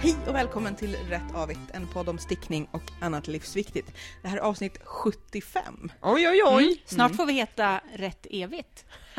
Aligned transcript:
Hej 0.00 0.16
och 0.26 0.34
välkommen 0.34 0.76
till 0.76 0.96
Rätt 1.08 1.34
Avigt, 1.34 1.60
en 1.72 1.86
podd 1.86 2.08
om 2.08 2.18
stickning 2.18 2.68
och 2.72 2.82
annat 3.00 3.26
livsviktigt. 3.26 3.92
Det 4.22 4.28
här 4.28 4.36
är 4.36 4.40
avsnitt 4.40 4.78
75. 4.84 5.90
Oj, 6.02 6.28
oj, 6.28 6.42
oj. 6.44 6.64
Mm. 6.64 6.76
Snart 6.86 7.16
får 7.16 7.26
vi 7.26 7.32
heta 7.32 7.80
Rätt 7.94 8.26
Evigt. 8.30 8.84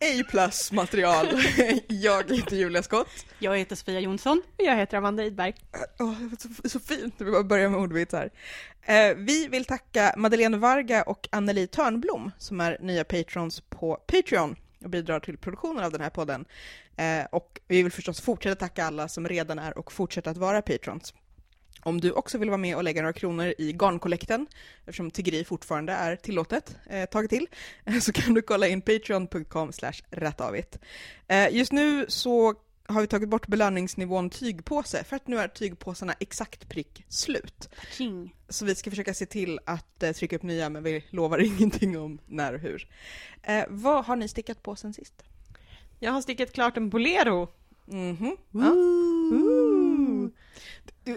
A 0.00 0.24
plus 0.30 0.72
material. 0.72 1.26
Jag 1.88 2.32
heter 2.32 2.56
Julia 2.56 2.82
Skott. 2.82 3.26
Jag 3.38 3.58
heter 3.58 3.76
Sofia 3.76 4.00
Jonsson. 4.00 4.42
Jag 4.56 4.76
heter 4.76 4.96
Amanda 4.96 5.24
Idberg. 5.24 5.54
Åh, 5.98 6.14
så, 6.38 6.68
så 6.68 6.80
fint 6.80 7.14
vi 7.18 7.30
bara 7.30 7.42
börjar 7.42 7.68
med 7.68 7.80
ordvitsar. 7.80 8.30
Eh, 8.82 9.14
vi 9.16 9.48
vill 9.48 9.64
tacka 9.64 10.14
Madeleine 10.16 10.56
Varga 10.56 11.02
och 11.02 11.28
Anneli 11.32 11.66
Törnblom 11.66 12.30
som 12.38 12.60
är 12.60 12.78
nya 12.80 13.04
patrons 13.04 13.60
på 13.60 13.96
Patreon 14.06 14.56
och 14.84 14.90
bidrar 14.90 15.20
till 15.20 15.38
produktionen 15.38 15.84
av 15.84 15.92
den 15.92 16.00
här 16.00 16.10
podden. 16.10 16.44
Eh, 16.96 17.24
och 17.32 17.60
vi 17.68 17.82
vill 17.82 17.92
förstås 17.92 18.20
fortsätta 18.20 18.54
tacka 18.54 18.84
alla 18.84 19.08
som 19.08 19.28
redan 19.28 19.58
är 19.58 19.78
och 19.78 19.92
fortsätter 19.92 20.30
att 20.30 20.36
vara 20.36 20.62
patrons. 20.62 21.14
Om 21.82 22.00
du 22.00 22.12
också 22.12 22.38
vill 22.38 22.50
vara 22.50 22.58
med 22.58 22.76
och 22.76 22.84
lägga 22.84 23.02
några 23.02 23.12
kronor 23.12 23.54
i 23.58 23.72
garnkollekten, 23.72 24.46
eftersom 24.80 25.10
tiggeri 25.10 25.44
fortfarande 25.44 25.92
är 25.92 26.16
tillåtet 26.16 26.76
eh, 26.86 27.02
ett 27.02 27.10
tag 27.10 27.30
till, 27.30 27.46
så 28.00 28.12
kan 28.12 28.34
du 28.34 28.42
kolla 28.42 28.68
in 28.68 28.80
patreon.com 28.80 29.72
rättavigt. 30.10 30.78
Eh, 31.28 31.48
just 31.54 31.72
nu 31.72 32.06
så 32.08 32.54
har 32.86 33.00
vi 33.00 33.06
tagit 33.06 33.28
bort 33.28 33.46
belöningsnivån 33.46 34.30
tygpåse, 34.30 35.04
för 35.04 35.16
att 35.16 35.26
nu 35.26 35.38
är 35.38 35.48
tygpåsarna 35.48 36.14
exakt 36.20 36.68
prick 36.68 37.04
slut. 37.08 37.68
Ching. 37.90 38.34
Så 38.48 38.64
vi 38.64 38.74
ska 38.74 38.90
försöka 38.90 39.14
se 39.14 39.26
till 39.26 39.60
att 39.66 40.02
eh, 40.02 40.12
trycka 40.12 40.36
upp 40.36 40.42
nya, 40.42 40.68
men 40.68 40.82
vi 40.82 41.04
lovar 41.10 41.38
ingenting 41.58 41.98
om 41.98 42.18
när 42.26 42.54
och 42.54 42.60
hur. 42.60 42.88
Eh, 43.42 43.64
vad 43.68 44.04
har 44.04 44.16
ni 44.16 44.28
stickat 44.28 44.62
på 44.62 44.76
sen 44.76 44.92
sist? 44.92 45.22
Jag 45.98 46.12
har 46.12 46.20
stickat 46.22 46.52
klart 46.52 46.76
en 46.76 46.88
bolero. 46.90 47.48
Mhm. 47.86 48.36
Ooh. 48.52 50.28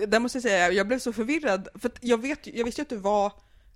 Där 0.07 0.19
måste 0.19 0.35
jag 0.37 0.43
säga, 0.43 0.71
jag 0.71 0.87
blev 0.87 0.99
så 0.99 1.13
förvirrad, 1.13 1.67
för 1.75 1.89
att 1.89 1.97
jag, 2.01 2.21
vet, 2.21 2.47
jag 2.47 2.65
visste 2.65 2.81
ju 2.81 2.83
att 2.83 2.89
det 2.89 2.97
var 2.97 3.31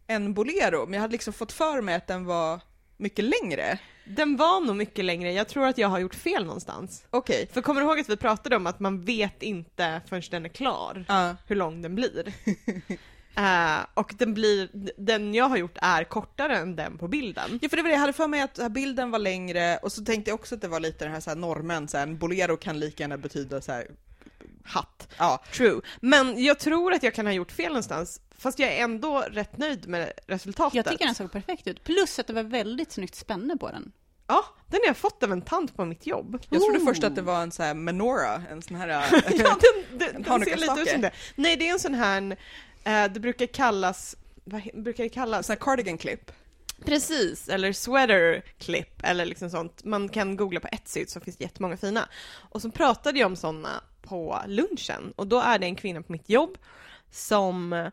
en 0.07 0.33
bolero, 0.33 0.85
men 0.85 0.93
jag 0.93 1.01
hade 1.01 1.11
liksom 1.11 1.33
fått 1.33 1.51
för 1.51 1.81
mig 1.81 1.95
att 1.95 2.07
den 2.07 2.25
var 2.25 2.61
mycket 2.97 3.25
längre. 3.25 3.79
Den 4.05 4.37
var 4.37 4.61
nog 4.61 4.75
mycket 4.75 5.05
längre, 5.05 5.31
jag 5.33 5.47
tror 5.47 5.65
att 5.67 5.77
jag 5.77 5.87
har 5.87 5.99
gjort 5.99 6.15
fel 6.15 6.45
någonstans. 6.45 7.05
Okej. 7.09 7.47
För 7.53 7.61
kommer 7.61 7.81
du 7.81 7.87
ihåg 7.87 7.99
att 7.99 8.09
vi 8.09 8.17
pratade 8.17 8.55
om 8.55 8.67
att 8.67 8.79
man 8.79 9.01
vet 9.01 9.43
inte 9.43 10.01
förrän 10.09 10.21
den 10.31 10.45
är 10.45 10.49
klar 10.49 11.05
Ja. 11.07 11.35
hur 11.47 11.55
lång 11.55 11.81
den 11.81 11.95
blir? 11.95 12.33
Eh, 13.35 13.85
och 13.93 14.13
den 14.17 14.33
blir, 14.33 14.69
den 14.97 15.33
jag 15.33 15.49
har 15.49 15.57
gjort 15.57 15.77
är 15.81 16.03
kortare 16.03 16.57
än 16.57 16.75
den 16.75 16.97
på 16.97 17.07
bilden. 17.07 17.59
Ja, 17.61 17.69
för 17.69 17.77
det 17.77 17.83
var 17.83 17.89
det, 17.89 17.93
jag 17.93 17.99
hade 17.99 18.13
för 18.13 18.27
mig 18.27 18.41
att 18.41 18.57
här, 18.57 18.69
bilden 18.69 19.11
var 19.11 19.19
längre, 19.19 19.77
och 19.77 19.91
så 19.91 20.05
tänkte 20.05 20.31
jag 20.31 20.39
också 20.39 20.55
att 20.55 20.61
det 20.61 20.67
var 20.67 20.79
lite 20.79 21.05
den 21.05 21.13
här, 21.13 21.19
så 21.19 21.29
här 21.29 21.37
normen, 21.37 21.87
så 21.87 21.97
här, 21.97 22.03
en 22.03 22.17
bolero 22.17 22.57
kan 22.57 22.79
lika 22.79 23.03
gärna 23.03 23.17
betyda 23.17 23.61
så 23.61 23.71
här, 23.71 23.87
Hatt. 24.63 25.07
ja. 25.17 25.43
True. 25.53 25.81
Men 26.01 26.43
jag 26.43 26.59
tror 26.59 26.93
att 26.93 27.03
jag 27.03 27.13
kan 27.13 27.25
ha 27.25 27.33
gjort 27.33 27.51
fel 27.51 27.67
någonstans. 27.67 28.21
Fast 28.37 28.59
jag 28.59 28.73
är 28.73 28.83
ändå 28.83 29.19
rätt 29.19 29.57
nöjd 29.57 29.87
med 29.87 30.11
resultatet. 30.27 30.75
Jag 30.75 30.85
tycker 30.85 31.05
den 31.05 31.15
såg 31.15 31.31
perfekt 31.31 31.67
ut. 31.67 31.83
Plus 31.83 32.19
att 32.19 32.27
det 32.27 32.33
var 32.33 32.43
väldigt 32.43 32.91
snyggt 32.91 33.15
spänne 33.15 33.57
på 33.57 33.69
den. 33.69 33.91
Ja, 34.27 34.45
den 34.67 34.79
har 34.83 34.87
jag 34.87 34.97
fått 34.97 35.23
av 35.23 35.31
en 35.31 35.41
tant 35.41 35.75
på 35.75 35.85
mitt 35.85 36.07
jobb. 36.07 36.45
Jag 36.49 36.61
trodde 36.61 36.79
Ooh. 36.79 36.85
först 36.85 37.03
att 37.03 37.15
det 37.15 37.21
var 37.21 37.41
en 37.41 37.51
så 37.51 37.63
här 37.63 37.73
menorah, 37.73 38.51
en 38.51 38.61
sån 38.61 38.77
här... 38.77 38.87
ja, 39.37 39.57
den, 39.89 39.99
den, 39.99 40.15
En 40.15 40.23
den 40.23 40.45
ser 40.45 40.57
lite 40.57 40.81
ut 40.81 40.89
som 40.89 41.01
det. 41.01 41.11
Nej, 41.35 41.57
det 41.57 41.67
är 41.67 41.73
en 41.73 41.79
sån 41.79 41.93
här, 41.93 42.21
eh, 42.31 42.37
det 42.83 43.19
brukar 43.19 43.45
kallas, 43.45 44.15
vad 44.43 44.61
brukar 44.73 45.03
det 45.03 45.09
kallas? 45.09 45.45
sån 45.45 45.53
här 45.53 45.59
cardigan 45.59 45.97
clip. 45.97 46.31
Precis, 46.85 47.49
eller 47.49 47.73
sweater 47.73 48.41
clip 48.57 49.03
eller 49.03 49.25
liksom 49.25 49.49
sånt. 49.49 49.83
Man 49.83 50.09
kan 50.09 50.35
googla 50.35 50.59
på 50.59 50.67
Etsy 50.67 51.05
så 51.05 51.19
finns 51.19 51.37
det 51.37 51.43
jättemånga 51.43 51.77
fina. 51.77 52.09
Och 52.33 52.61
så 52.61 52.71
pratade 52.71 53.19
jag 53.19 53.25
om 53.25 53.35
såna 53.35 53.83
på 54.01 54.41
lunchen 54.47 55.13
och 55.15 55.27
då 55.27 55.39
är 55.39 55.59
det 55.59 55.65
en 55.65 55.75
kvinna 55.75 56.01
på 56.01 56.11
mitt 56.11 56.29
jobb 56.29 56.57
som 57.11 57.91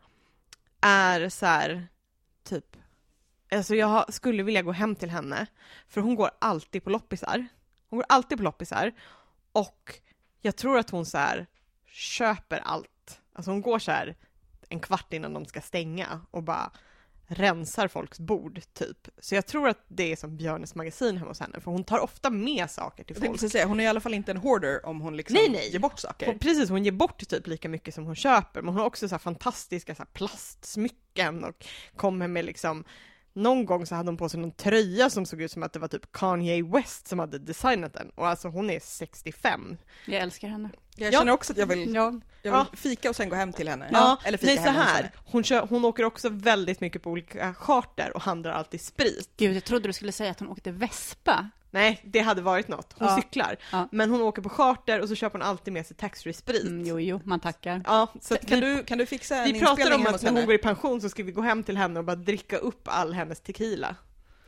är 0.81 1.28
så 1.28 1.47
här, 1.47 1.88
typ, 2.44 2.77
alltså 3.50 3.75
jag 3.75 4.15
skulle 4.15 4.43
vilja 4.43 4.62
gå 4.62 4.72
hem 4.72 4.97
till 4.97 5.10
henne 5.10 5.47
för 5.88 6.00
hon 6.00 6.15
går 6.15 6.31
alltid 6.38 6.84
på 6.84 6.91
loppisar. 6.91 7.47
Hon 7.91 7.97
går 7.97 8.06
alltid 8.09 8.38
på 8.38 8.44
loppisar 8.44 8.93
och 9.53 10.00
jag 10.41 10.56
tror 10.56 10.78
att 10.78 10.91
hon 10.91 11.06
så 11.06 11.19
här 11.19 11.47
köper 11.87 12.59
allt. 12.65 13.21
Alltså 13.32 13.50
hon 13.50 13.60
går 13.60 13.78
så 13.78 13.91
här 13.91 14.16
en 14.68 14.80
kvart 14.80 15.12
innan 15.12 15.32
de 15.34 15.46
ska 15.46 15.60
stänga 15.60 16.20
och 16.30 16.42
bara 16.42 16.70
rensar 17.30 17.88
folks 17.88 18.18
bord, 18.20 18.60
typ. 18.74 19.08
Så 19.18 19.34
jag 19.34 19.46
tror 19.46 19.68
att 19.68 19.84
det 19.88 20.12
är 20.12 20.16
som 20.16 20.36
Björnes 20.36 20.74
magasin 20.74 21.16
hemma 21.16 21.30
hos 21.30 21.40
henne, 21.40 21.60
för 21.60 21.70
hon 21.70 21.84
tar 21.84 21.98
ofta 21.98 22.30
med 22.30 22.70
saker 22.70 23.04
till 23.04 23.16
Jag 23.16 23.24
folk. 23.24 23.32
precis 23.32 23.52
säga, 23.52 23.66
hon 23.66 23.80
är 23.80 23.84
i 23.84 23.86
alla 23.86 24.00
fall 24.00 24.14
inte 24.14 24.30
en 24.30 24.36
hoarder 24.36 24.86
om 24.86 25.00
hon 25.00 25.16
liksom 25.16 25.34
Nej, 25.34 25.48
nej. 25.50 25.70
ger 25.72 25.78
bort 25.78 25.98
saker. 25.98 26.26
Hon, 26.26 26.38
precis, 26.38 26.70
hon 26.70 26.84
ger 26.84 26.92
bort 26.92 27.28
typ 27.28 27.46
lika 27.46 27.68
mycket 27.68 27.94
som 27.94 28.04
hon 28.04 28.16
köper, 28.16 28.62
men 28.62 28.68
hon 28.68 28.80
har 28.80 28.86
också 28.86 29.08
så 29.08 29.14
här 29.14 29.18
fantastiska 29.20 29.94
så 29.94 30.02
här 30.02 30.10
plastsmycken 30.12 31.44
och 31.44 31.66
kommer 31.96 32.28
med 32.28 32.44
liksom 32.44 32.84
någon 33.43 33.65
gång 33.66 33.87
så 33.87 33.94
hade 33.94 34.09
hon 34.09 34.16
på 34.16 34.28
sig 34.28 34.41
någon 34.41 34.50
tröja 34.53 35.10
som 35.10 35.26
såg 35.26 35.43
ut 35.43 35.53
som 35.53 35.62
att 35.62 35.72
det 35.72 35.78
var 35.78 35.88
typ 35.88 36.12
Kanye 36.12 36.62
West 36.65 37.09
som 37.09 37.19
hade 37.19 37.38
designat 37.38 37.94
den. 37.94 38.10
Och 38.15 38.28
alltså 38.28 38.49
hon 38.49 38.71
är 38.71 38.81
65. 38.81 39.76
Jag 40.06 40.21
älskar 40.22 40.49
henne. 40.49 40.71
Jag 40.97 41.12
Ja. 41.12 41.19
känner 41.19 41.32
också 41.32 41.53
att 41.53 41.59
jag 41.59 41.66
vill, 41.66 41.94
Ja. 41.94 42.03
jag 42.04 42.12
vill 42.12 42.21
Ja. 42.43 42.66
fika 42.77 43.10
och 43.10 43.16
sen 43.16 43.28
gå 43.28 43.37
hem 43.37 43.53
till 43.53 43.69
henne. 43.69 43.88
Ja, 43.93 44.19
Eller 44.25 44.38
fika 44.38 44.54
nej 44.54 44.65
så 44.65 44.71
här. 44.71 45.10
Hon, 45.25 45.44
kör, 45.44 45.66
hon 45.66 45.84
åker 45.84 46.04
också 46.04 46.28
väldigt 46.28 46.81
mycket 46.81 47.03
på 47.03 47.10
olika 47.10 47.54
charter 47.54 48.12
och 48.16 48.22
handlar 48.22 48.50
alltid 48.50 48.81
sprit. 48.81 49.31
Gud, 49.37 49.56
jag 49.56 49.65
trodde 49.65 49.88
du 49.88 49.93
skulle 49.93 50.12
säga 50.12 50.31
att 50.31 50.41
hon 50.41 50.48
åkte 50.48 50.71
vespa. 50.72 51.50
Nej, 51.70 52.00
det 52.04 52.20
hade 52.20 52.42
varit 52.42 52.68
något. 52.68 52.94
Hon 52.98 53.08
Ja. 53.08 53.16
cyklar. 53.16 53.56
Ja. 53.72 53.88
Men 53.92 54.10
hon 54.10 54.22
åker 54.22 54.42
på 54.42 54.48
charter 54.48 55.00
och 55.00 55.08
så 55.08 55.14
köper 55.14 55.38
hon 55.38 55.48
alltid 55.48 55.72
med 55.72 55.86
sig 55.86 55.96
taxfree 55.96 56.32
sprit. 56.32 56.62
Mm, 56.66 56.84
jo, 56.86 57.00
jo, 57.00 57.20
man 57.24 57.40
tackar. 57.40 57.82
Ja, 57.86 58.06
så 58.20 58.34
att 58.34 58.46
Kan 58.46 58.60
vi, 58.60 58.66
du, 58.74 58.84
kan 58.84 58.98
du 58.98 59.06
fixa 59.06 59.36
en 59.36 59.52
vi 59.52 59.60
pratar 59.60 59.94
om 59.94 60.06
att 60.06 60.22
när 60.22 60.32
hon 60.32 60.46
går 60.46 60.54
i 60.54 60.58
pension 60.58 61.00
så 61.00 61.08
ska 61.08 61.22
vi 61.22 61.32
gå 61.32 61.40
hem 61.40 61.62
till 61.62 61.76
henne 61.76 61.98
och 61.98 62.04
bara 62.04 62.16
dricka 62.16 62.56
upp 62.58 62.82
all 62.84 63.12
hennes 63.12 63.40
tequila. 63.40 63.96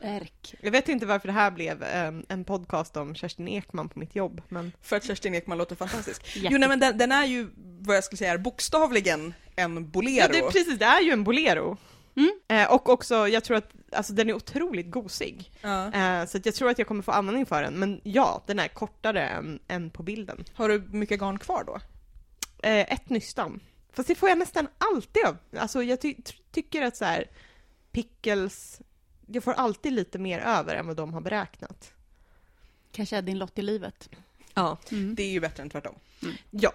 Erk. 0.02 0.54
Jag 0.60 0.70
vet 0.70 0.88
inte 0.88 1.06
varför 1.06 1.28
det 1.28 1.34
här 1.34 1.50
blev 1.50 1.82
em, 1.82 2.24
en 2.28 2.44
podcast 2.44 2.96
om 2.96 3.14
Kerstin 3.14 3.48
Ekman 3.48 3.88
på 3.88 3.98
mitt 3.98 4.14
jobb, 4.16 4.42
men 4.48 4.72
För 4.82 4.96
att 4.96 5.04
Kerstin 5.04 5.34
Ekman 5.34 5.58
låter 5.58 5.76
fantastisk. 5.76 6.22
Jo 6.50 6.58
nej 6.58 6.68
men 6.68 6.80
den, 6.80 6.98
den 6.98 7.12
är 7.12 7.24
ju, 7.24 7.50
vad 7.80 7.96
jag 7.96 8.04
skulle 8.04 8.16
säga, 8.18 8.32
är 8.32 8.38
bokstavligen 8.38 9.34
en 9.56 9.90
bolero. 9.90 10.14
ja, 10.20 10.28
det 10.28 10.38
är 10.38 10.50
precis, 10.50 10.78
det 10.78 10.84
är 10.84 11.00
ju 11.00 11.10
en 11.12 11.24
bolero. 11.24 11.76
Mm. 12.16 12.30
Eh, 12.48 12.72
och 12.72 12.88
också, 12.88 13.28
jag 13.28 13.44
tror 13.44 13.56
att 13.56 13.70
alltså, 13.92 14.12
den 14.12 14.28
är 14.28 14.32
otroligt 14.34 14.90
gosig. 14.90 15.50
Ja. 15.60 15.92
Eh, 15.92 16.26
så 16.26 16.36
att 16.38 16.46
jag 16.46 16.54
tror 16.54 16.70
att 16.70 16.78
jag 16.78 16.86
kommer 16.88 17.02
få 17.02 17.12
användning 17.12 17.46
för 17.46 17.62
den, 17.62 17.74
men 17.78 18.00
ja, 18.04 18.42
den 18.46 18.58
är 18.58 18.68
kortare 18.68 19.28
än, 19.28 19.60
än 19.68 19.90
på 19.90 20.02
bilden. 20.02 20.44
Har 20.54 20.68
du 20.68 20.80
mycket 20.90 21.20
garn 21.20 21.38
kvar 21.38 21.64
då? 21.66 21.80
Eh, 22.68 22.92
ett 22.92 23.10
nystan. 23.10 23.60
Fast 23.92 24.08
det 24.08 24.14
får 24.14 24.28
jag 24.28 24.38
nästan 24.38 24.68
alltid 24.78 25.24
av. 25.24 25.36
Alltså 25.58 25.82
jag 25.82 26.00
ty- 26.00 26.14
ty- 26.24 26.36
tycker 26.52 26.82
att 26.82 26.96
så 26.96 27.04
här, 27.04 27.24
pickles, 27.92 28.80
jag 29.26 29.44
får 29.44 29.52
alltid 29.52 29.92
lite 29.92 30.18
mer 30.18 30.38
över 30.38 30.74
än 30.74 30.86
vad 30.86 30.96
de 30.96 31.12
har 31.14 31.20
beräknat. 31.20 31.92
Kanske 32.92 33.16
är 33.16 33.22
din 33.22 33.38
lott 33.38 33.58
i 33.58 33.62
livet. 33.62 34.08
Ja. 34.54 34.78
Mm. 34.90 35.14
Det 35.14 35.22
är 35.22 35.30
ju 35.30 35.40
bättre 35.40 35.62
än 35.62 35.70
tvärtom. 35.70 35.94
Ja. 36.50 36.72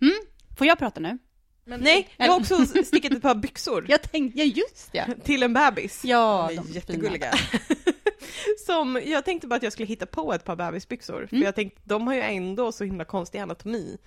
Mm. 0.00 0.14
Får 0.58 0.66
jag 0.66 0.78
prata 0.78 1.00
nu? 1.00 1.18
Men, 1.64 1.80
Nej, 1.80 2.08
jag 2.16 2.26
har 2.26 2.40
också 2.40 2.66
stickat 2.66 3.12
ett 3.12 3.22
par 3.22 3.34
byxor 3.34 3.86
Jag 3.88 4.02
tänkte, 4.02 4.38
ja 4.38 4.44
just 4.44 4.90
ja. 4.92 5.04
till 5.24 5.42
en 5.42 5.52
bebis. 5.52 6.04
Ja, 6.04 6.46
de 6.50 6.56
de 6.56 6.68
är 6.70 6.74
jättegulliga. 6.74 7.32
Som, 8.66 9.00
jag 9.06 9.24
tänkte 9.24 9.46
bara 9.46 9.56
att 9.56 9.62
jag 9.62 9.72
skulle 9.72 9.86
hitta 9.86 10.06
på 10.06 10.32
ett 10.32 10.44
par 10.44 10.56
bebisbyxor, 10.56 11.26
för 11.26 11.36
Mm. 11.36 11.44
jag 11.44 11.54
tänkte, 11.54 11.80
de 11.84 12.06
har 12.06 12.14
ju 12.14 12.20
ändå 12.20 12.72
så 12.72 12.84
himla 12.84 13.04
konstig 13.04 13.38
anatomi. 13.38 13.98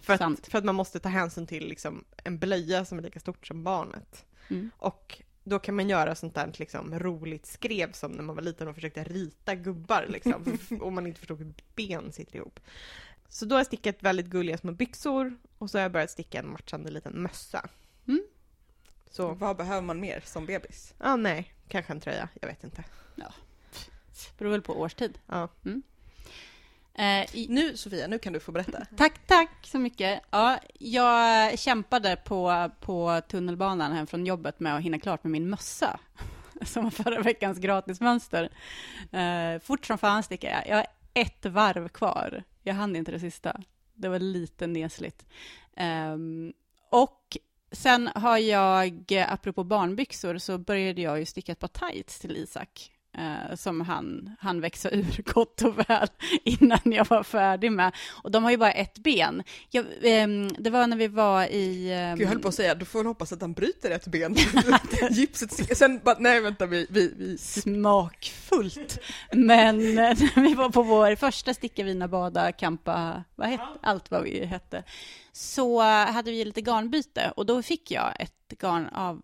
För 0.00 0.12
att, 0.12 0.46
för 0.48 0.58
att 0.58 0.64
man 0.64 0.74
måste 0.74 0.98
ta 1.00 1.08
hänsyn 1.08 1.46
till 1.46 1.68
liksom 1.68 2.04
en 2.24 2.38
blöja 2.38 2.84
som 2.84 2.98
är 2.98 3.02
lika 3.02 3.20
stort 3.20 3.46
som 3.46 3.64
barnet. 3.64 4.24
Mm. 4.48 4.70
Och 4.78 5.22
då 5.44 5.58
kan 5.58 5.76
man 5.76 5.88
göra 5.88 6.14
sånt 6.14 6.34
där 6.34 6.52
liksom 6.54 6.98
roligt 6.98 7.46
skrev 7.46 7.92
som 7.92 8.12
när 8.12 8.22
man 8.22 8.36
var 8.36 8.42
liten 8.42 8.68
och 8.68 8.74
försökte 8.74 9.04
rita 9.04 9.54
gubbar 9.54 10.06
liksom, 10.08 10.58
och 10.80 10.92
man 10.92 11.06
inte 11.06 11.18
förstod 11.20 11.38
hur 11.38 11.54
ben 11.76 12.12
sitter 12.12 12.36
ihop. 12.36 12.60
Så 13.32 13.44
då 13.44 13.54
har 13.54 13.60
jag 13.60 13.66
stickat 13.66 13.96
väldigt 14.02 14.26
gulliga 14.26 14.58
små 14.58 14.72
byxor 14.72 15.36
och 15.58 15.70
så 15.70 15.78
har 15.78 15.82
jag 15.82 15.92
börjat 15.92 16.10
sticka 16.10 16.38
en 16.38 16.52
matchande 16.52 16.90
liten 16.90 17.22
mössa. 17.22 17.68
Mm. 18.08 18.22
Så, 19.10 19.32
Vad 19.32 19.56
behöver 19.56 19.82
man 19.82 20.00
mer 20.00 20.22
som 20.24 20.46
bebis? 20.46 20.94
ja 20.98 21.16
nej, 21.16 21.54
kanske 21.68 21.92
en 21.92 22.00
tröja, 22.00 22.28
jag 22.40 22.48
vet 22.48 22.64
inte. 22.64 22.84
Beror 24.38 24.50
väl 24.50 24.62
på 24.62 24.80
årstid. 24.80 25.18
Ja. 25.26 25.48
Eh, 26.94 27.36
i, 27.36 27.46
Nu 27.50 27.76
Sofia, 27.76 28.06
nu 28.06 28.18
kan 28.18 28.32
du 28.32 28.40
få 28.40 28.52
berätta. 28.52 28.86
Tack, 28.96 29.26
tack 29.26 29.66
så 29.66 29.78
mycket. 29.78 30.22
Ja, 30.30 30.58
jag 30.78 31.58
kämpade 31.58 32.16
på, 32.16 32.70
på 32.80 33.20
tunnelbanan 33.28 33.92
hem 33.92 34.06
från 34.06 34.26
jobbet 34.26 34.60
med 34.60 34.76
att 34.76 34.82
hinna 34.82 34.98
klart 34.98 35.24
med 35.24 35.30
min 35.30 35.50
mössa, 35.50 36.00
som 36.62 36.84
var 36.84 36.90
förra 36.90 37.22
veckans 37.22 37.58
gratismönster. 37.58 38.50
Eh, 39.12 39.60
fort 39.62 39.86
som 39.86 39.98
fan 39.98 40.22
sticker 40.22 40.50
jag. 40.50 40.68
Jag 40.68 40.76
har 40.76 40.86
ett 41.14 41.46
varv 41.46 41.88
kvar. 41.88 42.44
Jag 42.62 42.74
hann 42.74 42.96
inte 42.96 43.12
det 43.12 43.20
sista. 43.20 43.60
Det 43.94 44.08
var 44.08 44.18
lite 44.18 44.66
nesligt. 44.66 45.26
Um, 45.76 46.52
och 46.90 47.36
sen 47.72 48.10
har 48.14 48.38
jag, 48.38 49.12
eh, 49.12 49.32
apropå 49.32 49.64
barnbyxor, 49.64 50.38
så 50.38 50.58
började 50.58 51.02
jag 51.02 51.18
ju 51.18 51.24
sticka 51.24 51.52
ett 51.52 51.58
par 51.58 51.68
tights 51.68 52.18
till 52.18 52.36
Isak 52.36 52.91
eh, 53.18 53.56
som 53.56 53.80
han, 53.80 54.36
han 54.40 54.60
växa 54.60 54.90
ur 54.90 55.22
gott 55.32 55.62
och 55.62 55.78
väl 55.78 56.08
innan 56.44 56.78
jag 56.84 57.08
var 57.08 57.22
färdig 57.22 57.72
med. 57.72 57.94
Och 58.22 58.30
de 58.30 58.44
har 58.44 58.50
ju 58.50 58.56
bara 58.56 58.72
ett 58.72 58.98
ben. 58.98 59.42
Jag, 59.70 59.86
ehm, 60.02 60.48
det 60.58 60.70
var 60.70 60.86
när 60.86 60.96
vi 60.96 61.08
var 61.08 61.44
i... 61.44 61.88
Gud, 62.16 62.20
jag 62.20 62.28
höll 62.28 62.38
på 62.38 62.48
att 62.48 62.54
säga, 62.54 62.74
du 62.74 62.84
får 62.84 62.98
väl 62.98 63.06
hoppas 63.06 63.32
att 63.32 63.40
han 63.40 63.52
bryter 63.52 63.90
ett 63.90 64.06
ben. 64.06 64.36
Gipset, 65.10 65.78
sen 65.78 66.00
bara, 66.04 66.16
nej 66.18 66.40
vänta, 66.40 66.66
vi, 66.66 66.86
vi, 66.90 67.14
vi 67.16 67.38
smakfullt. 67.38 68.98
Men 69.32 69.80
eh, 69.80 69.94
när 69.94 70.42
vi 70.42 70.54
var 70.54 70.70
på 70.70 70.82
vår 70.82 71.16
första 71.16 71.54
sticka, 71.54 71.84
vina, 71.84 72.08
bada, 72.08 72.52
campa, 72.52 73.24
vad 73.36 73.48
hette, 73.48 73.68
allt 73.82 74.10
vad 74.10 74.22
vi 74.22 74.44
hette, 74.44 74.82
så 75.32 75.80
hade 75.82 76.30
vi 76.30 76.44
lite 76.44 76.60
garnbyte 76.60 77.32
och 77.36 77.46
då 77.46 77.62
fick 77.62 77.90
jag 77.90 78.20
ett 78.20 78.58
garn 78.60 78.86
av 78.86 79.22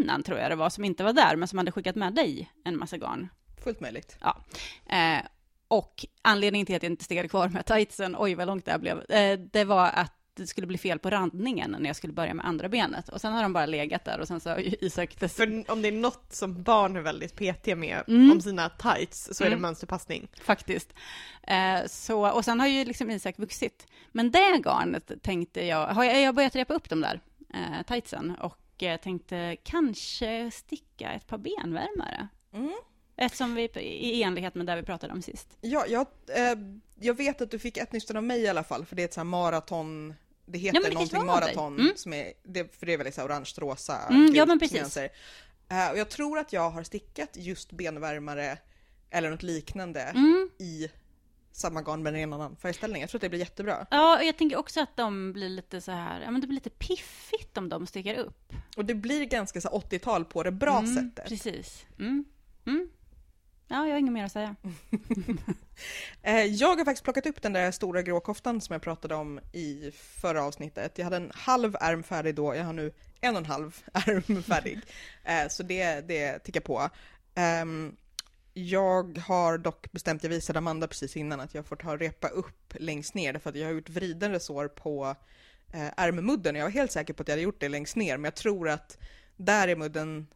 Annan, 0.00 0.22
tror 0.22 0.38
jag 0.38 0.50
det 0.50 0.56
var, 0.56 0.70
som 0.70 0.84
inte 0.84 1.04
var 1.04 1.12
där, 1.12 1.36
men 1.36 1.48
som 1.48 1.58
hade 1.58 1.72
skickat 1.72 1.96
med 1.96 2.14
dig 2.14 2.50
en 2.64 2.78
massa 2.78 2.96
garn. 2.96 3.28
fullt 3.64 3.80
möjligt. 3.80 4.16
Eh, 4.86 5.18
och 5.68 6.06
anledningen 6.22 6.66
till 6.66 6.76
att 6.76 6.82
jag 6.82 6.92
inte 6.92 7.04
stickade 7.04 7.28
kvar 7.28 7.48
med 7.48 7.66
tightsen, 7.66 8.16
oj 8.18 8.34
vad 8.34 8.46
långt 8.46 8.64
det 8.64 8.70
här 8.70 8.78
blev, 8.78 9.10
eh, 9.10 9.38
det 9.38 9.64
var 9.64 9.86
att 9.94 10.12
det 10.34 10.46
skulle 10.46 10.66
bli 10.66 10.78
fel 10.78 10.98
på 10.98 11.10
randningen 11.10 11.76
när 11.78 11.86
jag 11.90 11.96
skulle 11.96 12.12
börja 12.12 12.34
med 12.34 12.46
andra 12.46 12.68
benet. 12.68 13.08
Och 13.08 13.20
sen 13.20 13.32
har 13.32 13.42
de 13.42 13.52
bara 13.52 13.66
legat 13.66 14.04
där 14.04 14.20
och 14.20 14.28
sen 14.28 14.40
så 14.40 14.50
har 14.50 14.84
Isak 14.84 15.16
dess- 15.20 15.36
För 15.36 15.70
om 15.70 15.82
det 15.82 15.88
är 15.88 15.92
något 15.92 16.32
som 16.34 16.62
barn 16.62 16.96
är 16.96 17.00
väldigt 17.00 17.36
petiga 17.36 17.76
med 17.76 18.02
Mm. 18.08 18.32
om 18.32 18.40
sina 18.40 18.68
tights 18.68 19.28
så 19.32 19.44
är 19.44 19.48
det 19.48 19.52
Mm. 19.54 19.62
mönsterpassning. 19.62 20.28
faktiskt. 20.42 20.92
Eh, 21.42 21.86
så, 21.86 22.30
och 22.30 22.44
sen 22.44 22.60
har 22.60 22.66
ju 22.66 22.84
liksom 22.84 23.10
Isak 23.10 23.38
vuxit. 23.38 23.86
Men 24.12 24.30
det 24.30 24.62
garnet 24.64 25.12
tänkte 25.22 25.66
jag, 25.66 25.86
har 25.86 26.04
jag, 26.04 26.20
jag 26.22 26.34
börjat 26.34 26.56
repa 26.56 26.74
upp 26.74 26.88
de 26.88 27.00
där 27.00 27.20
eh, 27.54 27.82
tightsen 27.86 28.36
och 28.40 28.56
eh, 28.82 28.96
tänkte 29.00 29.56
kanske 29.62 30.50
sticka 30.50 31.12
ett 31.12 31.26
par 31.26 31.38
benvärmare. 31.38 32.28
Mm. 32.52 32.72
Eftersom 33.16 33.54
vi, 33.54 33.62
i 33.80 34.22
enlighet 34.22 34.54
med 34.54 34.66
det 34.66 34.76
vi 34.76 34.82
pratade 34.82 35.12
om 35.12 35.22
sist. 35.22 35.48
Ja, 35.60 35.84
jag, 35.88 36.06
eh, 36.28 36.58
jag 37.00 37.14
vet 37.14 37.40
att 37.40 37.50
du 37.50 37.58
fick 37.58 37.76
ett 37.76 37.92
nystan 37.92 38.16
av 38.16 38.22
mig 38.24 38.40
i 38.40 38.48
alla 38.48 38.64
fall, 38.64 38.84
för 38.84 38.96
det 38.96 39.02
är 39.02 39.04
ett 39.04 39.14
så 39.14 39.20
här 39.20 39.24
maraton, 39.24 40.14
det 40.46 40.58
heter 40.58 40.80
Ja, 40.82 40.88
det 40.88 40.94
någonting 40.94 41.26
maraton, 41.26 41.80
Mm. 41.80 41.92
som 41.96 42.12
är, 42.12 42.32
det, 42.42 42.76
för 42.76 42.86
det 42.86 42.92
är 42.92 42.98
väl 42.98 43.12
så 43.12 43.20
här 43.20 43.28
orange-rosa 43.28 43.98
Mm, 44.10 44.34
ja, 44.34 44.46
men 44.46 44.58
precis. 44.58 44.96
Eh, 44.96 45.90
och 45.92 45.98
jag 45.98 46.08
tror 46.08 46.38
att 46.38 46.52
jag 46.52 46.70
har 46.70 46.82
stickat 46.82 47.30
just 47.36 47.72
benvärmare 47.72 48.58
eller 49.10 49.30
något 49.30 49.42
liknande 49.42 50.00
Mm. 50.00 50.50
i 50.58 50.88
samma 51.52 51.82
garn 51.82 52.02
men 52.02 52.16
i 52.16 52.20
en 52.20 52.32
annan 52.32 52.56
färgställning. 52.56 53.00
Jag 53.00 53.10
tror 53.10 53.18
att 53.18 53.22
det 53.22 53.28
blir 53.28 53.40
jättebra. 53.40 53.86
Ja, 53.90 54.18
och 54.18 54.24
jag 54.24 54.36
tänker 54.36 54.56
också 54.56 54.80
att 54.80 54.96
de 54.96 55.32
blir 55.32 55.48
lite 55.48 55.80
så 55.80 55.92
här, 55.92 56.20
ja 56.20 56.30
men 56.30 56.40
det 56.40 56.46
blir 56.46 56.54
lite 56.54 56.70
piffigt 56.70 57.58
om 57.58 57.68
de 57.68 57.86
sticker 57.86 58.14
upp. 58.14 58.52
Och 58.76 58.84
det 58.84 58.94
blir 58.94 59.24
ganska 59.24 59.60
så 59.60 59.68
här 59.68 59.76
80-tal 59.76 60.24
på 60.24 60.42
det 60.42 60.52
bra 60.52 60.78
mm, 60.78 60.94
sättet. 60.94 61.28
Precis. 61.28 61.86
Mm. 61.98 62.24
Mm. 62.66 62.88
Ja, 63.68 63.86
jag 63.86 63.92
har 63.92 63.98
inget 63.98 64.12
mer 64.12 64.24
att 64.24 64.32
säga. 64.32 64.56
Eh, 66.22 66.44
jag 66.44 66.76
har 66.76 66.84
faktiskt 66.84 67.04
plockat 67.04 67.26
upp 67.26 67.42
den 67.42 67.52
där 67.52 67.70
stora 67.70 68.02
grå 68.02 68.20
koftan 68.20 68.60
som 68.60 68.72
jag 68.72 68.82
pratade 68.82 69.14
om 69.14 69.40
i 69.52 69.90
förra 69.94 70.42
avsnittet. 70.42 70.98
Jag 70.98 71.04
hade 71.04 71.16
en 71.16 71.32
halv 71.34 71.76
ärm 71.80 72.02
färdig 72.02 72.34
då, 72.34 72.54
jag 72.54 72.64
har 72.64 72.72
nu 72.72 72.92
en 73.20 73.34
och 73.34 73.40
en 73.40 73.46
halv 73.46 73.78
ärm 73.92 74.42
färdig. 74.42 74.80
Eh, 75.24 75.48
så 75.48 75.62
det, 75.62 76.00
det 76.00 76.38
tickar 76.38 76.60
på. 76.60 76.90
Ehm, 77.34 77.96
jag 78.68 79.18
har 79.18 79.58
dock 79.58 79.92
bestämt, 79.92 80.22
jag 80.22 80.30
visade 80.30 80.58
Amanda 80.58 80.86
precis 80.88 81.16
innan, 81.16 81.40
att 81.40 81.54
jag 81.54 81.66
får 81.66 81.76
ta 81.76 81.92
och 81.92 81.98
repa 81.98 82.28
upp 82.28 82.74
längst 82.78 83.14
ner 83.14 83.32
därför 83.32 83.50
att 83.50 83.56
jag 83.56 83.66
har 83.66 83.72
gjort 83.72 83.88
vriden 83.88 84.30
resår 84.32 84.68
på 84.68 85.16
eh, 85.72 85.88
ärmmudden. 85.96 86.54
Jag 86.54 86.64
var 86.64 86.70
helt 86.70 86.92
säker 86.92 87.14
på 87.14 87.22
att 87.22 87.28
jag 87.28 87.32
hade 87.32 87.42
gjort 87.42 87.60
det 87.60 87.68
längst 87.68 87.96
ner, 87.96 88.16
men 88.16 88.24
jag 88.24 88.34
tror 88.34 88.68
att 88.68 88.98
där 89.36 89.68
är 89.68 89.76
mudden 89.76 90.26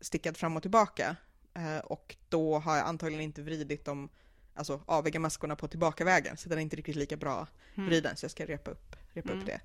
stickad 0.00 0.36
fram 0.36 0.56
och 0.56 0.62
tillbaka. 0.62 1.16
Eh, 1.54 1.78
och 1.78 2.16
då 2.28 2.58
har 2.58 2.76
jag 2.76 2.86
antagligen 2.86 3.24
inte 3.24 3.42
vridit 3.42 3.84
dem 3.84 4.08
alltså 4.54 4.80
aviga 4.86 5.20
maskorna 5.20 5.56
på 5.56 5.68
tillbakavägen 5.68 6.36
så 6.36 6.48
den 6.48 6.58
är 6.58 6.62
inte 6.62 6.76
riktigt 6.76 6.96
lika 6.96 7.16
bra 7.16 7.46
Mm. 7.74 7.88
vriden 7.88 8.16
så 8.16 8.24
jag 8.24 8.30
ska 8.30 8.46
repa 8.46 8.70
upp, 8.70 8.96
repa 9.12 9.28
upp 9.28 9.34
Mm. 9.34 9.46
det. 9.46 9.60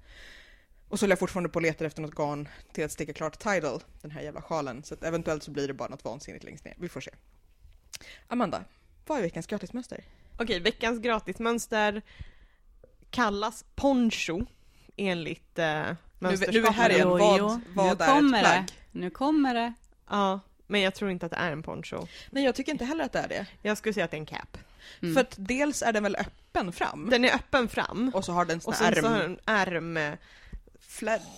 Och 0.89 0.99
så 0.99 1.03
håller 1.03 1.11
jag 1.11 1.19
fortfarande 1.19 1.49
på 1.49 1.55
och 1.57 1.61
letar 1.61 1.85
efter 1.85 2.01
något 2.01 2.15
garn 2.15 2.47
till 2.73 2.85
att 2.85 2.91
sticka 2.91 3.13
klart 3.13 3.39
Tidal, 3.39 3.83
den 4.01 4.11
här 4.11 4.21
jävla 4.21 4.41
sjalen. 4.41 4.83
Så 4.83 4.93
att 4.93 5.03
eventuellt 5.03 5.43
så 5.43 5.51
blir 5.51 5.67
det 5.67 5.73
bara 5.73 5.89
något 5.89 6.03
vansinnigt 6.05 6.43
längst 6.43 6.65
ner. 6.65 6.75
Vi 6.77 6.89
får 6.89 7.01
se. 7.01 7.11
Amanda, 8.27 8.63
vad 9.05 9.17
är 9.17 9.21
veckans 9.21 9.47
gratismönster? 9.47 10.03
Okej, 10.37 10.59
veckans 10.59 10.99
gratismönster 10.99 12.01
kallas 13.09 13.65
poncho 13.75 14.45
enligt 14.95 15.59
eh, 15.59 15.65
Nu, 15.65 15.95
mönsterskaparen. 16.19 16.61
nu 16.61 16.67
är 16.67 16.71
här 16.71 16.89
igen, 16.89 17.09
vad, 17.09 17.61
vad 17.73 17.97
nu 17.97 18.03
är 18.03 18.07
kommer 18.07 18.37
ett 18.37 18.43
det. 18.43 18.49
plagg? 18.49 18.71
Nu 18.91 19.09
kommer 19.09 19.53
det. 19.53 19.73
Ja, 20.09 20.39
men 20.67 20.81
jag 20.81 20.95
tror 20.95 21.11
inte 21.11 21.25
att 21.25 21.31
det 21.31 21.37
är 21.37 21.51
en 21.51 21.63
poncho. 21.63 22.07
Nej, 22.29 22.43
jag 22.43 22.55
tycker 22.55 22.71
inte 22.71 22.85
heller 22.85 23.03
att 23.03 23.13
det 23.13 23.19
är 23.19 23.27
det. 23.27 23.45
Jag 23.61 23.77
skulle 23.77 23.93
säga 23.93 24.05
att 24.05 24.11
det 24.11 24.17
är 24.17 24.19
en 24.19 24.25
cap. 24.25 24.57
Mm. 25.01 25.13
För 25.13 25.21
att 25.21 25.35
dels 25.37 25.81
är 25.81 25.93
den 25.93 26.03
väl 26.03 26.15
öppen 26.15 26.71
fram 26.71 27.09
Den 27.09 27.25
är 27.25 27.35
öppen 27.35 27.67
fram 27.67 28.11
och 28.13 28.25
så 28.25 28.31
har 28.31 28.45
den 28.45 28.57
och 28.57 28.63
såna 28.63 28.75
sen 28.75 28.95
så 29.03 29.07
har 29.09 29.15
ärm... 29.19 29.23
den 29.23 29.39
ärm 29.45 30.17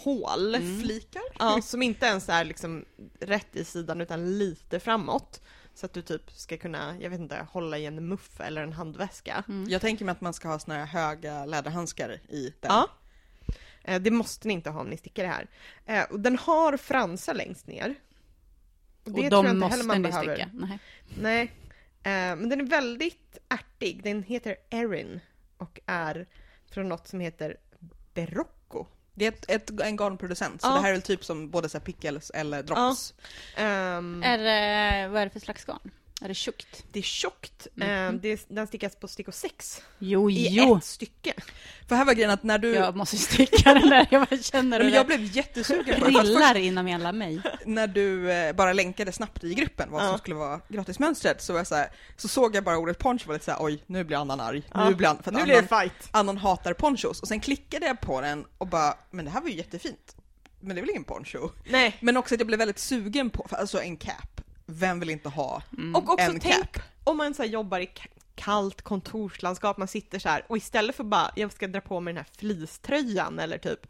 hål. 0.03 0.55
Mm. 0.55 0.81
Flikar? 0.81 1.21
Ja, 1.39 1.61
som 1.61 1.81
inte 1.81 2.05
ens 2.05 2.29
är 2.29 2.43
liksom 2.45 2.85
rätt 3.19 3.55
i 3.55 3.65
sidan 3.65 4.01
utan 4.01 4.37
lite 4.37 4.79
framåt. 4.79 5.41
Så 5.79 5.85
att 5.85 5.93
du 5.93 6.01
typ 6.01 6.31
ska 6.31 6.57
kunna, 6.57 6.95
jag 6.99 7.09
vet 7.09 7.19
inte, 7.19 7.47
hålla 7.51 7.77
i 7.77 7.85
en 7.85 8.07
muff 8.07 8.39
eller 8.39 8.63
en 8.63 8.73
handväska. 8.73 9.43
Mm. 9.47 9.69
Jag 9.69 9.81
tänker 9.81 10.05
mig 10.05 10.11
att 10.11 10.21
man 10.21 10.33
ska 10.33 10.47
ha 10.47 10.59
såna 10.59 10.77
här 10.77 10.85
höga 10.85 11.45
läderhandskar 11.45 12.09
i 12.29 12.53
den. 12.59 12.71
Ja. 12.71 12.89
Eh, 13.83 14.01
Det 14.01 14.11
måste 14.11 14.47
ni 14.47 14.53
inte 14.53 14.69
ha 14.69 14.81
om 14.81 14.87
ni 14.87 14.97
stickar 14.97 15.23
det 15.23 15.29
här. 15.29 15.47
Eh, 15.85 16.11
Och 16.11 16.19
den 16.19 16.37
har 16.37 16.77
fransar 16.77 17.33
längst 17.33 17.67
ner. 17.67 17.95
Och 18.99 19.05
tror 19.05 19.23
jag 19.23 19.31
de 19.31 19.45
inte 19.45 19.53
måste 19.55 19.71
heller 19.77 19.87
man 19.87 20.01
behöver. 20.01 20.35
sticka. 20.35 20.49
Nej. 20.53 20.79
Nej. 21.21 21.43
Eh, 22.03 22.35
Men 22.35 22.49
den 22.49 22.59
är 22.61 22.65
väldigt 22.65 23.37
ärtig. 23.49 24.03
Den 24.03 24.23
heter 24.23 24.55
Erin 24.69 25.19
och 25.57 25.79
är 25.85 26.27
från 26.71 26.89
något 26.89 27.07
som 27.07 27.19
heter 27.19 27.57
Berocco. 28.13 28.49
Det 29.13 29.25
är 29.25 29.29
ett, 29.31 29.45
ett, 29.71 29.79
en 29.81 29.95
garnproducent, 29.95 30.61
så 30.61 30.67
Ja. 30.67 30.73
det 30.73 30.79
här 30.81 30.87
är 30.89 30.93
väl 30.93 31.01
typ 31.01 31.25
som 31.25 31.49
både 31.49 31.69
så 31.69 31.77
här 31.77 31.85
pickles 31.85 32.29
eller 32.29 32.63
drops. 32.63 33.13
Ehm, 33.57 34.23
Är 34.23 34.37
det, 34.37 35.07
vad 35.07 35.21
är 35.21 35.25
det 35.25 35.29
för 35.31 35.39
slags 35.39 35.65
garn? 35.65 35.91
Är 36.21 36.27
det 36.27 36.33
tjukt? 36.33 36.85
Det 36.91 36.99
är 36.99 37.03
tjockt. 37.03 37.67
Mhm. 37.75 37.89
Eh, 37.89 38.11
det, 38.21 38.45
den 38.49 38.67
stickas 38.67 38.95
på 38.95 39.07
stickor 39.07 39.31
6 39.31 39.81
Jo, 39.99 40.29
i 40.31 40.47
jo. 40.49 40.77
ett 40.77 40.83
stycke. 40.83 41.33
För 41.87 41.95
här 41.95 42.05
var 42.05 42.13
grejen 42.13 42.31
att 42.31 42.43
när 42.43 42.57
du... 42.57 42.73
Jag 42.75 42.95
måste 42.95 43.17
sticka 43.17 43.73
den 43.73 43.89
där. 43.89 44.07
Jag 44.11 44.43
känner 44.45 44.77
men 44.79 44.87
hur 44.87 44.95
jag 44.95 45.07
det 45.07 45.17
blev 45.17 45.35
jättesugen 45.37 45.99
det. 45.99 46.05
Trillar 46.05 46.55
inom 46.57 46.85
hela 46.85 47.11
mig. 47.11 47.41
när 47.65 47.87
du 47.87 48.31
eh, 48.31 48.53
bara 48.55 48.73
länkade 48.73 49.11
snabbt 49.11 49.43
i 49.43 49.53
gruppen 49.53 49.91
vad 49.91 50.01
som 50.01 50.11
Ja. 50.11 50.17
skulle 50.17 50.35
vara 50.35 50.61
gratismönstret 50.67 51.41
så 51.41 51.53
var 51.53 51.59
jag 51.59 51.67
så, 51.67 51.75
här, 51.75 51.91
så 52.17 52.27
såg 52.27 52.55
jag 52.55 52.63
bara 52.63 52.77
ordet 52.77 52.97
poncho 52.99 53.23
och 53.23 53.27
var 53.27 53.33
lite 53.33 53.45
såhär 53.45 53.57
oj, 53.63 53.83
nu 53.85 54.03
blir 54.03 54.17
Annan 54.17 54.39
arg. 54.39 54.63
Ja. 54.73 54.89
Nu 54.89 54.95
blir, 54.95 55.15
för 55.23 55.31
Nu 55.31 55.43
blir 55.43 55.53
det 55.53 55.59
Annan, 55.71 55.81
fight. 55.81 56.09
Annan 56.11 56.37
hatar 56.37 56.73
ponchos. 56.73 57.21
Och 57.21 57.27
sen 57.27 57.39
klickade 57.39 57.85
jag 57.85 58.01
på 58.01 58.21
den 58.21 58.45
och 58.57 58.67
bara, 58.67 58.93
men 59.11 59.25
det 59.25 59.31
här 59.31 59.41
var 59.41 59.49
ju 59.49 59.55
jättefint. 59.55 60.15
Men 60.59 60.75
det 60.75 60.79
är 60.79 60.81
väl 60.81 60.89
ingen 60.89 61.03
poncho? 61.03 61.49
Nej. 61.69 61.97
Men 62.01 62.17
också 62.17 62.35
att 62.35 62.39
jag 62.39 62.47
blev 62.47 62.59
väldigt 62.59 62.79
sugen 62.79 63.29
på, 63.29 63.47
alltså 63.51 63.81
en 63.81 63.97
cap. 63.97 64.41
Vem 64.71 64.99
vill 64.99 65.09
inte 65.09 65.29
ha 65.29 65.63
Mm. 65.77 65.95
Och 65.95 66.09
också 66.09 66.25
en 66.25 66.39
tänk 66.39 66.71
cap? 66.71 66.83
om 67.03 67.17
man 67.17 67.33
så 67.33 67.43
här 67.43 67.49
jobbar 67.49 67.79
i 67.79 67.89
kallt 68.35 68.81
kontorslandskap, 68.81 69.77
man 69.77 69.87
sitter 69.87 70.19
så 70.19 70.29
här 70.29 70.45
och 70.47 70.57
istället 70.57 70.95
för 70.95 71.03
bara, 71.03 71.31
jag 71.35 71.51
ska 71.51 71.67
dra 71.67 71.81
på 71.81 71.99
mig 71.99 72.13
den 72.13 72.23
här 72.23 72.31
fleecetröjan 72.37 73.39
eller 73.39 73.57
typ 73.57 73.87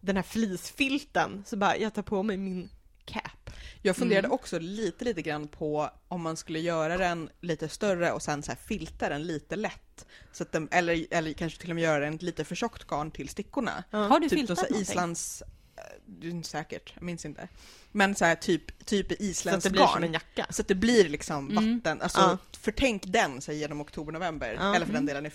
den 0.00 0.16
här 0.16 0.22
fleecefilten, 0.22 1.42
så 1.46 1.56
bara, 1.56 1.76
jag 1.76 1.94
tar 1.94 2.02
på 2.02 2.22
mig 2.22 2.36
min 2.36 2.68
cap. 3.04 3.50
Jag 3.82 3.96
funderade 3.96 4.26
Mm. 4.26 4.34
också 4.34 4.58
lite, 4.58 5.04
lite 5.04 5.22
grann 5.22 5.48
på 5.48 5.90
om 6.08 6.22
man 6.22 6.36
skulle 6.36 6.58
göra 6.58 6.98
den 6.98 7.30
lite 7.40 7.68
större 7.68 8.12
och 8.12 8.22
sen 8.22 8.42
så 8.42 8.50
här 8.50 8.58
filta 8.58 9.08
den 9.08 9.22
lite 9.22 9.56
lätt. 9.56 10.06
Så 10.32 10.42
att 10.42 10.52
den, 10.52 10.68
eller, 10.70 11.06
eller 11.10 11.32
kanske 11.32 11.60
till 11.60 11.70
och 11.70 11.74
med 11.76 11.84
göra 11.84 12.04
den 12.04 12.16
lite 12.16 12.44
för 12.44 12.54
tjockt 12.54 12.86
garn 12.86 13.10
till 13.10 13.28
stickorna. 13.28 13.84
Har 13.90 14.20
du 14.20 14.28
typ 14.28 14.38
filtat 14.38 14.56
någonting? 14.56 14.80
Islands... 14.82 15.42
Det 16.06 16.26
är 16.26 16.30
inte 16.30 16.48
säkert, 16.48 16.92
jag 16.94 17.02
minns 17.02 17.24
inte. 17.24 17.48
Men 17.92 18.14
så 18.14 18.24
här 18.24 18.34
typ, 18.34 18.86
typ 18.86 19.12
Så 19.36 19.50
att 19.56 19.62
det 19.62 19.70
blir 19.70 19.86
som 19.86 20.04
en 20.04 20.12
jacka. 20.12 20.46
Så 20.50 20.62
att 20.62 20.68
det 20.68 20.74
blir 20.74 21.08
liksom 21.08 21.50
Mm. 21.50 21.76
vatten, 21.78 22.02
alltså 22.02 22.20
Ja. 22.20 22.38
förtänk 22.60 23.02
den 23.06 23.40
här, 23.40 23.52
genom 23.52 23.80
oktober-november. 23.80 24.54
Ja. 24.60 24.74
Eller 24.74 24.86
för 24.86 24.92
den 24.92 25.02
Mm. 25.02 25.06
delen 25.14 25.26
i 25.26 25.30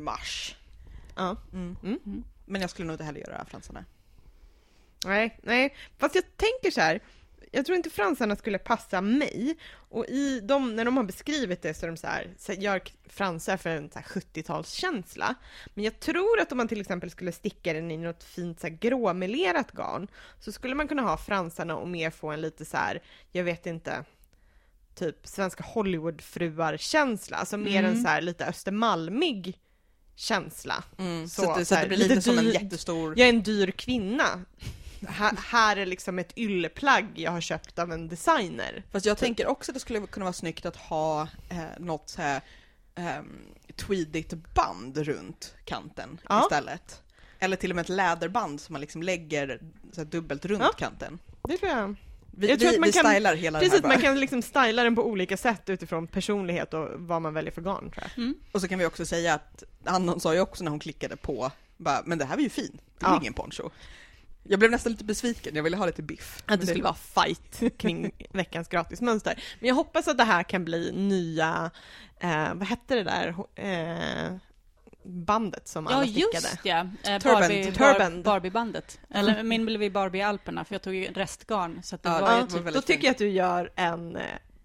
mars. 0.00 0.56
Ja. 1.16 1.36
Mm. 1.52 1.76
Mm. 1.82 2.24
Men 2.46 2.60
jag 2.60 2.70
skulle 2.70 2.86
nog 2.86 2.94
inte 2.94 3.04
heller 3.04 3.20
göra 3.20 3.44
fransarna. 3.44 3.84
Nej, 5.04 5.38
nej. 5.42 5.76
Fast 5.98 6.14
jag 6.14 6.24
tänker 6.36 6.70
så 6.70 6.80
här. 6.80 7.00
Jag 7.54 7.66
tror 7.66 7.76
inte 7.76 7.90
fransarna 7.90 8.36
skulle 8.36 8.58
passa 8.58 9.00
mig. 9.00 9.56
Och 9.74 10.06
i 10.06 10.40
dem, 10.40 10.76
när 10.76 10.84
de 10.84 10.96
har 10.96 11.04
beskrivit 11.04 11.62
det 11.62 11.74
så 11.74 11.86
är 11.86 11.90
de 11.90 11.96
så 11.96 12.06
här, 12.06 12.34
så 12.38 12.52
gör 12.52 12.82
fransar 13.08 13.56
för 13.56 13.70
en 13.70 13.90
så 13.90 13.98
här 13.98 14.06
70-talskänsla. 14.06 15.34
Men 15.74 15.84
jag 15.84 16.00
tror 16.00 16.40
att 16.40 16.52
om 16.52 16.58
man 16.58 16.68
till 16.68 16.80
exempel 16.80 17.10
skulle 17.10 17.32
sticka 17.32 17.72
den 17.72 17.90
i 17.90 17.96
något 17.96 18.24
fint 18.24 18.60
så 18.60 18.66
här 18.66 18.74
gråmelerat 18.74 19.72
garn 19.72 20.08
så 20.40 20.52
skulle 20.52 20.74
man 20.74 20.88
kunna 20.88 21.02
ha 21.02 21.16
fransarna 21.16 21.76
och 21.76 21.88
mer 21.88 22.10
få 22.10 22.30
en 22.30 22.40
lite 22.40 22.64
så 22.64 22.76
här, 22.76 23.02
jag 23.32 23.44
vet 23.44 23.66
inte, 23.66 24.04
typ 24.94 25.26
svenska 25.26 25.64
Hollywoodfruar-känsla. 25.64 27.36
Alltså 27.36 27.56
mer 27.56 27.78
Mm. 27.78 27.90
en 27.90 28.02
så 28.02 28.08
här 28.08 28.20
lite 28.20 28.46
östermalmig 28.46 29.58
känsla. 30.16 30.84
Mm. 30.98 31.28
Så, 31.28 31.42
Så, 31.42 31.50
att 31.50 31.58
det, 31.58 31.64
så 31.64 31.68
så 31.68 31.74
här, 31.74 31.82
det 31.82 31.88
blir 31.88 31.98
lite, 31.98 32.14
lite 32.14 32.22
som 32.22 32.38
en 32.38 32.50
jättestor... 32.50 33.14
Jag 33.18 33.28
är 33.28 33.32
en 33.32 33.42
dyr 33.42 33.70
kvinna. 33.70 34.44
Här, 35.08 35.36
här 35.36 35.76
är 35.76 35.86
liksom 35.86 36.18
ett 36.18 36.38
ylleplagg 36.38 37.06
jag 37.14 37.30
har 37.30 37.40
köpt 37.40 37.78
av 37.78 37.92
en 37.92 38.08
designer. 38.08 38.82
Fast 38.92 39.06
jag 39.06 39.18
tänker 39.18 39.46
också 39.46 39.70
att 39.70 39.74
det 39.74 39.80
skulle 39.80 40.00
kunna 40.06 40.24
vara 40.24 40.32
snyggt 40.32 40.66
att 40.66 40.76
ha 40.76 41.22
eh, 41.48 41.58
något 41.78 42.08
så 42.08 42.22
här 42.22 42.40
um, 43.18 43.40
tweedigt 43.76 44.32
band 44.54 44.98
runt 44.98 45.54
kanten 45.64 46.20
Ja. 46.28 46.42
istället. 46.42 47.02
Eller 47.38 47.56
till 47.56 47.70
och 47.70 47.76
med 47.76 47.82
ett 47.82 47.88
läderband 47.88 48.60
som 48.60 48.72
man 48.72 48.80
liksom 48.80 49.02
lägger 49.02 49.60
så 49.92 50.00
här, 50.00 50.04
dubbelt 50.06 50.44
runt 50.44 50.62
Ja. 50.62 50.72
kanten. 50.78 51.18
Det 51.48 51.56
tror 51.58 51.70
jag. 51.70 51.94
Vi, 52.36 52.48
Jag 52.48 52.58
tror 52.60 52.70
vi, 52.70 52.76
att 52.76 52.80
man 52.80 52.86
vi 52.86 52.92
kan- 52.92 53.10
stylar 53.10 53.34
hela 53.34 53.58
Precis, 53.58 53.80
den 53.80 53.90
här 53.90 53.96
man 53.98 54.02
kan 54.02 54.20
liksom 54.20 54.42
styla 54.42 54.84
den 54.84 54.94
på 54.94 55.06
olika 55.06 55.36
sätt 55.36 55.68
utifrån 55.70 56.06
personlighet 56.06 56.74
och 56.74 56.88
vad 56.94 57.22
man 57.22 57.34
väljer 57.34 57.52
för 57.52 57.62
garn 57.62 57.90
tror 57.90 58.04
jag. 58.08 58.18
Mm. 58.24 58.34
Och 58.52 58.60
så 58.60 58.68
kan 58.68 58.78
vi 58.78 58.86
också 58.86 59.06
säga 59.06 59.34
att 59.34 59.62
Annon 59.84 60.20
sa 60.20 60.34
ju 60.34 60.40
också 60.40 60.64
när 60.64 60.70
hon 60.70 60.80
klickade 60.80 61.16
på, 61.16 61.50
bara, 61.76 62.02
men 62.04 62.18
det 62.18 62.24
här 62.24 62.36
var 62.36 62.42
ju 62.42 62.48
fin, 62.48 62.80
det 62.98 63.06
är 63.06 63.10
Ja. 63.10 63.16
ingen 63.20 63.32
poncho. 63.32 63.70
Jag 64.42 64.58
blev 64.58 64.70
nästan 64.70 64.92
lite 64.92 65.04
besviken, 65.04 65.56
jag 65.56 65.62
ville 65.62 65.76
ha 65.76 65.86
lite 65.86 66.02
biff. 66.02 66.42
Att 66.46 66.60
det 66.60 66.66
skulle 66.66 66.84
vara 66.84 66.94
fight 66.94 67.62
kring 67.78 68.10
veckans 68.32 68.68
gratismönster. 68.68 69.42
Men 69.60 69.68
jag 69.68 69.74
hoppas 69.74 70.08
att 70.08 70.18
det 70.18 70.24
här 70.24 70.42
kan 70.42 70.64
bli 70.64 70.92
nya, 70.92 71.70
eh, 72.20 72.54
vad 72.54 72.68
hette 72.68 72.94
det 72.94 73.02
där 73.02 73.34
eh, 73.54 74.36
bandet 75.04 75.68
som 75.68 75.86
Ja, 75.90 75.94
alla 75.96 76.02
stickade? 76.06 76.32
just 76.34 76.58
ja. 76.64 76.78
Eh, 77.04 77.18
Turband. 77.18 77.40
Barbie, 77.40 77.64
Turband. 77.72 78.24
Bar, 78.24 78.32
Barbie-bandet. 78.40 79.00
Eller 79.10 79.42
min 79.42 79.66
blev 79.66 79.82
i 79.82 79.90
Barbie-alperna, 79.90 80.64
för 80.64 80.74
jag 80.74 80.82
tog 80.82 80.94
ju 80.94 81.04
restgarn. 81.12 81.80
Så 81.82 81.94
att 81.94 82.02
det 82.02 82.08
Ja, 82.08 82.20
var 82.20 82.40
var 82.40 82.46
typ... 82.46 82.64
Då 82.66 82.72
fint. 82.72 82.86
tycker 82.86 83.04
jag 83.04 83.10
att 83.12 83.18
du 83.18 83.28
gör 83.28 83.72
en 83.76 84.16
eh, 84.16 84.22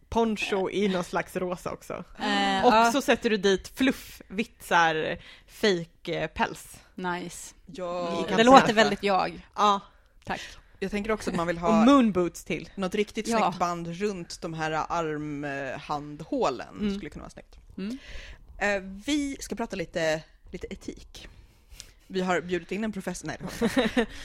poncho 0.09 0.69
i 0.69 0.87
någon 0.87 1.03
slags 1.03 1.35
rosa 1.35 1.71
också. 1.71 1.93
Eh, 2.19 2.65
Och 2.65 2.73
ja, 2.73 2.91
så 2.91 3.01
sätter 3.01 3.29
du 3.29 3.37
dit 3.37 3.67
fluffvitsar 3.75 5.17
fake 5.47 6.19
eh, 6.23 6.27
päls. 6.27 6.77
Nice. 6.97 7.53
Ja, 7.65 8.25
Det 8.37 8.43
låter 8.43 8.73
väldigt 8.73 9.03
jag. 9.03 9.47
Ja, 9.55 9.79
Tack. 10.25 10.41
Jag 10.79 10.91
tänker 10.91 11.11
också 11.11 11.29
att 11.29 11.35
man 11.35 11.47
vill 11.47 11.55
och 11.57 11.61
ha 11.61 11.85
moonboots 11.85 12.43
till. 12.43 12.69
något 12.75 12.95
riktigt 12.95 13.27
Ja. 13.27 13.37
snyggt 13.37 13.59
band 13.59 13.87
runt 13.87 14.41
de 14.41 14.53
här 14.53 14.71
armhandhålen. 14.89 16.77
Mm. 16.79 16.95
skulle 16.95 17.09
kunna 17.09 17.23
vara 17.23 17.29
snyggt. 17.29 17.59
Mm. 17.77 17.97
Eh, 18.57 18.81
vi 19.05 19.37
ska 19.39 19.55
prata 19.55 19.75
lite, 19.75 20.23
lite 20.51 20.67
etik. 20.73 21.27
Vi 22.07 22.21
har 22.21 22.41
bjudit 22.41 22.71
in 22.71 22.83
en 22.83 22.91
professor, 22.91 23.27
nej 23.27 23.37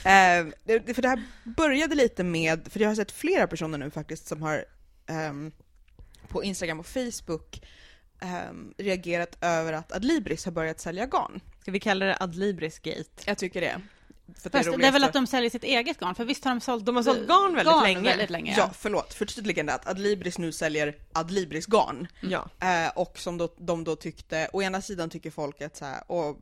eh, 0.03 0.45
det, 0.63 0.79
det- 0.79 0.93
För 0.93 1.01
det 1.01 1.07
här 1.07 1.23
började 1.43 1.95
lite 1.95 2.23
med, 2.23 2.67
för 2.71 2.79
jag 2.79 2.89
har 2.89 2.95
sett 2.95 3.11
flera 3.11 3.47
personer 3.47 3.77
nu 3.77 3.91
faktiskt 3.91 4.27
som 4.27 4.41
har 4.41 4.65
ehm, 5.07 5.51
på 6.27 6.43
Instagram 6.43 6.79
och 6.79 6.85
Facebook 6.87 7.61
ehm, 8.23 8.73
reagerat 8.77 9.37
över 9.41 9.73
att 9.73 9.91
Adlibris 9.91 10.45
har 10.45 10.51
börjat 10.51 10.79
sälja 10.79 11.05
garn. 11.05 11.41
Ska 11.61 11.71
vi 11.71 11.79
kalla 11.79 12.05
det 12.05 12.17
Adlibris 12.19 12.79
gate? 12.79 13.09
Jag 13.25 13.37
tycker 13.37 13.61
det. 13.61 13.81
För 14.35 14.49
Fast 14.49 14.51
det 14.53 14.59
är 14.59 14.73
roligast 14.73 14.95
väl 14.95 15.03
att- 15.03 15.13
de 15.13 15.27
säljer 15.27 15.49
sitt 15.49 15.63
eget 15.63 15.99
garn, 15.99 16.15
för 16.15 16.25
visst 16.25 16.43
har 16.43 16.51
de 16.51 16.61
sålt 16.61 16.85
De 16.85 16.95
har 16.95 17.03
sålt 17.03 17.27
garn 17.27 17.55
väldigt 17.55 17.83
länge. 17.83 18.01
väldigt 18.09 18.29
länge 18.29 18.53
Ja, 18.57 18.69
förlåt. 18.73 19.13
Förtydligande 19.13 19.73
att 19.73 19.87
Adlibris 19.87 20.37
nu 20.37 20.51
säljer 20.51 20.95
Adlibris 21.13 21.65
garn. 21.65 22.07
Ja. 22.21 22.49
Eh, 22.61 22.89
och 22.95 23.17
som 23.19 23.37
då, 23.37 23.53
de 23.57 23.83
då 23.83 23.95
tyckte, 23.95 24.49
å 24.53 24.61
ena 24.61 24.81
sidan 24.81 25.09
tycker 25.09 25.31
folk 25.31 25.61
att 25.61 25.75
så 25.77 25.85
här, 25.85 26.11
och 26.11 26.39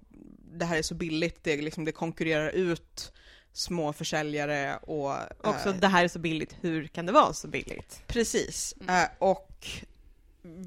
det 0.53 0.65
här 0.65 0.77
är 0.77 0.81
så 0.81 0.95
billigt, 0.95 1.43
det, 1.43 1.53
är 1.53 1.61
liksom, 1.61 1.85
det 1.85 1.91
konkurrerar 1.91 2.49
ut 2.49 3.11
små 3.53 3.93
försäljare 3.93 4.75
och... 4.81 5.11
eh, 5.11 5.19
Också 5.43 5.71
det 5.71 5.87
här 5.87 6.03
är 6.03 6.07
så 6.07 6.19
billigt, 6.19 6.55
hur 6.61 6.87
kan 6.87 7.05
det 7.05 7.11
vara 7.11 7.33
så 7.33 7.47
billigt? 7.47 8.01
Precis. 8.07 8.73
Eh, 8.89 9.03
och 9.19 9.67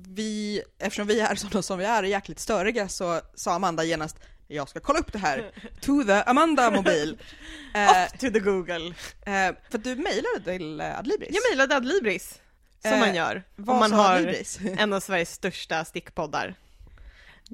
vi, 0.08 0.62
eftersom 0.78 1.06
vi 1.06 1.20
är 1.20 1.34
sådana 1.34 1.62
som 1.62 1.78
vi 1.78 1.84
är, 1.84 2.02
jäkligt 2.02 2.38
störiga, 2.40 2.88
så 2.88 3.20
sa 3.34 3.54
Amanda 3.54 3.84
genast 3.84 4.18
jag 4.48 4.68
ska 4.68 4.80
kolla 4.80 4.98
upp 4.98 5.12
det 5.12 5.18
här. 5.18 5.50
To 5.80 6.04
the 6.04 6.12
Amanda-mobil. 6.26 7.18
Eh, 7.74 7.90
Off 8.04 8.12
to 8.12 8.30
the 8.30 8.40
Google. 8.40 8.86
eh, 9.26 9.54
för 9.70 9.78
du 9.78 9.96
mejlade 9.96 10.40
till 10.44 10.80
eh, 10.80 10.98
Adlibris. 10.98 11.28
Jag 11.32 11.42
mejlade 11.50 11.76
Adlibris, 11.76 12.40
som 12.82 12.98
man 13.00 13.14
gör 13.14 13.42
Vad 13.56 13.74
om 13.74 13.80
man 13.80 13.92
har 13.92 14.14
Adlibris? 14.14 14.58
en 14.78 14.92
av 14.92 15.00
Sveriges 15.00 15.32
största 15.32 15.84
stickpoddar. 15.84 16.54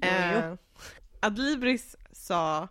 Eh, 0.02 0.54
Adlibris 1.20 1.96
sa 2.12 2.68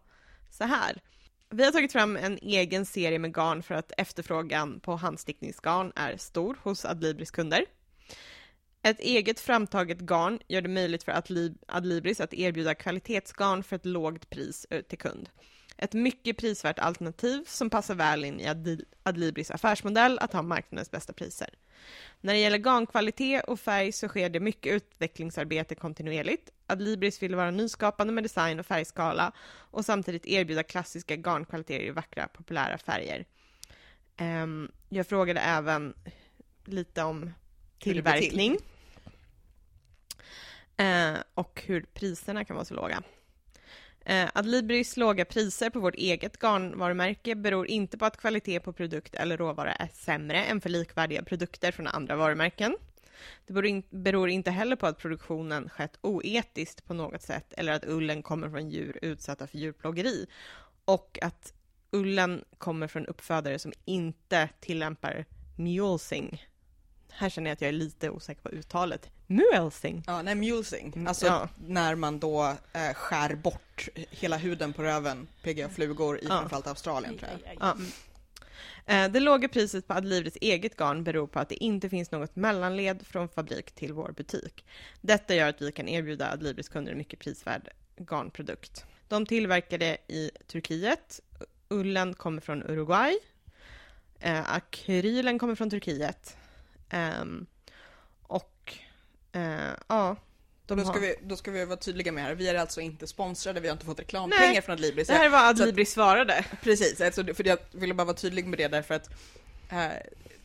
så 0.50 0.63
här. 0.63 1.01
Vi 1.50 1.65
har 1.65 1.72
tagit 1.72 1.91
fram 1.91 2.18
en 2.18 2.38
egen 2.41 2.86
serie 2.86 3.20
med 3.20 3.34
garn 3.36 3.63
för 3.63 3.75
att 3.75 3.91
efterfrågan 3.98 4.79
på 4.79 4.96
handstickningsgarn 4.96 5.91
är 5.96 6.18
stor 6.18 6.58
hos 6.63 6.86
Adlibris 6.86 7.32
kunder. 7.32 7.65
Ett 8.83 9.00
eget 9.00 9.39
framtaget 9.39 10.00
garn 10.00 10.39
gör 10.48 10.62
det 10.62 10.69
möjligt 10.69 11.03
för 11.03 11.12
Adlib- 11.12 11.63
Adlibris 11.67 12.19
att 12.19 12.33
erbjuda 12.33 12.75
kvalitetsgarn 12.75 13.63
för 13.63 13.75
ett 13.75 13.86
lågt 13.86 14.29
pris 14.29 14.65
eh, 14.69 14.81
till 14.81 14.98
kund. 14.98 15.29
Ett 15.77 15.93
mycket 15.93 16.38
prisvärt 16.38 16.79
alternativ 16.79 17.43
som 17.48 17.69
passar 17.69 17.95
väl 17.95 18.25
in 18.25 18.39
i 18.39 18.79
Adlibris 19.03 19.51
affärsmodell 19.51 20.19
att 20.19 20.33
ha 20.33 20.41
marknadens 20.41 20.91
bästa 20.91 21.13
priser. 21.13 21.50
När 22.21 22.33
det 22.33 22.39
gäller 22.39 22.57
garnkvalitet 22.57 23.43
och 23.43 23.59
färg 23.59 23.91
så 23.91 24.07
sker 24.07 24.29
det 24.29 24.39
mycket 24.39 24.74
utvecklingsarbete 24.74 25.75
kontinuerligt. 25.75 26.50
Adlibris 26.67 27.24
vill 27.24 27.36
vara 27.36 27.51
nyskapande 27.51 28.13
med 28.13 28.24
design 28.24 28.59
och 28.59 28.65
färgskala 28.65 29.31
och 29.50 29.86
samtidigt 29.86 30.25
erbjuda 30.25 30.63
klassiska 30.63 31.15
garnkvaliteter 31.15 31.86
i 31.86 31.91
vackra, 31.91 32.27
populära 32.27 32.77
färger. 32.77 33.25
Ehm, 34.17 34.71
jag 34.89 35.07
frågade 35.07 35.39
även 35.39 35.93
lite 36.65 37.03
om 37.03 37.31
till. 37.79 37.93
tillverkning 37.93 38.57
eh, 40.77 41.17
och 41.33 41.63
hur 41.65 41.86
priserna 41.93 42.45
kan 42.45 42.55
vara 42.55 42.65
så 42.65 42.74
låga. 42.74 43.03
Eh, 44.05 44.29
Adlibris 44.33 44.98
låga 44.98 45.25
priser 45.25 45.69
på 45.69 45.79
vårt 45.79 45.95
eget 45.95 46.38
garnvarumärke 46.38 47.36
beror 47.36 47.67
inte 47.67 47.98
på 47.98 48.05
att 48.05 48.17
kvalitet 48.17 48.59
på 48.59 48.74
produkt 48.74 49.15
eller 49.15 49.38
råvara 49.38 49.74
är 49.74 49.89
sämre 49.93 50.43
än 50.43 50.62
för 50.62 50.69
likvärdiga 50.69 51.24
produkter 51.24 51.71
från 51.71 51.88
andra 51.88 52.15
varumärken. 52.15 52.77
Det 53.48 53.53
beror, 53.53 53.65
in, 53.65 53.83
beror 53.89 54.29
inte 54.29 54.51
heller 54.51 54.75
på 54.75 54.88
att 54.88 54.98
produktionen 54.98 55.69
skett 55.69 55.98
oetiskt 56.01 56.86
på 56.86 56.93
något 56.93 57.21
sätt 57.21 57.53
eller 57.57 57.71
att 57.74 57.86
ullen 57.86 58.24
kommer 58.24 58.50
från 58.50 58.69
djur 58.69 59.00
utsatta 59.01 59.48
för 59.48 59.57
djurplågeri 59.57 60.25
och 60.86 61.19
att 61.21 61.53
ullen 61.91 62.43
kommer 62.57 62.88
från 62.88 63.05
uppfödare 63.05 63.59
som 63.59 63.74
inte 63.86 64.50
tillämpar 64.59 65.25
mulesing. 65.55 66.49
Här 67.19 67.29
känner 67.29 67.49
jag 67.49 67.53
att 67.53 67.61
jag 67.61 67.67
är 67.67 67.71
lite 67.73 68.09
osäker 68.09 68.41
på 68.41 68.49
uttalet. 68.49 69.09
Mulesing. 69.27 70.03
Ja, 70.07 70.21
nej, 70.21 70.35
mulesing. 70.35 70.91
Mm, 70.95 71.07
Alltså 71.07 71.25
ja. 71.25 71.49
när 71.67 71.95
man 71.95 72.19
då 72.19 72.55
eh, 72.73 72.93
skär 72.93 73.35
bort 73.35 73.88
hela 73.95 74.38
huden 74.38 74.73
på 74.73 74.83
röven, 74.83 75.27
PGA-flugor 75.43 76.17
i 76.19 76.21
Ja. 76.23 76.39
framförallt 76.39 76.67
Australien 76.67 77.17
tror 77.17 77.31
jag. 77.45 77.57
Ja. 77.59 77.77
Eh, 78.85 79.11
Det 79.11 79.19
låga 79.19 79.49
priset 79.49 79.88
på 79.88 79.93
Adlibris 79.93 80.38
eget 80.41 80.75
garn 80.77 81.03
beror 81.03 81.27
på 81.27 81.39
att 81.39 81.49
det 81.49 81.63
inte 81.63 81.89
finns 81.89 82.11
något 82.11 82.35
mellanled 82.35 83.07
från 83.07 83.29
fabrik 83.29 83.71
till 83.71 83.93
vår 83.93 84.11
butik. 84.11 84.65
Detta 85.01 85.35
gör 85.35 85.49
att 85.49 85.61
vi 85.61 85.71
kan 85.71 85.88
erbjuda 85.88 86.31
Adlibris 86.31 86.69
kunder 86.69 86.91
en 86.91 86.97
mycket 86.97 87.19
prisvärd 87.19 87.69
garnprodukt. 87.97 88.85
De 89.07 89.25
tillverkade 89.25 89.97
i 90.07 90.31
Turkiet. 90.47 91.19
Ullen 91.69 92.13
kommer 92.13 92.41
från 92.41 92.63
Uruguay. 92.63 93.17
Eh, 94.19 94.53
akrylen 94.53 95.39
kommer 95.39 95.55
från 95.55 95.69
Turkiet. 95.69 96.35
Ehm, 96.89 97.46
och 98.22 98.74
eh, 99.31 99.74
ja, 99.88 100.15
de 100.65 100.77
Då 100.77 100.84
ska, 100.84 100.93
har... 100.93 101.00
vi, 101.00 101.15
då 101.22 101.36
ska 101.36 101.51
vi 101.51 101.65
vara 101.65 101.77
tydliga 101.77 102.12
med 102.12 102.24
här, 102.24 102.36
vi 102.36 102.48
är 102.48 102.55
alltså 102.55 102.81
inte 102.81 103.08
sponsrade, 103.08 103.60
vi 103.60 103.67
har 103.67 103.74
inte 103.74 103.86
fått 103.86 104.00
reklampengar 104.00 104.48
Nej, 104.48 104.62
från 104.62 104.74
Adlibris. 104.74 105.08
Det 105.08 105.13
här 105.13 105.25
är 105.25 105.29
vad 105.29 105.43
Adlibris 105.43 105.91
svarade. 105.91 106.46
Precis, 106.63 107.01
alltså, 107.01 107.34
för 107.34 107.48
jag 107.48 107.58
ville 107.72 107.93
bara 107.93 108.05
vara 108.05 108.17
tydlig 108.17 108.46
med 108.46 108.60
det 108.60 108.67
därför 108.67 108.96
att 108.96 109.10
eh, 109.72 109.88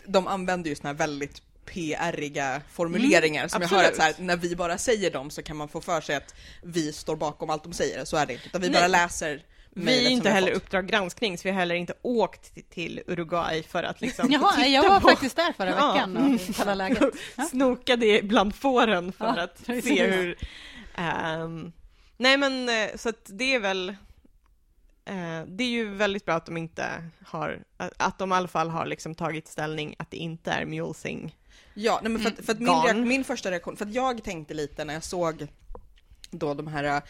de 0.06 0.26
använder 0.26 0.70
ju 0.70 0.76
såna 0.76 0.88
här 0.88 0.96
väldigt 0.96 1.42
PR-iga 1.64 2.60
formuleringar 2.72 3.48
som 3.48 3.62
jag 3.62 3.68
hör 3.68 3.76
att 3.78 3.84
Mm, 3.84 3.94
absolut. 3.94 4.16
så 4.16 4.22
här, 4.22 4.26
när 4.26 4.36
vi 4.36 4.56
bara 4.56 4.78
säger 4.78 5.10
dem 5.10 5.30
så 5.30 5.42
kan 5.42 5.56
man 5.56 5.68
få 5.68 5.80
för 5.80 6.00
sig 6.00 6.16
att 6.16 6.34
vi 6.62 6.92
står 6.92 7.16
bakom 7.16 7.50
allt 7.50 7.64
de 7.64 7.72
säger, 7.72 8.04
så 8.04 8.16
är 8.16 8.26
det 8.26 8.32
inte. 8.32 8.46
Utan 8.46 8.60
vi 8.60 8.68
Nej. 8.68 8.80
bara 8.80 8.88
läser 8.88 9.44
Vi 9.74 10.06
är 10.06 10.10
inte 10.10 10.30
heller 10.30 10.52
fått. 10.54 10.62
Uppdrag 10.62 10.86
granskning, 10.86 11.38
så 11.38 11.42
vi 11.42 11.50
har 11.50 11.58
heller 11.58 11.74
inte 11.74 11.94
åkt 12.02 12.70
till- 12.70 13.02
Uruguay 13.06 13.62
för 13.62 13.82
att 13.82 14.00
liksom 14.00 14.28
Jaha, 14.32 14.52
titta 14.52 14.68
jag 14.68 14.88
var 14.88 15.00
på, 15.00 15.08
faktiskt 15.08 15.36
där 15.36 15.52
förra 15.52 15.70
Ja. 15.70 15.92
veckan 15.92 16.16
och 16.16 16.56
kollade 16.56 16.74
läget. 16.74 17.14
Ja. 17.36 17.44
snokade 17.44 18.20
bland 18.22 18.54
fåren 18.54 19.12
för 19.12 19.24
Ja, 19.36 19.42
att 19.42 19.84
se 19.84 20.06
hur... 20.06 20.38
ehm, 20.94 21.72
nej 22.16 22.36
men 22.36 22.68
eh, 22.68 22.96
så 22.96 23.08
att 23.08 23.24
det 23.26 23.54
är 23.54 23.60
väl... 23.60 23.88
eh, 25.04 25.42
det 25.46 25.64
är 25.64 25.68
ju 25.68 25.88
väldigt 25.94 26.24
bra 26.24 26.34
att 26.34 26.46
de 26.46 26.56
inte 26.56 27.10
har, 27.26 27.58
att 27.96 28.18
de 28.18 28.32
i 28.32 28.34
alla 28.34 28.48
fall 28.48 28.68
har 28.70 28.86
liksom 28.86 29.14
tagit 29.14 29.48
ställning 29.48 29.94
att 29.98 30.10
det 30.10 30.16
inte 30.16 30.50
är 30.50 30.64
mulesing. 30.66 31.36
Ja, 31.74 32.00
nej 32.02 32.12
men 32.12 32.22
för 32.22 32.30
att, 32.30 32.44
för 32.46 32.52
att 32.52 32.58
min, 32.58 32.66
Garn. 32.68 32.86
reak- 32.86 33.06
min 33.06 33.24
första 33.24 33.50
reaktion, 33.50 33.76
för 33.76 33.86
att 33.86 33.94
jag 33.94 34.24
tänkte 34.24 34.54
lite 34.54 34.84
när 34.84 34.94
jag 34.94 35.04
såg 35.04 35.46
då 36.30 36.54
de 36.54 36.66
här, 36.66 36.84
eh, 36.84 37.00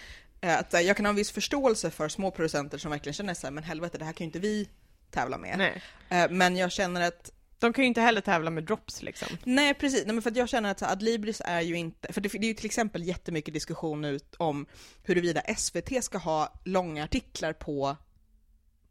att 0.51 0.75
eh, 0.75 0.81
jag 0.81 0.97
kan 0.97 1.07
ha 1.07 1.11
en 1.11 1.17
viss 1.17 1.31
förståelse 1.33 1.91
för 1.91 2.09
små 2.09 2.31
producenter 2.31 2.79
som 2.79 2.91
verkligen 2.91 3.15
känner 3.15 3.35
så 3.35 3.47
här, 3.47 3.53
men 3.53 3.65
helvete 3.65 3.99
det 3.99 4.05
här 4.05 4.13
kan 4.13 4.25
ju 4.25 4.29
inte 4.29 4.39
vi 4.39 4.69
tävla 5.11 5.39
med. 5.39 5.59
Nej. 5.59 5.83
Eh, 6.09 6.31
Men 6.31 6.57
jag 6.57 6.73
känner 6.73 7.01
att 7.01 7.31
De 7.59 7.73
kan 7.73 7.85
ju 7.85 7.89
inte 7.89 8.01
heller 8.01 8.21
tävla 8.21 8.51
med 8.51 8.65
drops 8.65 9.03
liksom. 9.03 9.29
Nej 9.45 9.75
precis, 9.75 10.05
Nej, 10.07 10.15
men 10.15 10.23
för 10.23 10.31
att 10.31 10.37
jag 10.37 10.49
känner 10.49 10.71
att 10.71 10.79
så 10.79 10.87
Adlibris 10.87 11.43
är 11.45 11.61
ju 11.61 11.77
inte, 11.77 12.13
för 12.13 12.21
det, 12.21 12.29
det 12.29 12.47
är 12.47 12.49
ju 12.49 12.55
till 12.55 12.67
exempel 12.67 13.03
jättemycket 13.03 13.55
diskussion 13.55 14.05
ut 14.05 14.35
om 14.39 14.67
huruvida 15.03 15.43
SVT 15.57 16.05
ska 16.05 16.19
ha 16.19 16.61
långa 16.65 17.05
artiklar 17.05 17.53
på, 17.53 17.97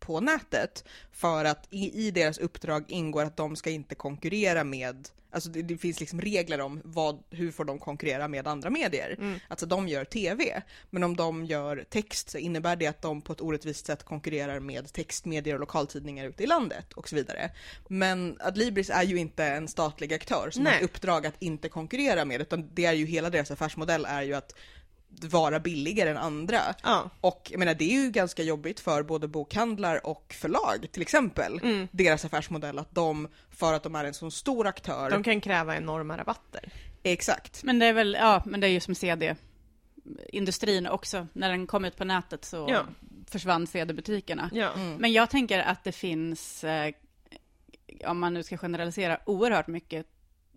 på 0.06 0.20
nätet 0.20 0.84
för 1.12 1.46
att 1.46 1.68
i, 1.70 2.08
i 2.08 2.12
deras 2.12 2.38
uppdrag 2.38 2.84
ingår 2.88 3.24
att 3.24 3.38
de 3.38 3.56
ska 3.56 3.70
inte 3.70 3.96
konkurrera 3.96 4.64
med 4.64 5.10
Alltså 5.34 5.50
det, 5.50 5.62
det 5.62 5.78
finns 5.78 6.00
liksom 6.00 6.22
regler 6.22 6.62
om 6.62 6.82
vad, 6.84 7.24
hur 7.30 7.52
får 7.52 7.66
de 7.66 7.80
konkurrera 7.80 8.28
med 8.28 8.48
andra 8.48 8.70
medier. 8.70 9.16
Mm. 9.20 9.40
Alltså 9.48 9.66
de 9.66 9.88
gör 9.88 10.06
TV, 10.06 10.62
men 10.90 11.04
om 11.04 11.16
de 11.16 11.46
gör 11.46 11.86
text 11.90 12.30
så 12.30 12.38
innebär 12.38 12.76
det 12.76 12.88
att 12.88 13.02
de 13.02 13.22
på 13.22 13.34
ett 13.34 13.42
orättvist 13.42 13.86
sätt 13.86 14.04
konkurrerar 14.04 14.60
med 14.60 14.94
textmedier 14.94 15.54
och 15.54 15.60
lokaltidningar 15.60 16.26
ute 16.26 16.44
i 16.44 16.48
landet 16.48 16.94
och 16.94 17.10
så 17.10 17.16
vidare. 17.16 17.52
Men 17.88 18.38
Adlibris 18.40 18.90
är 18.90 19.04
ju 19.04 19.18
inte 19.18 19.46
en 19.46 19.68
statlig 19.68 20.14
aktör 20.14 20.50
som 20.52 20.66
har 20.66 20.72
Nej. 20.72 20.80
ett 20.80 20.86
uppdrag 20.86 21.28
att 21.28 21.36
inte 21.40 21.70
konkurrera 21.70 22.26
med, 22.26 22.42
utan 22.42 22.70
det 22.74 22.86
är 22.86 22.94
ju 22.94 23.06
hela 23.06 23.30
deras 23.30 23.52
affärsmodell 23.52 24.06
är 24.06 24.22
ju 24.22 24.34
att 24.34 24.56
vara 25.22 25.60
billigare 25.60 26.10
än 26.10 26.18
andra. 26.18 26.60
Ja. 26.84 27.10
Och 27.22 27.48
jag 27.52 27.60
menar, 27.60 27.74
det 27.74 27.84
är 27.86 28.04
ju 28.04 28.12
ganska 28.12 28.44
jobbigt 28.44 28.80
för 28.80 29.04
både 29.04 29.28
bokhandlar 29.28 30.06
och 30.08 30.36
förlag 30.40 30.88
till 30.92 31.02
exempel. 31.02 31.60
Mm. 31.64 31.88
Deras 31.92 32.26
affärsmodell, 32.26 32.80
att 32.80 32.96
de, 32.96 33.28
för 33.50 33.74
att 33.74 33.84
de 33.84 33.96
är 33.96 34.06
en 34.06 34.14
så 34.14 34.32
stor 34.32 34.68
aktör, 34.68 35.10
De 35.10 35.24
kan 35.24 35.42
kräva 35.42 35.78
enorma 35.78 36.18
rabatter. 36.18 36.72
exakt. 37.04 37.64
Men 37.64 37.80
det 37.80 37.86
är 37.86 37.94
väl, 37.94 38.18
ja, 38.20 38.44
men 38.46 38.60
det 38.60 38.68
är 38.68 38.72
ju 38.72 38.80
som 38.80 38.96
CD-industrin 38.96 40.88
också. 40.88 41.28
När 41.34 41.50
den 41.50 41.68
kom 41.68 41.86
ut 41.86 41.98
på 41.98 42.04
nätet 42.06 42.46
så 42.46 42.66
Ja. 42.70 42.86
försvann 43.28 43.68
CD-butikerna. 43.68 44.50
Ja. 44.54 44.72
Mm. 44.74 44.96
Men 44.96 45.12
jag 45.12 45.30
tänker 45.30 45.60
att 45.60 45.84
det 45.84 45.92
finns, 45.92 46.64
eh, 46.64 46.94
om 48.08 48.20
man 48.20 48.34
nu 48.34 48.44
ska 48.44 48.58
generalisera, 48.58 49.20
oerhört 49.26 49.68
mycket. 49.68 50.06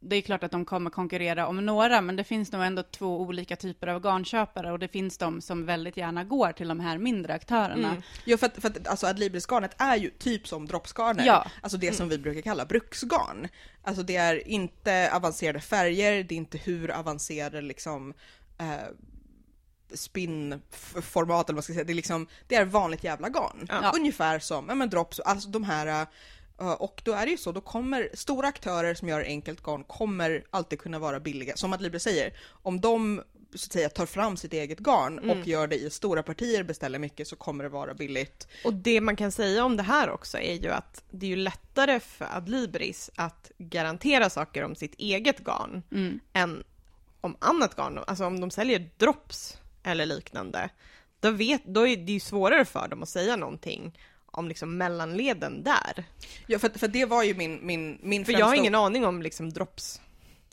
Det 0.00 0.16
är 0.16 0.20
klart 0.22 0.44
att 0.44 0.50
de 0.50 0.64
kommer 0.64 0.90
konkurrera 0.90 1.46
om 1.46 1.66
några, 1.66 2.00
men 2.00 2.16
det 2.16 2.24
finns 2.24 2.52
nog 2.52 2.62
ändå 2.62 2.82
två 2.82 3.20
olika 3.20 3.56
typer 3.56 3.86
av 3.86 4.02
garnköpare 4.02 4.72
och 4.72 4.78
det 4.78 4.88
finns 4.88 5.18
de 5.18 5.40
som 5.40 5.66
väldigt 5.66 5.96
gärna 5.96 6.24
går 6.24 6.52
till 6.52 6.68
de 6.68 6.80
här 6.80 6.98
mindre 6.98 7.34
aktörerna. 7.34 7.88
Mm. 7.88 8.02
Ja, 8.24 8.36
för 8.36 8.46
att, 8.46 8.56
för 8.56 8.68
att 8.68 8.88
alltså 8.88 9.06
Adlibrisgarnet 9.06 9.74
är 9.78 9.96
ju 9.96 10.10
typ 10.10 10.48
som 10.48 10.66
droppsgarner, 10.66 11.26
Ja. 11.26 11.46
alltså 11.62 11.78
det 11.78 11.92
som 11.92 12.08
vi 12.08 12.18
brukar 12.18 12.40
kalla 12.42 12.64
bruksgarn. 12.66 13.48
Alltså 13.82 14.02
det 14.02 14.16
är 14.16 14.48
inte 14.48 15.10
avancerade 15.12 15.60
färger, 15.60 16.24
det 16.24 16.34
är 16.34 16.36
inte 16.36 16.58
hur 16.58 16.90
avancerade 16.90 17.60
liksom 17.60 18.14
eh, 18.58 18.66
spinnformat 19.94 21.48
eller 21.48 21.54
vad 21.54 21.56
man 21.56 21.62
ska 21.62 21.72
säga, 21.72 21.84
det 21.84 21.92
är 21.92 21.94
liksom, 21.94 22.26
det 22.48 22.54
är 22.54 22.64
vanligt 22.64 23.04
jävla 23.04 23.28
garn. 23.28 23.66
Ja. 23.68 23.92
Ungefär 23.96 24.38
som, 24.38 24.68
ja 24.68 24.74
men 24.74 24.90
drops, 24.90 25.20
alltså 25.20 25.48
de 25.48 25.64
här 25.64 25.86
eh, 25.86 26.06
och 26.56 27.02
då 27.04 27.12
är 27.12 27.24
det 27.26 27.30
ju 27.30 27.36
så, 27.36 27.52
då 27.52 27.60
kommer 27.60 28.08
stora 28.14 28.48
aktörer 28.48 28.94
som 28.94 29.08
gör 29.08 29.20
enkelt 29.20 29.62
garn 29.62 29.84
kommer 29.84 30.44
alltid 30.50 30.78
kunna 30.80 30.98
vara 30.98 31.20
billiga. 31.20 31.56
Som 31.56 31.72
Adlibris 31.72 32.02
säger, 32.02 32.32
om 32.62 32.80
de 32.80 33.22
så 33.54 33.66
att 33.66 33.72
säga 33.72 33.88
tar 33.88 34.06
fram 34.06 34.36
sitt 34.36 34.52
eget 34.52 34.78
garn 34.78 35.18
Mm. 35.18 35.30
och 35.40 35.46
gör 35.46 35.66
det 35.66 35.76
i 35.76 35.90
stora 35.90 36.22
partier, 36.22 36.62
beställer 36.62 36.98
mycket 36.98 37.28
så 37.28 37.36
kommer 37.36 37.64
det 37.64 37.70
vara 37.70 37.94
billigt. 37.94 38.48
Och 38.64 38.74
det 38.74 39.00
man 39.00 39.16
kan 39.16 39.32
säga 39.32 39.64
om 39.64 39.76
det 39.76 39.82
här 39.82 40.10
också 40.10 40.38
är 40.38 40.54
ju 40.54 40.68
att 40.70 41.04
det 41.10 41.26
är 41.26 41.30
ju 41.30 41.36
lättare 41.36 42.00
för 42.00 42.28
Adlibris 42.36 43.10
att 43.16 43.50
garantera 43.58 44.30
saker 44.30 44.64
om 44.64 44.74
sitt 44.74 44.94
eget 44.94 45.38
garn 45.38 45.82
Mm. 45.92 46.20
än 46.32 46.64
om 47.20 47.36
annat 47.38 47.76
garn. 47.76 47.98
Alltså 48.06 48.24
om 48.26 48.40
de 48.40 48.50
säljer 48.50 48.90
drops 48.96 49.58
eller 49.82 50.06
liknande, 50.06 50.68
då, 51.20 51.30
vet, 51.30 51.64
då 51.64 51.86
är 51.86 51.96
det 51.96 52.12
ju 52.12 52.20
svårare 52.20 52.64
för 52.64 52.88
dem 52.88 53.02
att 53.02 53.08
säga 53.08 53.36
någonting 53.36 53.98
om 54.36 54.48
liksom 54.48 54.76
mellanleden 54.78 55.62
där. 55.62 56.04
Ja, 56.46 56.58
för, 56.58 56.68
för 56.68 56.88
det 56.88 57.04
var 57.04 57.22
ju 57.22 57.34
min, 57.34 57.66
min, 57.66 57.98
min 58.02 58.24
För 58.24 58.32
jag 58.32 58.46
har 58.46 58.54
ingen 58.54 58.74
aning 58.74 59.06
om 59.06 59.22
liksom 59.22 59.52
drops. 59.52 60.00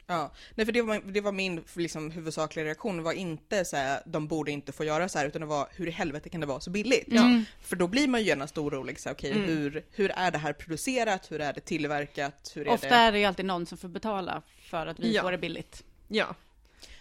Ja, 0.07 0.31
nej 0.55 0.65
för 0.65 0.73
det 0.73 0.81
var, 0.81 1.01
det 1.05 1.21
var 1.21 1.31
min 1.31 1.63
liksom, 1.75 2.11
huvudsakliga 2.11 2.65
reaktion, 2.65 2.97
det 2.97 3.03
var 3.03 3.13
inte 3.13 3.65
så 3.65 3.75
här, 3.77 4.01
de 4.05 4.27
borde 4.27 4.51
inte 4.51 4.71
få 4.71 4.83
göra 4.83 5.09
så 5.09 5.19
här, 5.19 5.25
utan 5.25 5.41
det 5.41 5.47
var 5.47 5.67
hur 5.71 5.87
i 5.87 5.91
helvete 5.91 6.29
kan 6.29 6.41
det 6.41 6.47
vara 6.47 6.59
så 6.59 6.69
billigt? 6.69 7.11
Mm. 7.11 7.45
För 7.61 7.75
då 7.75 7.87
blir 7.87 8.07
man 8.07 8.19
ju 8.19 8.25
genast 8.25 8.57
orolig, 8.57 8.99
så 8.99 9.09
här, 9.09 9.15
okej 9.15 9.31
Mm. 9.31 9.43
hur, 9.45 9.85
hur 9.91 10.11
är 10.11 10.31
det 10.31 10.37
här 10.37 10.53
producerat, 10.53 11.31
hur 11.31 11.41
är 11.41 11.53
det 11.53 11.61
tillverkat, 11.61 12.51
hur 12.55 12.67
är 12.67 12.71
Ofta 12.71 12.89
det... 12.89 12.95
är 12.95 13.11
det 13.11 13.19
ju 13.19 13.25
alltid 13.25 13.45
någon 13.45 13.65
som 13.65 13.77
får 13.77 13.87
betala 13.87 14.41
för 14.69 14.87
att 14.87 14.99
vi 14.99 15.15
Ja. 15.15 15.21
får 15.21 15.31
det 15.31 15.37
billigt. 15.37 15.83
Ja. 16.07 16.35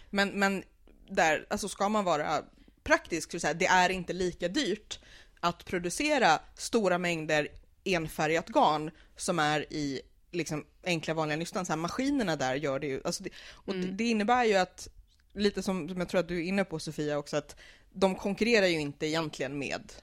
Men, 0.09 0.29
men 0.29 0.63
där, 1.09 1.45
alltså 1.49 1.67
ska 1.69 1.89
man 1.89 2.03
vara 2.03 2.41
praktisk, 2.83 3.41
så 3.41 3.47
här, 3.47 3.53
det 3.53 3.65
är 3.65 3.89
inte 3.89 4.13
lika 4.13 4.47
dyrt 4.47 4.99
att 5.43 5.65
producera 5.65 6.39
stora 6.55 6.97
mängder 6.97 7.47
enfärgat 7.83 8.47
garn 8.47 8.91
som 9.15 9.39
är 9.39 9.73
i 9.73 10.01
liksom 10.31 10.65
enkla 10.83 11.13
vanliga 11.13 11.37
nystan. 11.37 11.65
Så 11.65 11.71
här, 11.71 11.77
maskinerna 11.77 12.35
där 12.35 12.55
gör 12.55 12.79
det 12.79 12.87
ju, 12.87 13.01
alltså 13.05 13.23
det, 13.23 13.29
och 13.51 13.73
det, 13.73 13.87
det 13.87 14.03
innebär 14.03 14.43
ju 14.43 14.55
att, 14.55 14.87
lite 15.33 15.63
som, 15.63 15.89
som 15.89 15.99
jag 15.99 16.09
tror 16.09 16.19
att 16.19 16.27
du 16.27 16.37
är 16.37 16.43
inne 16.43 16.63
på 16.63 16.79
Sofia 16.79 17.17
också, 17.17 17.37
att 17.37 17.55
de 17.93 18.15
konkurrerar 18.15 18.67
ju 18.67 18.79
inte 18.79 19.07
egentligen 19.07 19.57
med 19.57 19.93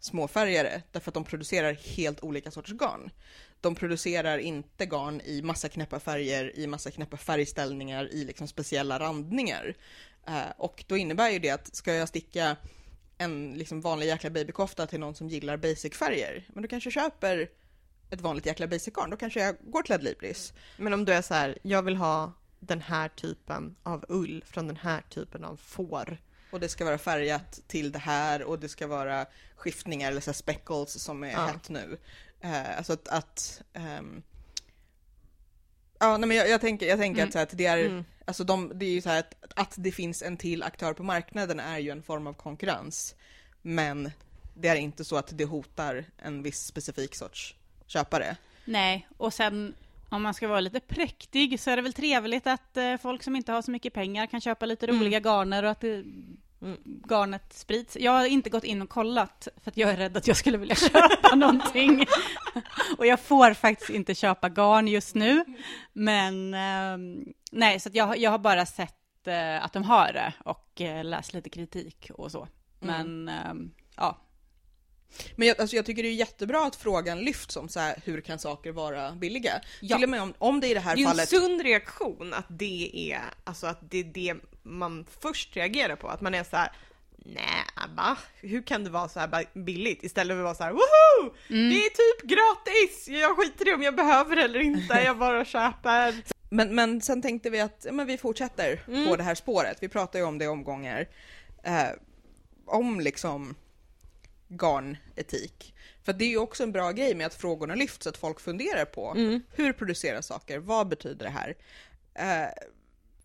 småfärgare, 0.00 0.82
därför 0.92 1.10
att 1.10 1.14
de 1.14 1.24
producerar 1.24 1.72
helt 1.72 2.22
olika 2.22 2.50
sorters 2.50 2.74
garn. 2.74 3.10
De 3.60 3.74
producerar 3.74 4.38
inte 4.38 4.86
garn 4.86 5.20
i 5.20 5.42
massa 5.42 5.68
knäppa 5.68 6.00
färger, 6.00 6.58
i 6.58 6.66
massa 6.66 6.90
knäppa 6.90 7.16
färgställningar, 7.16 8.08
i 8.12 8.24
liksom 8.24 8.48
speciella 8.48 8.98
randningar. 8.98 9.74
Eh, 10.26 10.50
och 10.56 10.84
då 10.86 10.96
innebär 10.96 11.30
ju 11.30 11.38
det 11.38 11.50
att 11.50 11.76
ska 11.76 11.94
jag 11.94 12.08
sticka 12.08 12.56
en 13.20 13.52
liksom 13.58 13.80
vanlig 13.80 14.06
jäkla 14.06 14.30
babykofta 14.30 14.86
till 14.86 15.00
någon 15.00 15.14
som 15.14 15.28
gillar 15.28 15.56
basic-färger, 15.56 16.44
men 16.48 16.62
då 16.62 16.68
kanske 16.68 16.90
köper 16.90 17.48
ett 18.10 18.20
vanligt 18.20 18.46
jäkla 18.46 18.66
basic-garn, 18.66 19.10
då 19.10 19.16
kanske 19.16 19.40
jag 19.40 19.56
går 19.60 19.82
till 19.82 19.94
Adlibris. 19.94 20.52
Men 20.76 20.92
om 20.92 21.04
du 21.04 21.12
är 21.12 21.22
så 21.22 21.34
här, 21.34 21.58
jag 21.62 21.82
vill 21.82 21.96
ha 21.96 22.32
den 22.60 22.80
här 22.80 23.08
typen 23.08 23.76
av 23.82 24.04
ull 24.08 24.44
från 24.46 24.66
den 24.66 24.76
här 24.76 25.02
typen 25.08 25.44
av 25.44 25.56
får. 25.56 26.18
Och 26.50 26.60
det 26.60 26.68
ska 26.68 26.84
vara 26.84 26.98
färgat 26.98 27.60
till 27.66 27.92
det 27.92 27.98
här 27.98 28.42
och 28.42 28.58
det 28.58 28.68
ska 28.68 28.86
vara 28.86 29.26
skiftningar 29.56 30.10
eller 30.10 30.20
så 30.20 30.32
speckles 30.32 31.02
som 31.02 31.24
är 31.24 31.32
Ja. 31.32 31.46
hett 31.46 31.68
nu. 31.68 31.98
Eh, 32.40 32.76
alltså 32.76 32.92
att, 32.92 33.08
att 33.08 33.62
ehm, 33.72 34.22
Ja, 36.02 36.16
nej 36.16 36.28
men 36.28 36.36
jag, 36.36 36.48
jag 36.48 36.60
tänker, 36.60 36.86
jag 36.86 36.98
tänker 36.98 37.20
Mm. 37.22 37.28
att, 37.28 37.32
så 37.32 37.38
här, 37.38 37.46
att 37.46 37.58
det 37.58 37.66
är, 37.66 37.78
Mm. 37.86 38.04
alltså 38.24 38.44
de, 38.44 38.72
det 38.74 38.86
är 38.86 38.90
ju 38.90 39.00
så 39.00 39.08
här 39.08 39.18
att, 39.18 39.34
att 39.56 39.74
det 39.78 39.92
finns 39.92 40.22
en 40.22 40.36
till 40.36 40.62
aktör 40.62 40.92
på 40.92 41.02
marknaden 41.02 41.60
är 41.60 41.78
ju 41.78 41.90
en 41.90 42.02
form 42.02 42.26
av 42.26 42.32
konkurrens. 42.32 43.14
Men 43.62 44.10
det 44.54 44.68
är 44.68 44.76
inte 44.76 45.04
så 45.04 45.16
att 45.16 45.38
det 45.38 45.44
hotar 45.44 46.04
en 46.18 46.42
viss 46.42 46.64
specifik 46.66 47.14
sorts 47.14 47.54
köpare. 47.86 48.36
Nej, 48.64 49.08
och 49.16 49.34
sen 49.34 49.74
om 50.08 50.22
man 50.22 50.34
ska 50.34 50.48
vara 50.48 50.60
lite 50.60 50.80
präktig 50.80 51.60
så 51.60 51.70
är 51.70 51.76
det 51.76 51.82
väl 51.82 51.92
trevligt 51.92 52.46
att 52.46 52.76
eh, 52.76 52.96
folk 52.96 53.22
som 53.22 53.36
inte 53.36 53.52
har 53.52 53.62
så 53.62 53.70
mycket 53.70 53.92
pengar 53.94 54.26
kan 54.26 54.40
köpa 54.40 54.66
lite 54.66 54.86
Mm. 54.86 55.00
roliga 55.00 55.20
garner 55.20 55.62
och 55.62 55.70
att 55.70 55.80
det, 55.80 56.04
garnet 57.08 57.52
sprids. 57.52 57.96
Jag 58.00 58.12
har 58.12 58.26
inte 58.26 58.50
gått 58.50 58.64
in 58.64 58.82
och 58.82 58.88
kollat 58.88 59.48
för 59.56 59.70
att 59.70 59.76
jag 59.76 59.90
är 59.90 59.96
rädd 59.96 60.16
att 60.16 60.26
jag 60.26 60.36
skulle 60.36 60.58
vilja 60.58 60.74
köpa 60.92 61.34
någonting. 61.34 62.06
och 62.98 63.06
jag 63.06 63.20
får 63.20 63.54
faktiskt 63.54 63.90
inte 63.90 64.14
köpa 64.14 64.48
garn 64.48 64.88
just 64.88 65.14
nu. 65.14 65.44
Men 65.92 66.54
ehm, 66.54 67.24
nej, 67.52 67.80
så 67.80 67.90
jag, 67.92 68.18
jag 68.18 68.30
har 68.30 68.38
bara 68.38 68.66
sett 68.66 69.26
eh, 69.26 69.64
att 69.64 69.72
de 69.72 69.82
har 69.82 70.12
det 70.12 70.32
och 70.44 70.80
eh, 70.80 71.04
läst 71.04 71.34
lite 71.34 71.50
kritik 71.50 72.10
och 72.14 72.32
så. 72.32 72.48
Men 72.80 73.28
ehm, 73.28 73.70
ja, 73.96 74.18
Men 75.36 75.48
jag, 75.48 75.60
alltså 75.60 75.76
jag 75.76 75.86
tycker 75.86 76.02
det 76.02 76.08
är 76.08 76.14
jättebra 76.14 76.66
att 76.66 76.76
frågan 76.76 77.20
lyfts 77.20 77.56
om 77.56 77.68
så 77.68 77.80
här, 77.80 78.00
hur 78.04 78.20
kan 78.20 78.38
saker 78.38 78.72
vara 78.72 79.12
billiga? 79.12 79.60
Ja. 79.80 79.96
Till 79.96 80.04
och 80.04 80.10
med 80.10 80.22
om, 80.22 80.34
om 80.38 80.60
det 80.60 80.68
i 80.68 80.74
det 80.74 80.80
här 80.80 80.94
Det 80.96 80.98
är 80.98 81.00
ju 81.00 81.04
en 81.04 81.10
fallet... 81.10 81.28
sund 81.28 81.60
reaktion 81.62 82.34
att 82.34 82.46
det 82.48 82.90
är, 83.12 83.20
alltså 83.44 83.66
att 83.66 83.90
det 83.90 83.98
är 83.98 84.04
det 84.04 84.34
man 84.62 85.06
först 85.20 85.56
reagerar 85.56 85.96
på. 85.96 86.08
Att 86.08 86.20
man 86.20 86.34
är 86.34 86.44
så 86.44 86.56
här, 86.56 86.72
nej 87.16 87.44
va? 87.96 88.16
Hur 88.40 88.62
kan 88.62 88.84
det 88.84 88.90
vara 88.90 89.08
så 89.08 89.20
här 89.20 89.58
billigt? 89.64 90.04
Istället 90.04 90.34
för 90.34 90.38
att 90.38 90.44
vara 90.44 90.54
så 90.54 90.64
här, 90.64 90.72
woho! 90.72 91.34
Mm. 91.50 91.70
Det 91.70 91.76
är 91.76 91.90
typ 91.90 92.28
gratis! 92.30 93.08
Jag 93.08 93.36
skiter 93.36 93.68
i 93.68 93.74
om 93.74 93.82
jag 93.82 93.96
behöver 93.96 94.36
eller 94.36 94.60
inte, 94.60 94.94
jag 95.04 95.18
bara 95.18 95.44
köper. 95.44 96.14
Men, 96.52 96.74
men 96.74 97.00
sen 97.00 97.22
tänkte 97.22 97.50
vi 97.50 97.60
att 97.60 97.86
men 97.92 98.06
vi 98.06 98.18
fortsätter 98.18 98.82
Mm. 98.88 99.08
på 99.08 99.16
det 99.16 99.22
här 99.22 99.34
spåret. 99.34 99.78
Vi 99.80 99.88
pratar 99.88 100.18
ju 100.18 100.24
om 100.24 100.38
det 100.38 100.44
i 100.44 100.48
omgångar. 100.48 101.08
Eh, 101.64 101.88
om 102.66 103.00
liksom 103.00 103.54
garnetik. 104.50 105.74
För 106.02 106.12
det 106.12 106.24
är 106.24 106.28
ju 106.28 106.38
också 106.38 106.62
en 106.62 106.72
bra 106.72 106.92
grej 106.92 107.14
med 107.14 107.26
att 107.26 107.34
frågorna 107.34 107.74
lyfts, 107.74 108.06
att 108.06 108.16
folk 108.16 108.40
funderar 108.40 108.84
på 108.84 109.10
Mm. 109.16 109.42
hur 109.54 109.72
produceras 109.72 110.26
saker, 110.26 110.58
vad 110.58 110.88
betyder 110.88 111.24
det 111.24 111.30
här? 111.30 111.54
Eh, 112.14 112.48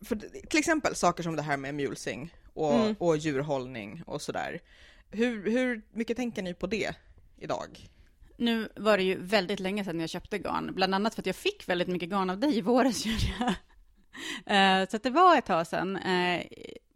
för 0.04 0.16
till 0.46 0.58
exempel 0.58 0.94
saker 0.94 1.22
som 1.22 1.36
det 1.36 1.42
här 1.42 1.56
med 1.56 1.74
mulesing 1.74 2.34
och, 2.54 2.74
Mm. 2.74 2.94
och 2.98 3.16
djurhållning 3.16 4.02
och 4.06 4.22
sådär. 4.22 4.60
Hur, 5.10 5.50
hur 5.50 5.82
mycket 5.92 6.16
tänker 6.16 6.42
ni 6.42 6.54
på 6.54 6.66
det 6.66 6.94
idag? 7.38 7.88
Nu 8.36 8.68
var 8.76 8.96
det 8.96 9.02
ju 9.04 9.18
väldigt 9.20 9.60
länge 9.60 9.84
sedan 9.84 10.00
jag 10.00 10.10
köpte 10.10 10.38
garn, 10.38 10.74
bland 10.74 10.94
annat 10.94 11.14
för 11.14 11.22
att 11.22 11.26
jag 11.26 11.36
fick 11.36 11.68
väldigt 11.68 11.88
mycket 11.88 12.08
garn 12.08 12.30
av 12.30 12.38
dig 12.38 12.58
i 12.58 12.60
våras, 12.60 13.04
Julia. 13.06 13.54
Eh, 14.46 14.88
Så 14.88 14.98
det 14.98 15.10
var 15.10 15.38
ett 15.38 15.46
tag 15.46 15.66
sedan. 15.66 15.96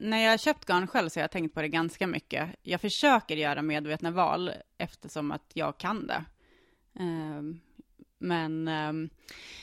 När 0.03 0.19
jag 0.25 0.31
har 0.31 0.39
köpt 0.39 0.65
garn 0.67 0.87
själv 0.87 1.09
så 1.09 1.21
har 1.21 1.23
jag 1.23 1.31
tänkt 1.31 1.55
på 1.55 1.63
det 1.63 1.69
ganska 1.69 2.07
mycket. 2.07 2.49
Jag 2.63 2.81
försöker 2.81 3.37
göra 3.37 3.63
medvetna 3.63 4.11
val 4.11 4.51
eftersom 4.79 5.33
att 5.33 5.51
jag 5.55 5.79
kan 5.79 6.07
det. 6.07 6.25
Eh, 6.99 7.43
Men 8.19 8.69
eh, 8.69 8.93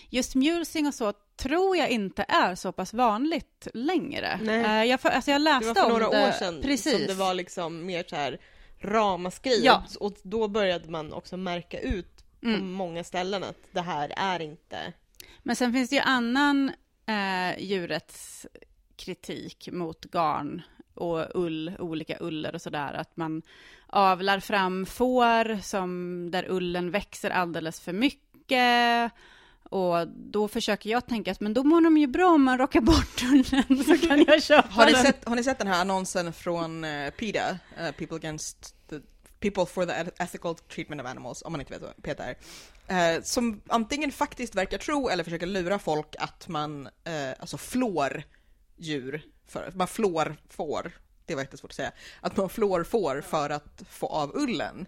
just 0.09 0.35
mulesing 0.35 0.87
och 0.87 0.93
så 0.93 1.13
tror 1.35 1.77
jag 1.77 1.89
inte 1.89 2.25
är 2.27 2.55
så 2.55 2.71
pass 2.71 2.93
vanligt 2.93 3.67
längre. 3.73 4.39
Nej. 4.43 4.65
Eh, 4.65 4.83
Jag, 4.83 4.99
alltså 5.03 5.31
jag 5.31 5.41
Det 5.41 5.43
läste 5.43 5.67
var 5.67 5.73
för 5.75 5.83
om 5.85 5.89
några 5.89 6.09
det, 6.09 6.27
år 6.27 6.31
sedan 6.31 6.61
precis. 6.61 6.91
som 6.97 7.07
det 7.07 7.13
var 7.13 7.33
liksom 7.33 7.85
mer 7.85 8.03
så 8.07 8.15
här 8.15 8.39
ramaskri. 8.79 9.61
Ja. 9.63 9.83
Och, 9.99 10.13
då 10.23 10.47
började 10.47 10.89
man 10.89 11.13
också 11.13 11.37
märka 11.37 11.79
ut 11.79 12.23
på 12.41 12.47
Mm. 12.47 12.71
många 12.71 13.03
ställen 13.03 13.43
att 13.43 13.57
det 13.71 13.81
här 13.81 14.13
är 14.17 14.41
inte... 14.41 14.93
Men 15.43 15.55
sen 15.55 15.73
finns 15.73 15.89
det 15.89 15.95
ju 15.95 16.01
annan 16.01 16.71
eh, 17.05 17.57
djurrättskritik 18.97 19.69
mot 19.71 20.05
garn 20.05 20.61
och 20.93 21.27
ull, 21.33 21.75
olika 21.79 22.17
uller 22.19 22.55
och 22.55 22.61
sådär, 22.61 22.93
att 22.93 23.17
man 23.17 23.41
avlar 23.87 24.39
fram 24.39 24.85
får 24.85 25.61
som, 25.61 26.31
där 26.31 26.45
ullen 26.49 26.91
växer 26.91 27.29
alldeles 27.29 27.79
för 27.79 27.93
mycket. 27.93 29.11
Och 29.69 30.07
då 30.07 30.47
försöker 30.47 30.89
jag 30.89 31.07
tänka 31.07 31.31
att 31.31 31.39
men 31.39 31.53
då 31.53 31.63
mår 31.63 31.81
de 31.81 31.97
ju 31.97 32.07
bra 32.07 32.29
om 32.29 32.43
man 32.43 32.57
rockar 32.57 32.81
bort 32.81 33.23
ullen 33.23 33.83
så 33.83 34.07
kan 34.07 34.25
jag 34.27 34.43
köpa 34.43 34.67
Har 34.71 34.85
ni, 34.85 34.91
den. 34.91 35.03
sett, 35.03 35.27
har 35.27 35.35
ni 35.35 35.43
sett 35.43 35.57
den 35.57 35.67
här 35.67 35.81
annonsen 35.81 36.33
från 36.33 36.83
uh, 36.83 37.09
PETA, 37.09 37.59
eh, 37.77 37.91
People 37.91 38.15
Against 38.17 38.75
the 38.89 38.99
People 39.39 39.65
for 39.65 39.85
the 39.85 40.23
Ethical 40.23 40.55
Treatment 40.55 41.01
of 41.01 41.07
Animals, 41.07 41.41
om 41.41 41.51
man 41.51 41.61
inte 41.61 41.73
vet 41.73 41.81
vad 41.81 42.03
PETA 42.03 42.23
är. 42.23 42.35
Eh, 42.87 43.21
som 43.21 43.61
antingen 43.67 44.11
faktiskt 44.11 44.55
verkar 44.55 44.77
tro 44.77 45.09
eller 45.09 45.23
försöker 45.23 45.45
lura 45.45 45.79
folk 45.79 46.15
att 46.19 46.47
man 46.47 46.85
eh, 46.85 47.29
alltså 47.39 47.57
flår 47.57 48.23
djur, 48.77 49.21
för, 49.47 49.71
man 49.75 49.87
flår 49.87 50.35
får, 50.49 50.91
det 51.25 51.35
var 51.35 51.41
jättesvårt 51.41 51.71
att 51.71 51.75
säga, 51.75 51.91
att 52.21 52.37
man 52.37 52.49
flår 52.49 52.83
får 52.83 53.21
för 53.21 53.49
att 53.49 53.83
få 53.89 54.07
av 54.07 54.31
ullen. 54.35 54.87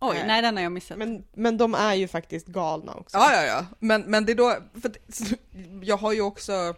Oj, 0.00 0.16
Eh, 0.16 0.26
nej 0.26 0.42
den 0.42 0.56
har 0.56 0.62
jag 0.62 0.72
missat. 0.72 0.98
Men, 0.98 1.24
men 1.32 1.56
de 1.56 1.74
är 1.74 1.94
ju 1.94 2.08
faktiskt 2.08 2.46
galna 2.46 2.94
också. 2.94 3.16
Ja, 3.16 3.32
ja, 3.34 3.44
ja. 3.44 3.66
Men, 3.78 4.02
men 4.02 4.26
det 4.26 4.32
är 4.32 4.36
då, 4.36 4.56
för 4.82 4.92
jag 5.82 5.96
har 5.96 6.12
ju 6.12 6.20
också 6.20 6.74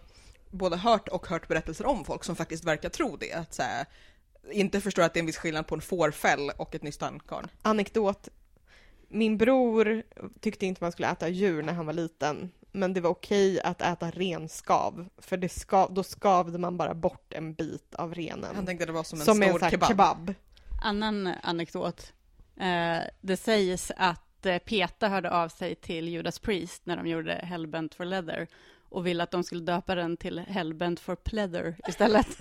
både 0.51 0.77
hört 0.77 1.09
och 1.09 1.27
hört 1.27 1.49
berättelser 1.49 1.87
om 1.87 2.05
folk 2.05 2.25
som 2.25 2.37
faktiskt 2.37 2.65
verkar 2.65 2.89
tro 2.89 3.17
det. 3.17 3.33
Att 3.33 3.55
så 3.55 3.63
här, 3.63 3.87
inte 4.53 4.81
förstår 4.81 5.03
att 5.03 5.15
det 5.15 5.19
är 5.19 5.23
en 5.23 5.27
viss 5.27 5.37
skillnad 5.37 5.67
på 5.67 5.75
en 5.75 5.81
fårfäll 5.81 6.51
och 6.57 6.75
ett 6.75 6.83
nystandgarn. 6.83 7.49
Anekdot. 7.63 8.29
Min 9.09 9.39
bror 9.39 10.03
tyckte 10.41 10.67
inte 10.67 10.85
man 10.85 10.93
skulle 10.93 11.11
äta 11.11 11.29
djur 11.29 11.63
när 11.63 11.73
han 11.73 11.87
var 11.87 11.93
liten. 11.93 12.51
Men 12.73 12.95
det 12.95 13.01
var 13.01 13.11
okej 13.11 13.61
att 13.61 13.83
äta 13.83 14.11
renskav. 14.11 15.09
För 15.19 15.37
det 15.37 15.49
skav, 15.49 15.95
då 15.95 16.03
skavde 16.03 16.59
man 16.59 16.77
bara 16.77 16.95
bort 16.95 17.33
en 17.33 17.55
bit 17.55 17.95
av 17.95 18.15
renen. 18.15 18.57
Han 18.57 18.67
tänkte 18.67 18.87
det 18.87 18.93
var 18.93 19.03
som 19.03 19.19
en 19.19 19.25
som 19.25 19.43
en 19.43 19.49
stor 19.49 19.59
sån 19.59 19.63
här 19.63 19.71
kebab. 19.71 19.89
kebab. 19.89 20.35
Annan 20.83 21.27
anekdot. 21.43 22.13
Eh, 22.61 22.99
det 23.21 23.37
sägs 23.37 23.93
att 23.97 24.47
eh, 24.47 24.59
Peta 24.59 25.09
hörde 25.09 25.31
av 25.31 25.49
sig 25.49 25.75
till 25.75 26.09
Judas 26.09 26.39
Priest 26.39 26.87
när 26.87 26.97
de 26.97 27.07
gjorde 27.07 27.33
Hellbent 27.33 27.95
for 27.95 28.05
Leather 28.05 28.49
och 28.89 29.07
ville 29.07 29.23
att 29.23 29.31
de 29.31 29.45
skulle 29.45 29.61
döpa 29.61 29.95
den 29.95 30.17
till 30.17 30.39
Hellbent 30.39 31.01
for 31.01 31.17
Pleather 31.17 31.77
istället. 31.89 32.27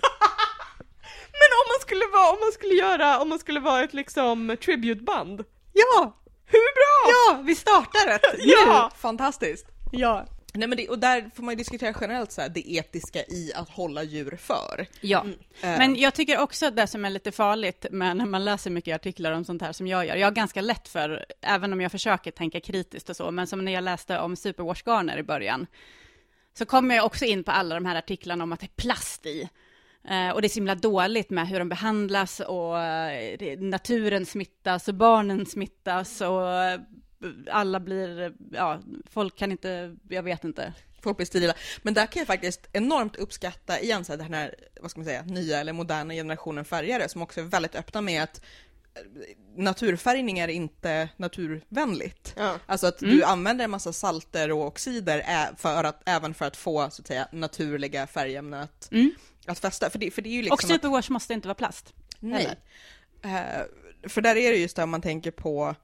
Men 1.40 1.50
om 1.60 1.66
man 1.68 1.80
skulle 1.80 2.04
vara, 2.12 2.30
om 2.32 2.38
man 2.40 2.52
skulle 2.52 2.74
göra, 2.74 3.20
om 3.20 3.28
man 3.28 3.38
skulle 3.38 3.60
vara 3.60 3.84
ett 3.84 3.94
liksom 3.94 4.56
tributeband. 4.64 5.44
ja! 5.72 6.16
Hur 6.44 6.74
bra! 6.74 7.12
Ja, 7.12 7.42
vi 7.42 7.54
startar 7.54 8.08
ett! 8.14 8.34
Ja! 8.38 8.90
Fantastiskt! 8.96 9.66
Ja! 9.90 10.26
Nej 10.54 10.68
men 10.68 10.78
det, 10.78 10.88
och 10.88 10.98
där 10.98 11.30
får 11.34 11.42
man 11.42 11.52
ju 11.52 11.56
diskutera 11.56 11.94
generellt 12.00 12.32
så 12.32 12.40
här, 12.40 12.48
det 12.48 12.72
etiska 12.72 13.18
i 13.18 13.52
att 13.54 13.70
hålla 13.70 14.02
djur 14.02 14.36
för. 14.36 14.86
Ja, 15.00 15.26
Eh, 15.62 15.78
men 15.78 15.96
jag 15.96 16.14
tycker 16.14 16.38
också 16.38 16.66
att 16.66 16.76
det 16.76 16.86
som 16.86 17.04
är 17.04 17.10
lite 17.10 17.32
farligt 17.32 17.86
med 17.90 18.16
när 18.16 18.26
man 18.26 18.44
läser 18.44 18.70
mycket 18.70 18.94
artiklar 18.94 19.32
om 19.32 19.44
sånt 19.44 19.62
här 19.62 19.72
som 19.72 19.86
jag 19.86 20.06
gör, 20.06 20.16
jag 20.16 20.26
har 20.26 20.32
ganska 20.32 20.60
lätt 20.60 20.88
för, 20.88 21.24
även 21.40 21.72
om 21.72 21.80
jag 21.80 21.92
försöker 21.92 22.30
tänka 22.30 22.60
kritiskt 22.60 23.10
och 23.10 23.16
så, 23.16 23.30
men 23.30 23.46
som 23.46 23.64
när 23.64 23.72
jag 23.72 23.84
läste 23.84 24.18
om 24.18 24.36
superwashgarner 24.36 25.18
i 25.18 25.22
början, 25.22 25.66
så 26.58 26.66
kommer 26.66 26.94
jag 26.94 27.06
också 27.06 27.24
in 27.24 27.44
på 27.44 27.50
alla 27.50 27.74
de 27.74 27.86
här 27.86 27.96
artiklarna 27.96 28.44
om 28.44 28.52
att 28.52 28.60
det 28.60 28.66
är 28.66 28.82
plast 28.82 29.26
i. 29.26 29.48
Eh, 30.08 30.30
och 30.30 30.42
det 30.42 30.46
är 30.46 30.48
så 30.48 30.54
himla 30.54 30.74
dåligt 30.74 31.30
med 31.30 31.48
hur 31.48 31.58
de 31.58 31.68
behandlas 31.68 32.40
och 32.40 32.80
eh, 32.80 33.58
naturen 33.58 34.26
smittas 34.26 34.88
och 34.88 34.94
barnen 34.94 35.46
smittas 35.46 36.20
och 36.20 36.48
alla 37.50 37.80
blir, 37.80 38.32
ja, 38.52 38.80
folk 39.10 39.36
kan 39.36 39.50
inte, 39.52 39.96
jag 40.08 40.22
vet 40.22 40.44
inte. 40.44 40.72
Folk 41.02 41.16
blir 41.16 41.26
sterila. 41.26 41.54
Men 41.82 41.94
där 41.94 42.06
kan 42.06 42.20
jag 42.20 42.26
faktiskt 42.26 42.68
enormt 42.72 43.16
uppskatta 43.16 43.80
igen 43.80 44.04
så 44.04 44.12
här, 44.12 44.18
den 44.18 44.34
här, 44.34 44.54
vad 44.80 44.90
ska 44.90 45.00
man 45.00 45.06
säga, 45.06 45.22
nya 45.22 45.60
eller 45.60 45.72
moderna 45.72 46.14
generationen 46.14 46.64
färgare 46.64 47.08
som 47.08 47.22
också 47.22 47.40
är 47.40 47.44
väldigt 47.44 47.74
öppna 47.74 48.00
med 48.00 48.22
att 48.22 48.40
eh, 48.94 49.02
naturfärgning 49.56 50.38
är 50.38 50.48
inte 50.48 51.08
naturvänligt. 51.16 52.34
Ja. 52.36 52.58
Alltså 52.66 52.86
att 52.86 52.98
du 52.98 53.22
använder 53.24 53.64
en 53.64 53.70
massa 53.70 53.92
salter 53.92 54.52
och 54.52 54.66
oxider 54.66 55.24
för 55.56 55.84
att, 55.84 56.02
även 56.06 56.34
för 56.34 56.44
att 56.46 56.56
få 56.56 56.90
så 56.90 57.02
att 57.02 57.06
säga 57.06 57.28
naturliga 57.32 58.06
färgämnen 58.06 58.60
att, 58.60 58.88
Mm. 58.92 59.12
att 59.46 59.58
fästa. 59.58 59.90
För 59.90 59.98
det, 59.98 60.10
för 60.10 60.22
det 60.22 60.28
är 60.28 60.34
ju 60.34 60.42
liksom 60.42 60.54
Och 60.54 60.62
superwash 60.62 61.10
måste 61.10 61.34
inte 61.34 61.48
vara 61.48 61.54
plast. 61.54 61.94
Nej. 62.18 62.56
Eh, 63.22 64.08
för 64.08 64.20
där 64.20 64.36
är 64.36 64.52
det 64.52 64.58
just 64.58 64.76
det 64.76 64.82
om 64.82 64.90
man 64.90 65.02
tänker 65.02 65.30
på 65.30 65.74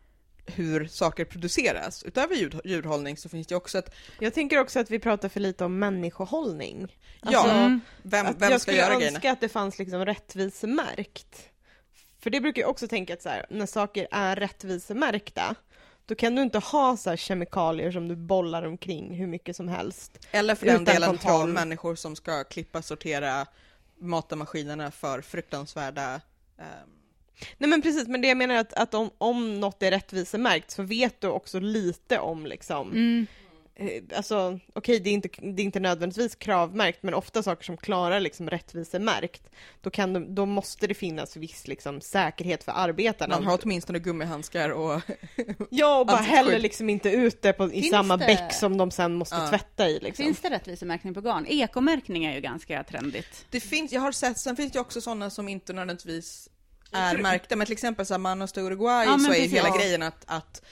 hur 0.47 0.87
saker 0.87 1.25
produceras. 1.25 2.03
Utöver 2.03 2.35
djur, 2.35 2.61
djurhållning 2.65 3.17
så 3.17 3.29
finns 3.29 3.47
det 3.47 3.55
också 3.57 3.79
ett, 3.79 3.95
Jag 4.21 4.35
tänker 4.35 4.59
också 4.59 4.81
att 4.81 4.91
vi 4.91 4.99
pratar 4.99 5.29
för 5.29 5.41
lite 5.41 5.65
om 5.65 5.79
människohållning. 5.79 6.97
ja, 7.23 7.39
Alltså, 7.39 7.55
Mm. 7.55 7.81
vem, 8.03 8.27
vem 8.27 8.35
jag 8.39 8.49
ska 8.51 8.59
skulle 8.59 8.77
göra 8.77 8.95
önska 8.95 9.09
grejerna? 9.11 9.33
att 9.33 9.41
det 9.41 9.49
fanns 9.49 9.79
liksom 9.79 10.05
rättvisemärkt. 10.05 11.49
För 12.21 12.31
det 12.31 12.41
brukar 12.41 12.63
jag 12.63 12.71
också 12.71 12.89
tänka 12.89 13.15
att 13.15 13.23
så 13.23 13.29
här, 13.29 13.47
när 13.51 13.67
saker 13.67 14.09
är 14.11 14.37
rättvisemärkta, 14.37 15.55
då 16.07 16.15
kan 16.15 16.35
du 16.35 16.43
inte 16.43 16.59
ha 16.59 16.97
så 16.97 17.11
här 17.11 17.17
kemikalier 17.17 17.93
som 17.93 18.09
du 18.09 18.17
bollar 18.17 18.63
omkring 18.63 19.15
hur 19.15 19.27
mycket 19.27 19.57
som 19.57 19.69
helst. 19.69 20.27
Eller 20.31 20.55
för 20.55 20.67
den 20.67 20.85
delen 20.85 21.03
ha 21.03 21.09
kontroll. 21.09 21.53
människor 21.53 21.95
som 21.95 22.17
ska 22.17 22.45
klippa, 22.45 22.83
sortera, 22.83 23.47
mata 23.99 24.37
maskinerna 24.37 24.91
för 24.91 25.21
fruktansvärda 25.21 26.21
ehm, 26.59 26.67
Nej 27.59 27.71
men 27.71 27.83
precis, 27.83 28.09
men 28.09 28.21
det 28.21 28.29
jag 28.29 28.37
menar 28.37 28.55
är 28.55 28.59
att, 28.61 28.73
att 28.73 28.95
om, 28.95 29.11
om 29.19 29.61
något 29.61 29.83
är 29.83 29.91
rättvisemärkt 29.91 30.71
så 30.71 30.83
vet 30.83 31.21
du 31.21 31.29
också 31.29 31.61
lite 31.61 32.19
om 32.19 32.47
liksom, 32.47 32.91
Mm. 32.93 33.27
eh, 33.75 34.17
alltså 34.17 34.59
okej 34.73 35.01
det, 35.01 35.11
är 35.11 35.15
inte, 35.15 35.29
det 35.41 35.63
är 35.63 35.65
inte 35.65 35.81
nödvändigtvis 35.81 36.35
kravmärkt 36.35 37.03
men 37.03 37.15
ofta 37.15 37.43
saker 37.43 37.65
som 37.65 37.77
klarar 37.77 38.21
liksom 38.21 38.51
rättvisemärkt, 38.51 39.43
då, 39.81 39.91
kan 39.91 40.13
de, 40.13 40.35
då 40.35 40.47
måste 40.47 40.87
det 40.87 40.95
finnas 40.95 41.37
viss 41.37 41.69
liksom 41.69 42.01
säkerhet 42.01 42.65
för 42.65 42.73
arbetarna. 42.73 43.35
Man 43.35 43.47
har 43.47 43.59
åtminstone 43.63 43.99
gummihandskar 43.99 44.71
och 44.71 45.01
Ja, 45.71 45.99
och 46.01 46.07
bara 46.07 46.17
häller 46.17 46.59
liksom 46.59 46.91
inte 46.91 47.11
ut 47.11 47.43
det 47.43 47.53
på, 47.53 47.67
i 47.67 47.71
Finns 47.71 47.91
samma 47.91 48.17
det- 48.17 48.27
bäck 48.27 48.53
som 48.53 48.77
de 48.77 48.91
sen 48.91 49.15
måste 49.15 49.37
Ja. 49.37 49.49
tvätta 49.49 49.89
i 49.89 49.99
liksom. 50.01 50.25
Finns 50.25 50.41
det 50.41 50.51
rättvisemärkning 50.51 51.15
på 51.15 51.21
garn? 51.21 51.47
Ekomärkning 51.49 52.25
är 52.25 52.35
ju 52.35 52.41
ganska 52.41 52.85
trendigt. 52.85 53.47
det 53.51 53.61
finns, 53.61 53.93
jag 53.93 54.01
har 54.01 54.13
sett, 54.13 54.39
sen 54.39 54.57
finns 54.57 54.73
det 54.73 54.81
också 54.81 55.01
sådana 55.01 55.31
som 55.31 55.49
inte 55.49 55.73
nödvändigtvis 55.73 56.49
är 56.93 57.19
märkta, 57.19 57.57
men 57.57 57.67
till 57.67 57.73
exempel 57.73 58.07
så 58.07 58.15
här 58.15 58.19
Manos 58.19 58.57
Uruguay 58.57 59.07
Ja, 59.07 59.19
så 59.19 59.25
är 59.31 59.35
ju 59.35 59.41
precis. 59.41 59.53
hela 59.59 59.69
Ja. 59.69 59.77
grejen 59.77 60.03
att, 60.03 60.25
att 60.27 60.63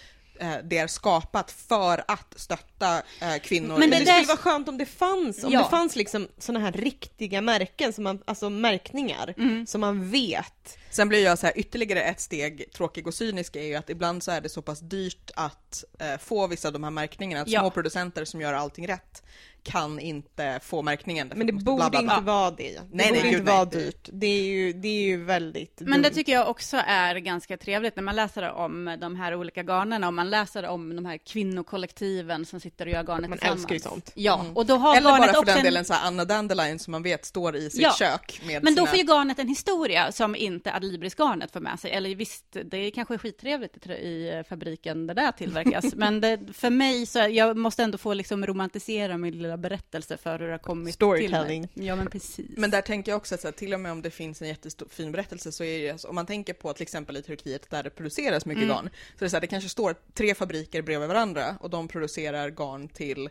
eh, 0.40 0.54
det 0.64 0.78
är 0.78 0.86
skapat 0.86 1.50
för 1.50 2.04
att 2.08 2.34
stötta 2.36 2.96
eh, 3.20 3.36
kvinnor. 3.42 3.68
Men 3.78 3.80
Men 3.80 3.90
det 3.90 3.98
det 3.98 4.04
skulle 4.12 4.26
vara 4.26 4.36
skönt 4.36 4.68
om 4.68 4.78
det 4.78 4.86
fanns, 4.86 5.44
om 5.44 5.52
Ja. 5.52 5.62
det 5.62 5.68
fanns 5.70 5.96
liksom 5.96 6.28
såna 6.38 6.58
här 6.60 6.72
riktiga 6.72 7.40
märken, 7.40 7.92
som 7.92 8.04
man, 8.04 8.22
alltså 8.24 8.50
märkningar, 8.50 9.34
Mm. 9.36 9.66
som 9.66 9.80
man 9.80 10.10
vet. 10.10 10.78
Sen 10.94 11.08
blir 11.08 11.24
jag 11.24 11.38
så 11.38 11.46
här 11.46 11.58
ytterligare 11.58 12.02
ett 12.02 12.20
steg 12.20 12.72
tråkig 12.72 13.06
och 13.06 13.14
cynisk 13.14 13.56
är 13.56 13.62
ju 13.62 13.74
att 13.74 13.90
ibland 13.90 14.22
så 14.22 14.30
är 14.30 14.40
det 14.40 14.48
så 14.48 14.62
pass 14.62 14.80
dyrt 14.80 15.30
att 15.34 15.84
eh, 16.00 16.18
få 16.20 16.46
vissa 16.46 16.68
av 16.68 16.72
de 16.72 16.84
här 16.84 16.90
märkningarna, 16.90 17.42
att 17.42 17.48
Ja. 17.48 17.60
små 17.60 17.70
producenter 17.70 18.24
som 18.24 18.40
gör 18.40 18.52
allting 18.52 18.88
rätt 18.88 19.22
kan 19.62 20.00
inte 20.00 20.60
få 20.62 20.82
märkningen. 20.82 21.32
Men 21.36 21.46
det 21.46 21.52
borde 21.52 21.76
bla, 21.76 21.90
bla, 21.90 22.02
bla. 22.02 22.14
inte 22.14 22.24
vara 22.26 22.50
det. 22.50 22.72
Det 22.74 22.80
nej, 22.90 23.08
borde 23.08 23.22
gud, 23.22 23.32
inte 23.40 23.52
vara 23.52 23.64
nej. 23.64 23.84
dyrt. 23.84 24.08
Det 24.12 24.26
är 24.26 24.42
ju, 24.42 24.72
det 24.72 24.88
är 24.88 25.02
ju 25.02 25.24
väldigt 25.24 25.80
Men 25.80 26.02
det 26.02 26.10
tycker 26.10 26.32
jag 26.32 26.48
också 26.48 26.76
är 26.86 27.14
ganska 27.16 27.56
trevligt 27.56 27.96
när 27.96 28.02
man 28.02 28.16
läser 28.16 28.50
om 28.52 28.96
de 29.00 29.16
här 29.16 29.34
olika 29.34 29.62
garnerna 29.62 30.06
och 30.06 30.14
man 30.14 30.30
läser 30.30 30.66
om 30.68 30.96
de 30.96 31.04
här 31.04 31.18
kvinnokollektiven 31.18 32.46
som 32.46 32.60
sitter 32.60 32.86
och 32.86 32.92
gör 32.92 33.02
garnet 33.02 33.30
Man 33.30 33.38
tillsammans. 33.38 33.60
älskar 33.60 33.74
ju 33.74 33.80
sånt. 33.80 34.10
Ja, 34.14 34.40
Mm. 34.40 34.56
och 34.56 34.66
då 34.66 34.76
har 34.76 34.96
Eller 34.96 35.10
garnet 35.10 35.32
bara 35.32 35.38
för 35.40 35.46
den 35.46 35.58
en... 35.58 35.64
delen 35.64 35.84
så 35.84 35.92
här 35.92 36.06
Anna 36.06 36.24
Dandelion 36.24 36.78
som 36.78 36.90
man 36.92 37.02
vet 37.02 37.24
står 37.24 37.56
i 37.56 37.70
sitt 37.70 37.80
Ja. 37.80 37.94
kök 37.98 38.40
med 38.46 38.62
Men 38.64 38.74
då 38.74 38.80
sina... 38.80 38.86
får 38.86 38.98
ju 38.98 39.04
garnet 39.04 39.38
en 39.38 39.48
historia 39.48 40.12
som 40.12 40.36
inte 40.36 40.70
Adlibris-garnet 40.84 41.52
får 41.52 41.60
med 41.60 41.80
sig. 41.80 41.90
Eller 41.90 42.14
visst, 42.14 42.44
det 42.64 42.76
är 42.76 42.90
kanske 42.90 43.18
skittrevligt 43.18 43.86
i, 43.86 44.28
eh, 44.28 44.42
fabriken 44.42 45.06
det 45.06 45.14
där 45.14 45.32
tillverkas. 45.32 45.94
men 45.96 46.20
det, 46.20 46.40
för 46.52 46.70
mig 46.70 47.06
så, 47.06 47.18
jag 47.18 47.56
måste 47.56 47.82
ändå 47.82 47.98
få 47.98 48.14
liksom 48.14 48.46
romantisera 48.46 49.18
min 49.18 49.38
lilla 49.38 49.56
berättelse 49.56 50.16
för 50.16 50.38
hur 50.38 50.46
det 50.46 50.52
har 50.52 50.58
kommit 50.58 50.94
Storytelling. 50.94 51.68
till 51.68 51.78
mig. 51.78 51.86
Ja, 51.88 51.96
men 51.96 52.06
precis. 52.06 52.50
Men 52.56 52.70
där 52.70 52.82
tänker 52.82 53.12
jag 53.12 53.16
också 53.16 53.34
att 53.34 53.40
så 53.40 53.46
här, 53.46 53.52
till 53.52 53.74
och 53.74 53.80
med 53.80 53.92
om 53.92 54.02
det 54.02 54.10
finns 54.10 54.42
en 54.42 54.48
jättefin 54.48 55.12
berättelse 55.12 55.52
så 55.52 55.64
är 55.64 55.78
det, 55.78 55.90
alltså, 55.90 56.08
om 56.08 56.14
man 56.14 56.26
tänker 56.26 56.52
på 56.54 56.72
till 56.72 56.82
exempel 56.82 57.16
i 57.16 57.22
Turkiet 57.22 57.70
där 57.70 57.82
det 57.82 57.90
produceras 57.90 58.46
mycket 58.46 58.64
Mm. 58.64 58.76
garn, 58.76 58.90
så 59.18 59.24
är 59.24 59.26
det 59.26 59.30
så 59.30 59.36
här, 59.36 59.40
det 59.40 59.46
kanske 59.46 59.68
står 59.68 59.94
tre 60.14 60.34
fabriker 60.34 60.82
bredvid 60.82 61.08
varandra 61.08 61.56
och 61.60 61.70
de 61.70 61.88
producerar 61.88 62.50
garn 62.50 62.88
till 62.88 63.28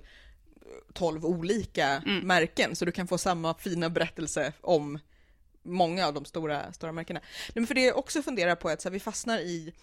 12 0.93 1.25
olika 1.25 1.87
Mm. 2.05 2.27
märken, 2.27 2.75
så 2.75 2.85
du 2.85 2.91
kan 2.91 3.07
få 3.07 3.17
samma 3.17 3.53
fina 3.53 3.89
berättelse 3.89 4.53
om 4.61 4.99
många 5.63 6.07
av 6.07 6.13
de 6.13 6.25
stora, 6.25 6.73
stora 6.73 6.91
märkena. 6.91 7.21
Men 7.53 7.67
för 7.67 7.75
det 7.75 7.81
jag 7.85 7.97
också 7.97 8.21
funderar 8.23 8.55
på 8.55 8.69
är 8.69 8.73
att 8.73 8.81
så 8.81 8.89
här, 8.89 8.93
vi 8.93 8.99
fastnar 8.99 9.39
i 9.39 9.73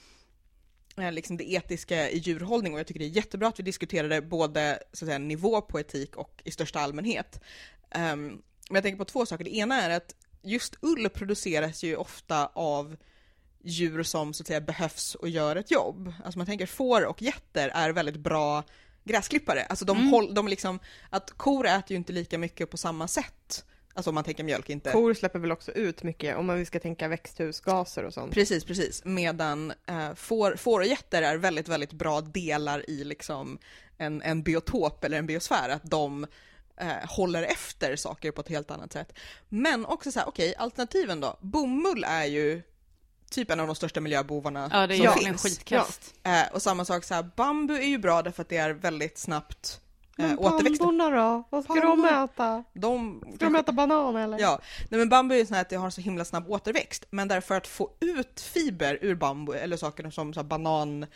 eh, 0.96 1.12
liksom 1.12 1.36
det 1.36 1.52
etiska 1.52 2.10
i 2.10 2.18
djurhållning 2.18 2.72
och 2.72 2.78
jag 2.78 2.86
tycker 2.86 3.00
det 3.00 3.06
är 3.06 3.16
jättebra 3.16 3.48
att 3.48 3.58
vi 3.58 3.62
diskuterade 3.62 4.22
både 4.22 4.82
så 4.92 5.04
att 5.04 5.08
säga, 5.08 5.18
nivå 5.18 5.60
på 5.60 5.80
etik 5.80 6.16
och 6.16 6.42
i 6.44 6.50
största 6.50 6.80
allmänhet. 6.80 7.40
Ehm, 7.90 8.26
men 8.68 8.74
jag 8.74 8.82
tänker 8.82 8.98
på 8.98 9.04
två 9.04 9.26
saker. 9.26 9.44
Det 9.44 9.56
ena 9.56 9.82
är 9.82 9.90
att 9.90 10.14
just 10.42 10.76
ull 10.80 11.08
produceras 11.08 11.82
ju 11.82 11.96
ofta 11.96 12.46
av 12.46 12.96
djur 13.62 14.02
som 14.02 14.34
så 14.34 14.42
att 14.42 14.46
säga 14.46 14.60
behövs 14.60 15.14
och 15.14 15.28
gör 15.28 15.56
ett 15.56 15.70
jobb. 15.70 16.12
Alltså 16.24 16.38
man 16.38 16.46
tänker 16.46 16.66
får 16.66 17.06
och 17.06 17.22
getter 17.22 17.68
är 17.68 17.90
väldigt 17.90 18.16
bra 18.16 18.64
gräsklippare. 19.04 19.62
Alltså 19.62 19.84
de, 19.84 19.96
Mm. 19.98 20.10
håll, 20.10 20.34
de 20.34 20.48
liksom, 20.48 20.78
att 21.10 21.30
kor 21.30 21.66
äter 21.66 21.90
ju 21.90 21.96
inte 21.96 22.12
lika 22.12 22.38
mycket 22.38 22.70
på 22.70 22.76
samma 22.76 23.08
sätt. 23.08 23.64
Alltså 23.94 24.11
om 24.11 24.14
man 24.14 24.24
tänker 24.24 24.44
mjölk 24.44 24.70
inte. 24.70 24.92
Kor 24.92 25.14
släpper 25.14 25.38
väl 25.38 25.53
också 25.53 25.72
ut 25.72 26.03
mycket 26.03 26.37
om 26.37 26.46
man 26.46 26.66
ska 26.66 26.81
tänka 26.81 27.09
växthusgaser 27.09 28.05
och 28.05 28.14
sånt. 28.14 28.35
Precis, 28.35 28.64
precis. 28.64 29.05
Medan 29.05 29.72
eh, 29.87 30.14
får, 30.14 30.57
får 30.57 30.81
och 30.81 30.87
getter 30.87 31.22
är 31.22 31.37
väldigt, 31.37 31.68
väldigt 31.68 31.92
bra 31.92 32.20
delar 32.20 32.90
i 32.90 33.05
liksom 33.05 33.59
en, 33.98 34.22
en 34.22 34.42
biotop 34.42 35.05
eller 35.05 35.18
en 35.18 35.26
biosfär. 35.26 35.68
Att 35.68 35.90
de 35.90 36.26
eh, 36.76 36.92
håller 37.09 37.42
efter 37.42 37.96
saker 37.96 38.31
på 38.31 38.40
ett 38.40 38.48
helt 38.48 38.70
annat 38.70 38.92
sätt. 38.92 39.12
Men 39.48 39.87
också 39.87 40.12
så 40.12 40.18
här, 40.18 40.29
okej, 40.29 40.55
alternativen 40.59 41.20
då. 41.20 41.38
Bomull 41.40 42.05
är 42.07 42.24
ju 42.24 42.62
typ 43.31 43.50
en 43.50 43.61
av 43.61 43.66
de 43.66 43.76
största 43.76 44.00
miljöbovarna 44.00 44.70
Ja, 44.72 44.87
det 44.87 44.94
är 44.94 44.96
som 44.96 45.07
egentligen 45.07 45.38
finns. 45.38 45.42
skitkast. 45.59 46.14
Eh, 46.22 46.42
och 46.53 46.62
samma 46.62 46.85
sak 46.85 47.05
så 47.05 47.14
här, 47.14 47.31
bambu 47.37 47.74
är 47.74 47.88
ju 47.88 47.98
bra 47.98 48.22
därför 48.22 48.42
att 48.42 48.48
det 48.48 48.57
är 48.57 48.70
väldigt 48.70 49.18
snabbt 49.18 49.81
eh, 50.24 50.38
återväxt. 50.38 50.80
då? 50.80 51.44
Vad 51.50 51.64
ska 51.64 51.74
de 51.74 52.04
äta? 52.04 52.64
De, 52.72 53.22
Ska 53.37 53.44
de 53.44 53.54
äta 53.56 53.72
banan 53.72 54.16
eller? 54.16 54.38
Ja, 54.40 54.59
nej 54.90 54.98
men 54.98 55.09
bambu 55.09 55.35
är 55.35 55.38
ju 55.38 55.46
sån 55.46 55.54
här 55.54 55.61
att 55.61 55.68
det 55.68 55.76
har 55.76 55.90
så 55.90 56.00
himla 56.00 56.24
snabb 56.24 56.44
återväxt, 56.50 57.04
men 57.11 57.28
därför 57.28 57.54
att 57.56 57.66
få 57.66 57.90
ut 58.00 58.40
fiber 58.40 58.98
ur 59.00 59.14
bambu, 59.14 59.52
eller 59.52 59.76
saker 59.76 60.11
som 60.11 60.35
så 60.35 60.42
banan, 60.42 61.06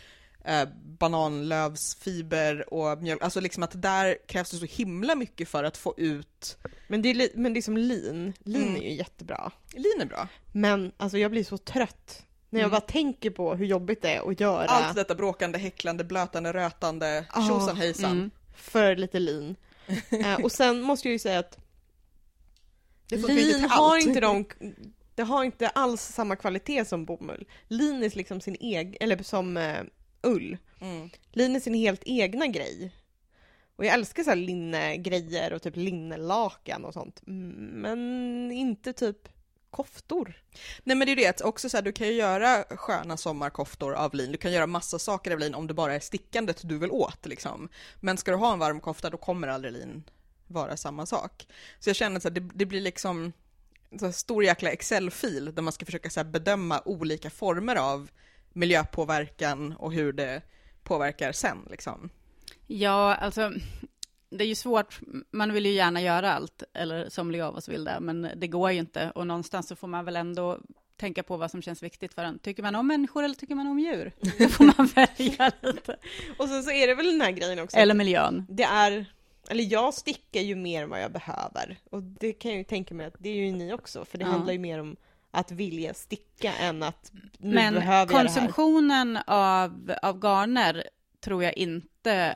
eh, 0.45 0.69
bananlövsfiber 0.99 2.75
och 2.75 3.03
mjölk, 3.03 3.23
alltså 3.23 3.41
liksom 3.41 3.63
att 3.63 3.83
där 3.83 4.17
krävs 4.27 4.51
det 4.51 4.57
så 4.57 4.65
himla 4.67 5.15
mycket 5.15 5.49
för 5.49 5.65
att 5.65 5.77
få 5.77 5.95
ut, 5.97 6.57
Men 6.89 7.03
det 7.03 7.09
är, 7.11 7.15
li- 7.15 7.33
men 7.35 7.53
det 7.55 7.61
är 7.61 7.63
som 7.63 7.77
lin. 7.77 8.33
Lin 8.45 8.63
Mm. 8.63 8.77
är 8.77 8.81
ju 8.81 8.95
jättebra. 8.95 9.51
lin 9.73 10.01
är 10.01 10.07
bra. 10.07 10.29
Men 10.53 10.93
alltså 10.97 11.19
jag 11.19 11.31
blir 11.31 11.45
så 11.45 11.59
trött 11.59 12.23
när 12.51 12.61
jag 12.61 12.69
Mm. 12.69 12.71
bara 12.71 12.81
tänker 12.81 13.31
på 13.31 13.55
hur 13.55 13.67
jobbigt 13.67 14.03
det 14.03 14.15
är 14.15 14.31
att 14.31 14.41
göra 14.41 14.65
Allt 14.67 14.97
detta 14.97 15.15
bråkande, 15.15 15.59
häcklande, 15.59 16.05
blötande, 16.05 16.53
rötande, 16.53 17.25
tjosan 17.49 17.77
hejsan. 17.77 18.11
Mm. 18.13 18.31
För 18.55 18.97
lite 18.97 19.19
lin. 19.19 19.57
eh, 20.11 20.35
och 20.35 20.53
sen 20.53 20.83
måste 20.83 21.09
jag 21.09 21.13
ju 21.13 21.19
säga 21.19 21.39
att 21.39 21.59
lin 23.11 23.65
har 23.65 23.99
inte 23.99 24.21
de 24.21 24.45
det 25.15 25.23
har 25.23 25.45
inte 25.45 25.69
alls 25.69 26.03
samma 26.03 26.37
kvalitet 26.37 26.85
som 26.85 27.05
bomull. 27.05 27.47
Lin 27.69 28.03
är 28.03 28.17
liksom 28.17 28.41
sin 28.41 28.57
egen, 28.61 28.97
eller 29.01 29.23
som 29.23 29.57
eh, 29.57 29.83
ull. 30.23 30.57
Mm. 30.81 31.11
Lin 31.33 31.57
är 31.57 31.61
sin 31.61 31.75
helt 31.75 32.03
egna 32.05 32.47
grej. 32.47 32.93
Och 33.77 33.85
jag 33.85 33.95
älskar 33.95 34.23
så 34.23 34.31
här 34.31 34.37
linnegrejer 34.37 35.53
och 35.53 35.63
typ 35.63 35.77
linnelakan 35.77 36.85
och 36.85 36.95
sånt. 36.95 37.21
Men 37.25 38.53
inte 38.53 38.93
typ 38.93 39.29
koftor. 39.75 40.35
Nej 40.83 40.97
men 40.97 41.07
det 41.07 41.13
är 41.13 41.17
det, 41.17 41.41
också 41.41 41.69
så 41.69 41.77
här, 41.77 41.83
du 41.83 41.93
kan 41.93 42.07
ju 42.07 42.13
göra 42.13 42.65
sköna 42.71 43.17
sommarkoftor 43.17 43.95
av 43.95 44.15
lin, 44.15 44.33
du 44.33 44.39
kan 44.39 44.53
göra 44.53 44.67
massa 44.67 44.99
saker 44.99 45.31
av 45.31 45.39
lin 45.39 45.55
om 45.55 45.67
det 45.67 45.75
bara 45.75 45.95
är 45.95 46.01
stickandet 46.01 46.61
du 46.69 46.79
vill 46.79 46.91
åt 46.91 47.27
liksom. 47.27 47.69
Men 48.01 48.17
ska 48.17 48.31
du 48.31 48.37
ha 48.37 48.53
en 48.53 48.59
varm 48.59 48.81
kofta 48.81 49.11
då 49.11 49.17
kommer 49.17 49.49
aldrig 49.49 49.73
lin 49.73 50.05
vara 50.47 50.77
samma 50.77 51.07
sak. 51.07 51.47
Så 51.79 51.89
jag 51.89 51.97
känner 51.97 52.17
att 52.17 52.35
det, 52.35 52.41
det 52.55 52.67
blir 52.67 52.81
liksom 52.81 53.33
en 53.91 53.99
så 53.99 54.05
här 54.05 54.13
stor 54.13 54.45
jäkla 54.45 54.71
Excel-fil 54.71 55.55
där 55.55 55.63
man 55.63 55.73
ska 55.73 55.85
försöka 55.85 56.11
så 56.11 56.21
här, 56.21 56.25
bedöma 56.25 56.83
olika 56.85 57.31
former 57.31 57.77
av 57.77 58.11
miljöpåverkan 58.53 59.73
och 59.73 59.93
hur 59.93 60.13
det 60.13 60.43
påverkar 60.83 61.33
sen 61.33 61.59
liksom. 61.71 62.11
Ja, 62.67 63.15
alltså 63.15 63.53
det 64.31 64.45
är 64.45 64.49
ju 64.49 64.55
svårt. 64.55 65.01
Man 65.31 65.53
vill 65.53 65.67
ju 65.67 65.73
gärna 65.73 66.01
göra 66.03 66.33
allt, 66.33 66.63
eller 66.75 67.09
somliga 67.09 67.49
av 67.49 67.57
oss 67.57 67.69
vill 67.69 67.85
det, 67.85 67.99
men 68.01 68.29
det 68.37 68.47
går 68.49 68.71
ju 68.73 68.79
inte. 68.79 69.11
Och 69.15 69.27
någonstans 69.27 69.69
så 69.69 69.77
får 69.77 69.89
man 69.89 70.05
väl 70.05 70.17
ändå 70.17 70.59
tänka 70.97 71.23
på 71.23 71.37
vad 71.37 71.51
som 71.51 71.63
känns 71.63 71.83
viktigt 71.83 72.15
för 72.15 72.25
en. 72.25 72.39
Tycker 72.39 72.63
man 72.63 72.75
om 72.75 72.87
människor 72.87 73.25
eller 73.25 73.35
tycker 73.35 73.55
man 73.55 73.67
om 73.67 73.79
djur? 73.79 74.13
Då 74.39 74.49
får 74.49 74.65
man 74.65 74.87
välja 74.87 75.51
lite. 75.63 75.97
Och 76.39 76.49
sen 76.49 76.63
så 76.63 76.71
är 76.71 76.87
det 76.87 76.95
väl 76.95 77.07
den 77.07 77.21
här 77.21 77.31
grejen 77.31 77.59
också. 77.59 77.77
Eller 77.77 77.95
miljön. 77.95 78.47
Det 78.49 78.63
är, 78.65 79.07
eller 79.51 79.73
jag 79.73 79.95
stickar 79.95 80.41
ju 80.41 80.55
mer 80.57 80.83
än 80.83 80.91
vad 80.91 81.03
jag 81.03 81.13
behöver. 81.13 81.79
Och 81.91 82.03
det 82.03 82.33
kan 82.33 82.51
jag 82.51 82.59
ju 82.59 82.65
tänka 82.65 82.95
mig 82.95 83.07
att 83.07 83.15
det 83.19 83.29
är 83.29 83.35
ju 83.37 83.53
ni 83.53 83.73
också, 83.73 84.05
för 84.05 84.19
det 84.19 84.25
Ja. 84.25 84.31
handlar 84.31 84.53
ju 84.53 84.59
mer 84.59 84.81
om 84.81 84.97
att 85.31 85.51
vilja 85.51 85.95
sticka 85.95 86.53
än 86.55 86.83
att 86.83 87.13
nu 87.39 87.55
Men 87.55 87.75
behöver 87.75 87.97
jag 87.99 88.09
det 88.09 88.15
här. 88.17 88.25
konsumtionen 88.25 89.19
av, 89.27 89.93
av 90.03 90.19
garner 90.19 90.85
tror 91.21 91.45
jag 91.45 91.57
inte 91.57 91.89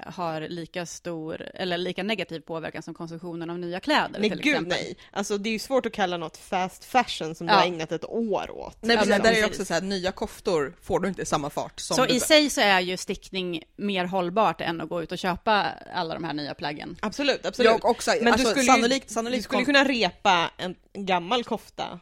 har 0.07 0.40
lika 0.40 0.87
stor, 0.87 1.42
eller 1.54 1.78
lika 1.78 2.02
negativ 2.02 2.40
påverkan 2.40 2.83
som 2.83 2.94
konsumtionen 2.94 3.50
av 3.50 3.59
nya 3.59 3.81
kläder 3.81 4.20
Nej 4.20 4.31
till 4.31 4.40
gud 4.40 4.52
exempel. 4.54 4.78
nej. 4.78 4.96
Alltså 5.12 5.38
det 5.38 5.48
är 5.48 5.52
ju 5.52 5.59
svårt 5.59 5.87
att 5.87 5.92
kalla 5.92 6.16
något 6.16 6.37
fast 6.37 6.85
fashion 6.85 7.35
som 7.35 7.46
du 7.46 7.52
Ja. 7.52 7.59
har 7.59 7.66
ägnat 7.66 7.92
ett 7.92 8.04
år 8.04 8.50
åt. 8.50 8.76
Nej 8.81 8.96
Ja, 8.96 9.00
precis, 9.02 9.11
men 9.11 9.22
där 9.22 9.31
är 9.31 9.35
ju 9.37 9.42
precis. 9.42 9.61
också 9.61 9.64
så 9.64 9.74
här, 9.74 9.81
nya 9.81 10.12
koftor 10.12 10.76
får 10.83 11.00
du 11.00 11.09
inte 11.09 11.22
i 11.22 11.26
samma 11.26 11.50
fart 11.50 11.81
som 11.81 11.96
Så 11.96 12.04
du 12.04 12.14
i 12.14 12.20
sig 12.20 12.50
så 12.50 12.61
är 12.61 12.81
ju 12.81 12.96
stickning 12.96 13.62
mer 13.76 14.04
hållbart 14.04 14.61
än 14.61 14.81
att 14.81 14.88
gå 14.88 15.02
ut 15.02 15.12
och 15.12 15.18
köpa 15.18 15.66
alla 15.94 16.14
de 16.14 16.24
här 16.24 16.33
nya 16.35 16.54
plaggen. 16.54 16.96
Absolut, 17.02 17.46
absolut. 17.46 17.70
Jag 17.70 17.85
också, 17.85 18.11
Men 18.11 18.24
du 18.24 18.31
alltså, 18.31 18.48
skulle 18.48 18.62
ju- 18.64 18.72
sannolikt, 18.72 19.09
du 19.09 19.14
sannolikt 19.14 19.44
skulle 19.44 19.64
kunna 19.64 19.85
repa 19.85 20.50
en 20.57 20.74
gammal 20.92 21.44
kofta. 21.44 22.00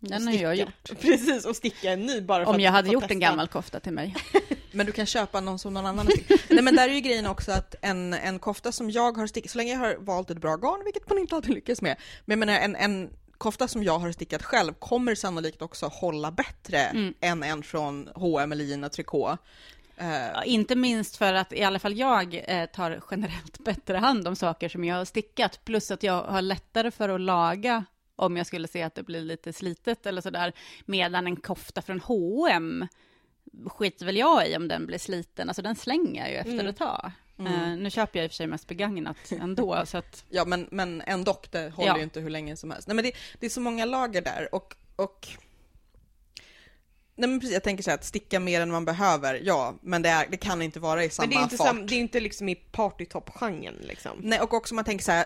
Den 0.00 0.26
har 0.26 0.34
jag 0.34 0.56
gjort. 0.56 0.90
Precis, 1.00 1.44
och 1.46 1.56
sticka 1.56 1.92
en 1.92 2.00
ny 2.06 2.20
bara 2.20 2.44
för 2.44 2.50
Om 2.50 2.56
att 2.56 2.62
jag 2.62 2.72
hade 2.72 2.86
få 2.88 2.92
gjort 2.92 3.02
en 3.02 3.08
testa. 3.08 3.20
gammal 3.20 3.48
kofta 3.48 3.80
till 3.80 3.92
mig. 3.92 4.14
Men 4.72 4.86
du 4.86 4.92
kan 4.92 5.06
köpa 5.06 5.40
någon 5.40 5.58
som 5.58 5.74
någon 5.74 5.86
annan 5.86 6.06
har 6.06 6.12
stickat. 6.12 6.40
Nej 6.48 6.62
men 6.64 6.76
där 6.76 6.88
är 6.88 6.92
ju 6.92 7.00
grejen 7.00 7.26
också 7.26 7.52
att 7.52 7.74
en, 7.82 8.14
en 8.14 8.38
kofta 8.38 8.72
som 8.72 8.90
jag 8.90 9.16
har 9.16 9.26
stickat, 9.26 9.50
så 9.50 9.58
länge 9.58 9.72
jag 9.72 9.78
har 9.78 9.96
valt 10.00 10.30
ett 10.30 10.38
bra 10.38 10.56
garn, 10.56 10.84
vilket 10.84 11.08
man 11.08 11.18
inte 11.18 11.34
alltid 11.36 11.54
lyckas 11.54 11.82
med, 11.82 11.96
men 12.24 12.40
jag 12.40 12.46
menar 12.46 12.60
en, 12.60 12.76
en 12.76 13.10
kofta 13.38 13.68
som 13.68 13.84
jag 13.84 13.98
har 13.98 14.12
stickat 14.12 14.42
själv 14.42 14.72
kommer 14.74 15.14
sannolikt 15.14 15.62
också 15.62 15.86
hålla 15.86 16.30
bättre 16.30 16.78
Mm. 16.78 17.14
än 17.20 17.42
en 17.42 17.62
från 17.62 18.08
H&M 18.14 18.52
eller 18.52 18.64
Gina 18.64 18.88
Tricot. 18.88 19.38
Eh, 19.96 20.08
Ja, 20.34 20.44
Inte 20.44 20.74
minst 20.76 21.16
för 21.16 21.32
att 21.34 21.52
i 21.52 21.62
alla 21.62 21.78
fall 21.78 21.96
jag 21.98 22.42
eh, 22.46 22.66
tar 22.66 23.00
generellt 23.10 23.58
bättre 23.64 23.96
hand 23.98 24.28
om 24.28 24.36
saker 24.36 24.68
som 24.68 24.84
jag 24.84 24.96
har 24.96 25.04
stickat, 25.04 25.60
plus 25.64 25.90
att 25.90 26.02
jag 26.02 26.22
har 26.22 26.42
lättare 26.42 26.90
för 26.90 27.08
att 27.08 27.20
laga 27.20 27.84
om 28.18 28.36
jag 28.36 28.46
skulle 28.46 28.68
se 28.68 28.82
att 28.82 28.94
det 28.94 29.02
blir 29.02 29.22
lite 29.22 29.52
slitet 29.52 30.06
eller 30.06 30.20
sådär, 30.22 30.52
medan 30.86 31.26
en 31.26 31.36
kofta 31.36 31.82
från 31.82 32.00
H&M 32.00 32.86
skiter 33.66 34.06
väl 34.06 34.16
jag 34.16 34.48
i 34.48 34.56
om 34.56 34.68
den 34.68 34.86
blir 34.86 34.98
sliten, 34.98 35.48
alltså 35.48 35.62
den 35.62 35.76
slänger 35.76 36.20
jag 36.22 36.30
ju 36.30 36.36
efter 36.36 36.52
Mm. 36.52 36.66
ett 36.66 36.76
tag. 36.76 37.10
Mm. 37.38 37.52
Eh, 37.54 37.76
nu 37.78 37.90
köper 37.90 38.18
jag 38.18 38.24
i 38.24 38.28
och 38.28 38.30
för 38.32 38.36
sig 38.36 38.46
mest 38.46 38.68
begagnat 38.68 39.16
ändå, 39.40 39.82
så 39.86 39.98
att 39.98 40.24
Ja 40.28 40.44
men, 40.44 40.68
men 40.70 41.00
ändå, 41.06 41.40
det 41.50 41.70
håller 41.74 41.88
Ja. 41.90 41.96
ju 41.96 42.02
inte 42.02 42.20
hur 42.20 42.30
länge 42.30 42.56
som 42.56 42.70
helst. 42.70 42.88
Nej 42.88 42.94
men 42.94 43.04
det, 43.04 43.12
det 43.40 43.46
är 43.46 43.50
så 43.50 43.60
många 43.60 43.84
lager 43.84 44.22
där 44.22 44.54
och, 44.54 44.74
och 44.96 45.28
Nej 47.14 47.28
men 47.30 47.40
precis, 47.40 47.54
jag 47.54 47.62
tänker 47.64 47.82
så 47.82 47.90
här 47.90 47.98
att 47.98 48.04
sticka 48.04 48.40
mer 48.40 48.60
än 48.60 48.70
man 48.70 48.84
behöver, 48.84 49.40
ja, 49.44 49.74
men 49.82 50.02
det, 50.02 50.08
är, 50.08 50.26
det 50.30 50.36
kan 50.36 50.62
inte 50.62 50.80
vara 50.80 51.04
i 51.04 51.10
samma 51.10 51.26
Men 51.26 51.30
det 51.36 51.40
är 51.40 51.42
inte, 51.44 51.56
fart. 51.56 51.66
sam, 51.66 51.86
det 51.86 51.94
är 51.94 51.98
inte 52.00 52.20
liksom 52.20 52.48
i 52.48 52.54
partytopp-genren 52.54 53.74
liksom. 53.82 54.18
Nej, 54.22 54.40
och 54.40 54.54
också 54.54 54.74
man 54.74 54.84
tänker 54.84 55.04
så 55.04 55.12
här 55.12 55.24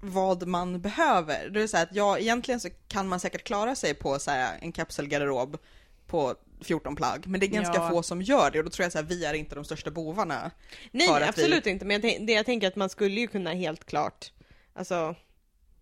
vad 0.00 0.46
man 0.46 0.80
behöver. 0.80 1.48
Det 1.48 1.62
är 1.62 1.66
så 1.66 1.76
här 1.76 1.84
att 1.84 1.94
ja, 1.94 2.18
egentligen 2.18 2.60
så 2.60 2.68
kan 2.88 3.08
man 3.08 3.20
säkert 3.20 3.44
klara 3.44 3.74
sig 3.74 3.94
på 3.94 4.18
så 4.18 4.30
här, 4.30 4.58
en 4.60 4.72
kapselgarderob 4.72 5.58
på 6.06 6.34
14 6.60 6.96
plagg, 6.96 7.26
men 7.26 7.40
det 7.40 7.46
är 7.46 7.48
ganska 7.48 7.74
Ja. 7.74 7.90
få 7.90 8.02
som 8.02 8.22
gör 8.22 8.50
det 8.50 8.58
och 8.58 8.64
då 8.64 8.70
tror 8.70 8.84
jag 8.84 8.92
så 8.92 8.98
här, 8.98 9.04
vi 9.04 9.24
är 9.24 9.34
inte 9.34 9.54
de 9.54 9.64
största 9.64 9.90
bovarna. 9.90 10.50
Nej, 10.90 11.08
att 11.08 11.28
absolut 11.28 11.66
inte. 11.66 11.84
Men 11.84 12.00
jag, 12.00 12.26
det 12.26 12.32
jag 12.32 12.46
tänker 12.46 12.68
att 12.68 12.76
man 12.76 12.88
skulle 12.88 13.20
ju 13.20 13.26
kunna 13.26 13.52
helt 13.52 13.84
klart, 13.84 14.32
alltså, 14.74 15.14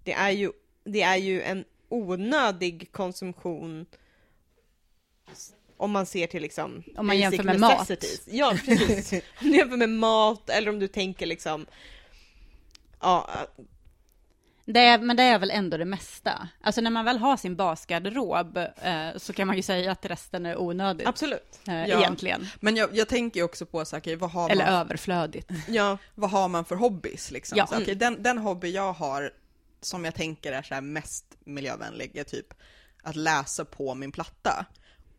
det 0.05 0.13
är 0.13 0.31
ju, 0.31 0.53
det 0.85 1.03
är 1.03 1.17
ju 1.17 1.43
en 1.43 1.65
onödig 1.89 2.93
konsumtion 2.93 3.87
om 5.77 5.91
man 5.91 6.07
ser 6.07 6.27
till 6.27 6.43
liksom 6.43 6.83
Om 6.97 7.07
man 7.07 7.19
jämför 7.19 7.43
med 7.43 7.61
mat. 7.61 7.79
necessities. 7.89 8.29
Ja, 8.31 8.55
precis. 8.67 9.13
om 9.41 9.51
du 9.51 9.57
jämför 9.57 9.77
med 9.77 9.91
mat 9.91 10.51
eller 10.51 10.71
om 10.71 10.79
du 10.79 10.89
tänker 10.89 11.27
liksom, 11.27 11.67
ja, 13.01 13.29
Det 14.73 14.81
är, 14.81 14.99
men 14.99 15.17
det 15.17 15.23
är 15.23 15.39
väl 15.39 15.51
ändå 15.51 15.77
det 15.77 15.85
mesta. 15.85 16.49
Alltså 16.61 16.81
när 16.81 16.91
man 16.91 17.05
väl 17.05 17.19
har 17.19 17.37
sin 17.37 17.57
basgarderob 17.57 18.57
eh, 18.57 19.09
så 19.17 19.33
kan 19.33 19.47
man 19.47 19.57
ju 19.57 19.63
säga 19.63 19.93
att 19.93 20.07
resten 20.07 20.47
är 20.47 20.61
onödigt. 20.61 21.07
absolut. 21.07 21.61
Eh, 21.69 21.75
Ja. 21.75 21.99
Egentligen. 21.99 22.47
Men 22.61 22.77
jag, 22.77 22.97
jag 22.97 23.09
tänker 23.09 23.41
ju 23.41 23.45
också 23.45 23.67
på 23.67 23.85
okej, 23.93 24.17
vad, 24.17 24.31
har 24.31 24.51
Eller 24.51 24.65
man, 24.65 24.75
överflödigt. 24.75 25.51
Ja, 25.69 25.99
vad 26.15 26.31
har 26.31 26.49
man 26.49 26.65
för 26.65 26.77
hobbys 26.77 27.31
liksom? 27.31 27.59
Ja. 27.59 27.67
Så, 27.67 27.83
okej, 27.83 27.95
den, 27.95 28.23
den 28.23 28.39
hobby 28.39 28.71
jag 28.71 28.93
har 28.93 29.33
som 29.81 30.05
jag 30.05 30.15
tänker 30.15 30.53
är 30.53 30.63
så 30.63 30.81
mest 30.81 31.25
miljövänlig 31.45 32.17
är 32.17 32.25
typ 32.25 32.55
att 33.03 33.17
läsa 33.17 33.65
på 33.65 33.95
min 33.95 34.13
platta. 34.13 34.67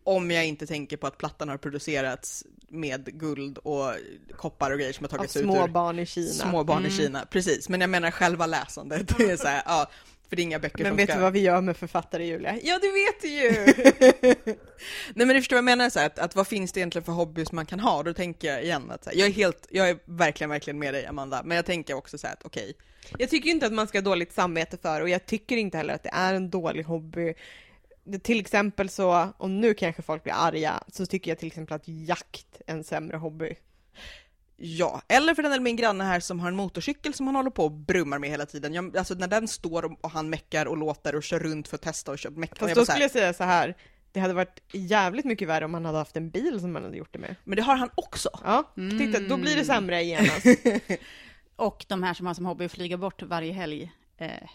Om 0.09 0.31
jag 0.31 0.45
inte 0.45 0.67
tänker 0.67 0.97
på 0.97 1.07
att 1.07 1.17
plattan 1.17 1.49
har 1.49 1.57
producerats 1.57 2.45
med 2.69 3.19
guld 3.19 3.57
och 3.57 3.93
koppar 4.37 4.71
och 4.71 4.77
grejer 4.79 4.93
som 4.93 5.03
har 5.03 5.09
tagits 5.17 5.35
ut 5.35 5.43
små 5.43 5.63
ur 5.63 5.67
barn 5.67 5.99
i 5.99 6.05
Kina. 6.05 6.27
små 6.33 6.63
barn 6.63 6.85
i 6.85 6.87
Mm. 6.87 6.97
Kina. 6.97 7.25
Precis, 7.25 7.69
men 7.69 7.81
jag 7.81 7.89
menar 7.89 8.11
själva 8.11 8.45
läsandet. 8.45 9.17
Det 9.17 9.23
är 9.23 9.37
så 9.37 9.47
här, 9.47 9.63
ja, 9.65 9.89
för 10.29 10.35
det 10.35 10.41
är 10.41 10.43
inga 10.43 10.59
böcker 10.59 10.83
Men 10.83 10.89
som 10.91 10.97
vet 10.97 11.09
ska... 11.09 11.17
du 11.17 11.23
vad 11.23 11.33
vi 11.33 11.39
gör 11.39 11.61
med 11.61 11.77
författare 11.77 12.25
Julia? 12.25 12.59
Ja, 12.63 12.79
det 12.81 12.91
vet 12.91 13.21
du 13.21 13.27
ju! 13.27 13.65
Nej 15.13 15.27
men 15.27 15.27
du 15.27 15.35
förstår 15.35 15.55
vad 15.55 15.57
jag 15.57 15.77
menar, 15.77 15.89
så 15.89 15.99
här, 15.99 16.05
att, 16.05 16.19
att 16.19 16.35
vad 16.35 16.47
finns 16.47 16.71
det 16.71 16.79
egentligen 16.79 17.05
för 17.05 17.11
hobbys 17.11 17.51
man 17.51 17.65
kan 17.65 17.79
ha? 17.79 18.03
Då 18.03 18.13
tänker 18.13 18.47
jag 18.47 18.63
igen 18.63 18.91
att 18.91 19.05
här, 19.05 19.13
jag 19.15 19.27
är 19.27 19.31
helt, 19.31 19.67
jag 19.69 19.89
är 19.89 19.99
verkligen, 20.05 20.49
verkligen 20.49 20.79
med 20.79 20.93
dig 20.93 21.05
Amanda, 21.05 21.41
men 21.45 21.55
jag 21.55 21.65
tänker 21.65 21.93
också 21.93 22.17
så 22.17 22.27
här 22.27 22.33
att 22.33 22.45
okej, 22.45 22.73
Jag 23.17 23.29
tycker 23.29 23.49
inte 23.49 23.65
att 23.65 23.73
man 23.73 23.87
ska 23.87 23.97
ha 23.97 24.03
dåligt 24.03 24.33
samvete 24.33 24.77
för 24.81 25.01
och 25.01 25.09
jag 25.09 25.25
tycker 25.25 25.57
inte 25.57 25.77
heller 25.77 25.93
att 25.93 26.03
det 26.03 26.11
är 26.13 26.33
en 26.33 26.49
dålig 26.49 26.83
hobby 26.83 27.33
till 28.23 28.39
exempel 28.39 28.89
så, 28.89 29.33
och 29.37 29.49
nu 29.49 29.73
kanske 29.73 30.01
folk 30.01 30.23
blir 30.23 30.33
arga, 30.33 30.83
så 30.87 31.05
tycker 31.05 31.31
jag 31.31 31.37
till 31.37 31.47
exempel 31.47 31.75
att 31.75 31.83
jakt 31.85 32.61
är 32.67 32.73
en 32.73 32.83
sämre 32.83 33.17
hobby. 33.17 33.55
Ja, 34.61 35.01
eller 35.07 35.35
för 35.35 35.43
den 35.43 35.51
eller 35.51 35.63
min 35.63 35.75
granne 35.75 36.03
här 36.03 36.19
som 36.19 36.39
har 36.39 36.47
en 36.47 36.55
motorcykel 36.55 37.13
som 37.13 37.27
han 37.27 37.35
håller 37.35 37.49
på 37.49 37.63
och 37.63 37.71
brummar 37.71 38.19
med 38.19 38.29
hela 38.29 38.45
tiden. 38.45 38.73
Jag, 38.73 38.97
alltså 38.97 39.13
när 39.13 39.27
den 39.27 39.47
står 39.47 39.97
och, 40.01 40.11
han 40.11 40.29
meckar 40.29 40.65
och 40.65 40.77
låter 40.77 41.15
och 41.15 41.23
kör 41.23 41.39
runt 41.39 41.67
för 41.67 41.75
att 41.75 41.81
testa 41.81 42.11
och 42.11 42.19
kör 42.19 42.29
meckar. 42.29 42.55
Fast 42.55 42.75
då 42.75 42.85
skulle 42.85 43.03
jag 43.03 43.11
säga 43.11 43.33
så 43.33 43.43
här. 43.43 43.75
det 44.11 44.19
hade 44.19 44.33
varit 44.33 44.61
jävligt 44.73 45.25
mycket 45.25 45.47
värre 45.47 45.65
om 45.65 45.73
han 45.73 45.85
hade 45.85 45.97
haft 45.97 46.17
en 46.17 46.29
bil 46.29 46.59
som 46.59 46.75
han 46.75 46.83
hade 46.83 46.97
gjort 46.97 47.13
det 47.13 47.19
med. 47.19 47.35
Men 47.43 47.55
det 47.55 47.61
har 47.61 47.75
han 47.75 47.89
också. 47.95 48.29
Ja, 48.43 48.71
titta, 48.75 49.19
då 49.19 49.37
blir 49.37 49.55
det 49.55 49.65
sämre 49.65 50.03
genast. 50.03 50.45
Och 51.55 51.85
de 51.87 52.03
här 52.03 52.13
som 52.13 52.25
har 52.25 52.33
som 52.33 52.45
hobby 52.45 52.65
att 52.65 52.71
flyga 52.71 52.97
bort 52.97 53.21
varje 53.21 53.53
helg. 53.53 53.91
Eh, 54.17 54.49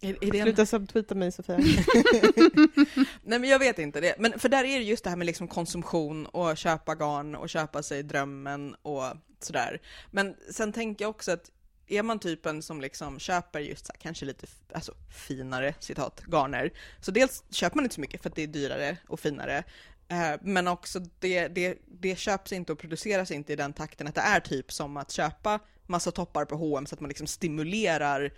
Är, 0.00 0.24
är 0.24 0.34
en... 0.34 0.42
Sluta 0.42 0.66
subtweeta 0.66 1.14
mig 1.14 1.32
Sofia. 1.32 1.56
Nej 3.22 3.38
men 3.38 3.44
jag 3.44 3.58
vet 3.58 3.78
inte 3.78 4.00
det. 4.00 4.14
Men 4.18 4.38
för 4.38 4.48
där 4.48 4.64
är 4.64 4.78
det 4.78 4.84
just 4.84 5.04
det 5.04 5.10
här 5.10 5.16
med 5.16 5.26
liksom 5.26 5.48
konsumtion 5.48 6.26
och 6.26 6.56
köpa 6.56 6.94
garn 6.94 7.34
och 7.34 7.48
köpa 7.48 7.82
sig 7.82 8.02
drömmen 8.02 8.74
och 8.82 9.04
sådär. 9.40 9.80
Men 10.10 10.36
sen 10.50 10.72
tänker 10.72 11.04
jag 11.04 11.10
också 11.10 11.32
att 11.32 11.50
är 11.90 12.02
man 12.02 12.18
typen 12.18 12.62
som 12.62 12.80
liksom 12.80 13.18
köper 13.18 13.60
just 13.60 13.86
så 13.86 13.92
här, 13.92 14.00
kanske 14.00 14.26
lite 14.26 14.46
alltså, 14.72 14.94
finare 15.26 15.74
citat 15.80 16.22
garner, 16.26 16.72
så 17.00 17.10
dels 17.10 17.44
köper 17.50 17.76
man 17.76 17.84
inte 17.84 17.94
så 17.94 18.00
mycket 18.00 18.22
för 18.22 18.28
att 18.28 18.36
det 18.36 18.42
är 18.42 18.46
dyrare 18.46 18.96
och 19.08 19.20
finare, 19.20 19.64
eh, 20.08 20.32
men 20.42 20.68
också 20.68 21.00
det, 21.18 21.48
det, 21.48 21.78
det 21.86 22.18
köps 22.18 22.52
inte 22.52 22.72
och 22.72 22.78
produceras 22.78 23.30
inte 23.30 23.52
i 23.52 23.56
den 23.56 23.72
takten 23.72 24.06
att 24.06 24.14
det 24.14 24.20
är 24.20 24.40
typ 24.40 24.72
som 24.72 24.96
att 24.96 25.10
köpa 25.10 25.60
massa 25.86 26.10
toppar 26.10 26.44
på 26.44 26.56
H&M 26.56 26.86
så 26.86 26.94
att 26.94 27.00
man 27.00 27.08
liksom 27.08 27.26
stimulerar 27.26 28.32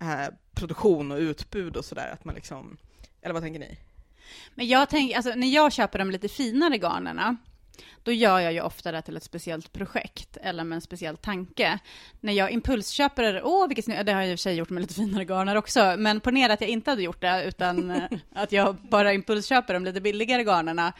eh, 0.00 0.34
produktion 0.54 1.12
och 1.12 1.18
utbud 1.18 1.76
och 1.76 1.84
sådär, 1.84 2.10
att 2.12 2.24
man 2.24 2.34
liksom, 2.34 2.76
eller 3.22 3.32
vad 3.32 3.42
tänker 3.42 3.60
ni? 3.60 3.78
Men 4.54 4.66
jag 4.66 4.88
tänker, 4.88 5.16
alltså 5.16 5.34
när 5.34 5.54
jag 5.54 5.72
köper 5.72 5.98
de 5.98 6.10
lite 6.10 6.28
finare 6.28 6.78
garnerna, 6.78 7.36
då 8.02 8.12
gör 8.12 8.40
jag 8.40 8.52
ju 8.52 8.60
ofta 8.60 8.92
det 8.92 9.02
till 9.02 9.16
ett 9.16 9.22
speciellt 9.22 9.72
projekt 9.72 10.36
eller 10.36 10.64
med 10.64 10.76
en 10.76 10.80
speciell 10.80 11.16
tanke. 11.16 11.78
När 12.20 12.32
jag 12.32 12.50
impulsköper, 12.50 13.40
åh 13.44 13.68
vilket 13.68 13.84
snyggt, 13.84 14.06
det 14.06 14.12
har 14.12 14.20
jag 14.20 14.30
i 14.30 14.34
och 14.34 14.38
för 14.38 14.42
sig 14.42 14.54
gjort 14.54 14.70
med 14.70 14.80
lite 14.80 14.94
finare 14.94 15.24
garner 15.24 15.56
också, 15.56 15.94
men 15.98 16.20
ponera 16.20 16.52
att 16.52 16.60
jag 16.60 16.70
inte 16.70 16.90
hade 16.90 17.02
gjort 17.02 17.20
det, 17.20 17.44
utan 17.44 17.90
eh, 17.90 18.04
att 18.34 18.52
jag 18.52 18.76
bara 18.76 19.12
impulsköper 19.12 19.74
de 19.74 19.84
lite 19.84 20.00
billigare 20.00 20.44
garnerna, 20.44 20.92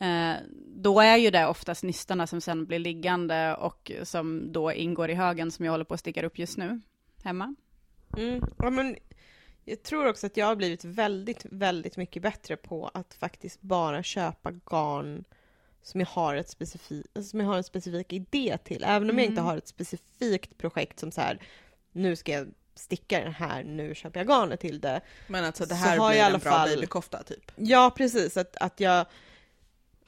eh, 0.00 0.34
då 0.76 1.00
är 1.00 1.16
ju 1.16 1.30
det 1.30 1.46
oftast 1.46 1.82
nystarna 1.82 2.26
som 2.26 2.40
sen 2.40 2.66
blir 2.66 2.78
liggande 2.78 3.54
och 3.54 3.92
som 4.02 4.52
då 4.52 4.72
ingår 4.72 5.10
i 5.10 5.14
högen 5.14 5.50
som 5.50 5.64
jag 5.64 5.72
håller 5.72 5.84
på 5.84 5.94
att 5.94 6.00
sticka 6.00 6.26
upp 6.26 6.38
just 6.38 6.58
nu, 6.58 6.80
hemma. 7.24 7.54
Mm. 8.16 8.44
Ja, 8.58 8.70
men 8.70 8.96
jag 9.64 9.82
tror 9.82 10.06
också 10.08 10.26
att 10.26 10.36
jag 10.36 10.46
har 10.46 10.56
blivit 10.56 10.84
väldigt, 10.84 11.46
väldigt 11.50 11.96
mycket 11.96 12.22
bättre 12.22 12.56
på 12.56 12.90
att 12.94 13.14
faktiskt 13.14 13.62
bara 13.62 14.02
köpa 14.02 14.50
garn 14.50 15.24
som 15.82 16.00
jag 16.00 16.08
har, 16.08 16.34
ett 16.36 16.48
specifik, 16.48 17.06
som 17.30 17.40
jag 17.40 17.46
har 17.46 17.56
en 17.56 17.64
specifik 17.64 18.12
idé 18.12 18.58
till. 18.64 18.84
Även 18.84 19.10
om 19.10 19.18
jag 19.18 19.26
inte 19.26 19.40
har 19.40 19.56
ett 19.56 19.68
specifikt 19.68 20.58
projekt 20.58 20.98
som 21.00 21.12
så 21.12 21.20
här, 21.20 21.42
nu 21.92 22.16
ska 22.16 22.32
jag 22.32 22.48
sticka 22.74 23.20
den 23.20 23.32
här, 23.32 23.64
nu 23.64 23.94
köper 23.94 24.20
jag 24.20 24.28
garnet 24.28 24.60
till 24.60 24.80
det. 24.80 25.00
Men 25.26 25.44
alltså 25.44 25.66
det 25.66 25.74
här 25.74 26.10
blir 26.10 26.20
en 26.20 26.40
bra 26.40 26.50
fall- 26.50 26.68
babykofta 26.68 27.22
typ. 27.22 27.52
Ja, 27.56 27.92
precis. 27.96 28.36
Att, 28.36 28.56
att, 28.56 28.80
jag, 28.80 29.06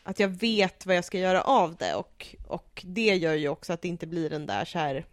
att 0.03 0.21
jag 0.21 0.29
vet 0.29 0.87
vad 0.87 0.97
jag 0.97 1.05
ska 1.05 1.19
göra 1.19 1.43
av 1.43 1.77
det 1.77 1.95
och, 1.95 2.37
och 2.47 2.83
det 2.87 3.17
gör 3.17 3.35
ju 3.35 3.49
också 3.49 3.73
att 3.73 3.83
det 3.83 3.89
inte 3.89 4.07
blir 4.07 4.31
den 4.31 4.47
där 4.47 4.65
så 4.65 4.79
här 4.79 5.07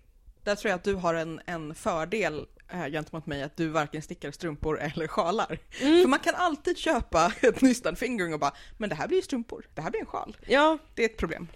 Där 0.43 0.55
tror 0.55 0.69
jag 0.69 0.77
att 0.77 0.83
du 0.83 0.93
har 0.93 1.13
en, 1.13 1.41
en 1.45 1.75
fördel 1.75 2.45
äh, 2.71 2.87
gentemot 2.87 3.25
mig 3.25 3.43
att 3.43 3.57
du 3.57 3.67
varken 3.67 4.01
stickar 4.01 4.31
strumpor 4.31 4.79
eller 4.79 5.07
sjalar. 5.07 5.59
Mm. 5.81 6.01
För 6.01 6.09
man 6.09 6.19
kan 6.19 6.35
alltid 6.35 6.77
köpa 6.77 7.33
ett 7.41 7.61
nystad 7.61 7.95
fingering 7.95 8.33
och 8.33 8.39
bara 8.39 8.53
men 8.77 8.89
det 8.89 8.95
här 8.95 9.07
blir 9.07 9.17
ju 9.17 9.23
strumpor, 9.23 9.65
det 9.73 9.81
här 9.81 9.89
blir 9.89 9.99
en 9.99 10.05
sjal. 10.05 10.37
Ja, 10.47 10.77
Det 10.95 11.01
är 11.01 11.09
ett 11.09 11.17
problem. 11.17 11.47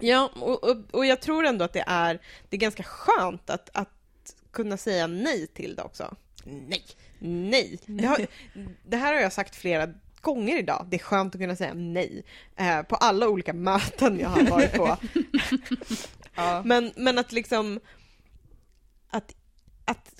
Ja, 0.00 0.30
och, 0.36 0.64
och, 0.64 0.76
och 0.90 1.06
jag 1.06 1.20
tror 1.20 1.46
ändå 1.46 1.64
att 1.64 1.72
det 1.72 1.84
är, 1.86 2.20
det 2.48 2.56
är 2.56 2.60
ganska 2.60 2.82
skönt 2.82 3.50
att, 3.50 3.70
att 3.72 3.88
kunna 4.50 4.76
säga 4.76 5.06
nej 5.06 5.46
till 5.46 5.76
det 5.76 5.82
också. 5.82 6.16
Nej! 6.44 6.84
Nej! 7.18 7.78
Det, 7.86 8.06
har, 8.06 8.26
det 8.84 8.96
här 8.96 9.14
har 9.14 9.20
jag 9.20 9.32
sagt 9.32 9.56
flera 9.56 9.88
gånger 10.20 10.58
idag. 10.58 10.86
Det 10.88 10.96
är 10.96 11.00
skönt 11.00 11.34
att 11.34 11.40
kunna 11.40 11.56
säga 11.56 11.74
nej 11.74 12.24
eh, 12.56 12.82
på 12.82 12.96
alla 12.96 13.28
olika 13.28 13.52
möten 13.52 14.20
jag 14.20 14.28
har 14.28 14.42
varit 14.42 14.72
på. 14.72 14.96
Ja. 16.34 16.62
Men, 16.64 16.92
men 16.96 17.18
att 17.18 17.32
liksom 17.32 17.80
att 19.10 19.34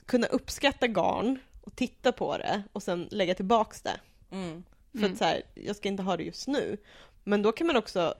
kunna 0.09 0.27
uppskatta 0.27 0.87
garn 0.87 1.39
och 1.61 1.77
titta 1.77 2.13
på 2.13 2.39
det 2.39 2.63
och 2.73 2.83
sen 2.83 3.09
lägga 3.11 3.35
tillbaks 3.35 3.83
det. 3.83 4.01
Mm. 4.31 4.65
För 5.01 5.07
att 5.07 5.19
så 5.19 5.25
här, 5.25 5.43
jag 5.55 5.77
ska 5.77 5.89
inte 5.89 6.03
ha 6.03 6.17
det 6.17 6.23
just 6.23 6.49
nu. 6.49 6.77
Men 7.25 7.43
då 7.43 7.53
kan 7.53 7.67
man 7.67 7.77
också 7.77 8.15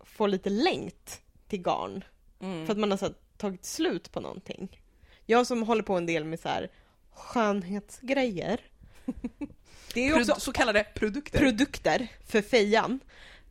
få 0.00 0.26
lite 0.26 0.50
längt 0.50 1.20
till 1.48 1.62
garn. 1.62 2.04
Mm. 2.40 2.66
För 2.66 2.72
att 2.72 2.78
man 2.78 2.90
har 2.90 2.98
så 2.98 3.04
här, 3.04 3.14
tagit 3.36 3.64
slut 3.64 4.12
på 4.12 4.20
någonting. 4.20 4.80
Jag 5.26 5.46
som 5.46 5.62
håller 5.62 5.82
på 5.82 5.94
en 5.96 6.06
del 6.06 6.24
med 6.24 6.40
så 6.40 6.48
här 6.48 6.70
skönhetsgrejer. 7.10 8.60
Det 9.94 10.08
är 10.08 10.20
också 10.20 10.40
så 10.40 10.52
kallade 10.52 10.84
produkter. 10.94 11.38
produkter 11.38 12.08
för 12.26 12.42
fejan. 12.42 13.00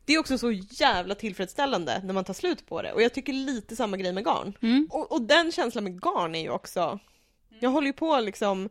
Det 0.05 0.13
är 0.13 0.19
också 0.19 0.37
så 0.37 0.51
jävla 0.51 1.15
tillfredsställande 1.15 2.01
när 2.03 2.13
man 2.13 2.23
tar 2.23 2.33
slut 2.33 2.65
på 2.65 2.81
det. 2.81 2.93
Och 2.93 3.01
jag 3.01 3.13
tycker 3.13 3.33
lite 3.33 3.75
samma 3.75 3.97
grej 3.97 4.13
med 4.13 4.25
garn. 4.25 4.53
Mm. 4.61 4.87
Och, 4.91 5.11
och 5.11 5.21
den 5.21 5.51
känslan 5.51 5.83
med 5.83 6.01
garn 6.01 6.35
är 6.35 6.41
ju 6.41 6.49
också... 6.49 6.99
Jag 7.61 7.69
håller 7.69 7.87
ju 7.87 7.93
på 7.93 8.19
liksom... 8.19 8.69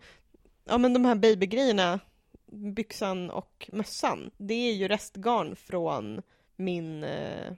Ja 0.64 0.78
men 0.78 0.92
de 0.92 1.04
här 1.04 1.14
babygrejerna, 1.14 2.00
byxan 2.46 3.30
och 3.30 3.70
mössan. 3.72 4.30
Det 4.36 4.54
är 4.54 4.72
ju 4.72 4.88
restgarn 4.88 5.56
från 5.56 6.22
min... 6.56 7.04
Eh, 7.04 7.52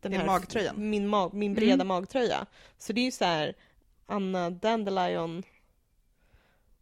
den 0.00 0.12
Din 0.12 0.26
magtröja. 0.26 0.72
Min, 0.72 1.08
mag, 1.08 1.34
min 1.34 1.54
breda 1.54 1.74
Mm. 1.74 1.86
magtröja. 1.86 2.46
Så 2.78 2.92
det 2.92 3.00
är 3.00 3.04
ju 3.04 3.10
så 3.10 3.24
här 3.24 3.54
Anna 4.06 4.50
Dandelion. 4.50 5.42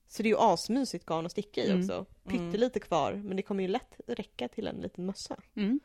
Så 0.09 0.23
det 0.23 0.27
är 0.29 0.31
ju 0.31 0.39
asmysigt 0.39 1.07
garn 1.07 1.27
att 1.27 1.33
sticka 1.33 1.61
i 1.61 1.71
Mm. 1.71 1.81
också. 1.81 2.07
Pyttelite 2.29 2.81
kvar, 2.81 3.13
men 3.13 3.37
det 3.37 3.43
kommer 3.43 3.63
ju 3.63 3.69
lätt 3.69 4.01
räcka 4.07 4.49
till 4.49 4.67
en 4.67 4.77
liten 4.77 5.07
mössa. 5.07 5.37
Mm. 5.55 5.81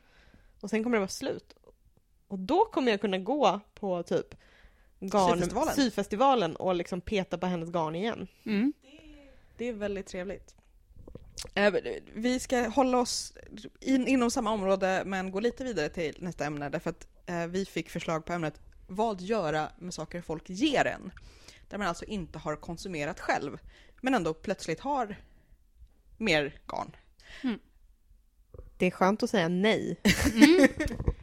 Och 0.60 0.70
sen 0.70 0.82
kommer 0.84 0.96
det 0.96 1.00
vara 1.00 1.08
slut. 1.08 1.54
Och 2.28 2.38
då 2.38 2.64
kommer 2.64 2.90
jag 2.90 3.00
kunna 3.00 3.18
gå 3.18 3.60
på 3.74 4.02
typ 4.02 4.34
garn, 5.00 5.34
Syfestivalen. 5.38 5.74
syfestivalen 5.74 6.56
och 6.56 6.74
liksom 6.74 7.00
peta 7.00 7.38
på 7.38 7.46
hennes 7.46 7.70
garn 7.70 7.94
igen. 7.94 8.26
Mm. 8.44 8.72
Det 9.56 9.64
är 9.68 9.72
väldigt 9.72 10.06
trevligt. 10.06 10.54
Eh, 11.54 11.74
Vi 12.14 12.40
ska 12.40 12.68
hålla 12.68 12.98
oss 12.98 13.32
in, 13.80 14.06
inom 14.08 14.30
samma 14.30 14.50
område 14.50 15.02
men 15.06 15.30
gå 15.30 15.40
lite 15.40 15.64
vidare 15.64 15.88
till 15.88 16.16
nästa 16.20 16.44
ämne 16.44 16.68
därför 16.68 16.90
att 16.90 17.06
eh, 17.26 17.46
vi 17.46 17.64
fick 17.64 17.90
förslag 17.90 18.24
på 18.24 18.32
ämnet 18.32 18.60
vad 18.86 19.20
göra 19.20 19.68
med 19.78 19.94
saker 19.94 20.20
folk 20.22 20.50
ger 20.50 20.84
en. 20.86 21.10
Där 21.68 21.78
man 21.78 21.86
alltså 21.86 22.04
inte 22.04 22.38
har 22.38 22.56
konsumerat 22.56 23.20
själv 23.20 23.58
men 24.00 24.14
ändå 24.14 24.34
plötsligt 24.34 24.80
har 24.80 25.16
mer 26.16 26.60
garn. 26.66 26.96
Det 28.78 28.86
är 28.86 28.90
skönt 28.90 29.22
att 29.22 29.30
säga 29.30 29.48
nej. 29.48 30.00
Eh, 30.04 30.70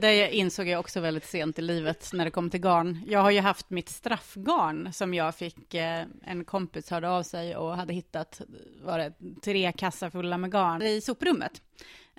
Det 0.00 0.34
insåg 0.34 0.68
jag 0.68 0.80
också 0.80 1.00
väldigt 1.00 1.24
sent 1.26 1.58
i 1.58 1.62
livet 1.62 2.10
när 2.12 2.24
det 2.24 2.30
kom 2.30 2.50
till 2.50 2.60
garn. 2.60 3.02
Jag 3.06 3.20
har 3.20 3.30
ju 3.30 3.40
haft 3.40 3.70
mitt 3.70 3.88
straffgarn 3.88 4.92
som 4.92 5.14
jag 5.14 5.34
fick, 5.34 5.74
eh, 5.74 6.04
en 6.24 6.44
kompis 6.44 6.90
hörde 6.90 7.08
av 7.08 7.22
sig 7.22 7.56
och 7.56 7.76
hade 7.76 7.94
hittat, 7.94 8.40
var 8.82 8.98
det 8.98 9.12
tre 9.44 9.72
kassar 9.72 10.10
fulla 10.10 10.38
med 10.38 10.52
garn 10.52 10.82
i 10.82 11.00
soprummet. 11.00 11.62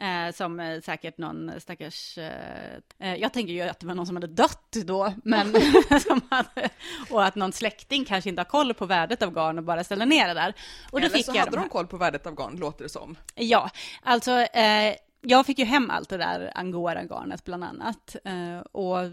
Eh, 0.01 0.33
som 0.33 0.59
eh, 0.59 0.81
säkert 0.81 1.17
någon 1.17 1.51
stackars, 1.59 2.17
eh, 2.17 2.73
eh, 2.99 3.15
jag 3.15 3.33
tänker 3.33 3.53
ju 3.53 3.61
att 3.61 3.79
det 3.79 3.87
var 3.87 3.95
någon 3.95 4.05
som 4.05 4.15
hade 4.15 4.27
dött 4.27 4.75
då, 4.85 5.13
men 5.23 5.53
som 6.07 6.21
hade, 6.29 6.69
och 7.09 7.25
att 7.25 7.35
någon 7.35 7.51
släkting 7.51 8.05
kanske 8.05 8.29
inte 8.29 8.39
har 8.39 8.49
koll 8.49 8.73
på 8.73 8.85
värdet 8.85 9.21
av 9.21 9.33
garn 9.33 9.57
och 9.57 9.63
bara 9.63 9.83
ställer 9.83 10.05
ner 10.05 10.27
det 10.27 10.33
där. 10.33 10.53
Och 10.91 11.01
då 11.01 11.07
Eller 11.07 11.17
så 11.17 11.31
jag 11.35 11.39
hade 11.39 11.57
de 11.57 11.69
koll 11.69 11.87
på 11.87 11.97
värdet 11.97 12.27
av 12.27 12.35
garn, 12.35 12.55
låter 12.55 12.83
det 12.83 12.89
som. 12.89 13.17
Ja, 13.35 13.69
alltså 14.03 14.31
eh, 14.31 14.95
jag 15.21 15.45
fick 15.45 15.59
ju 15.59 15.65
hem 15.65 15.89
allt 15.89 16.09
det 16.09 16.17
där 16.17 16.51
angora-garnet 16.55 17.43
bland 17.45 17.63
annat. 17.63 18.15
Eh, 18.25 18.59
och 18.59 19.11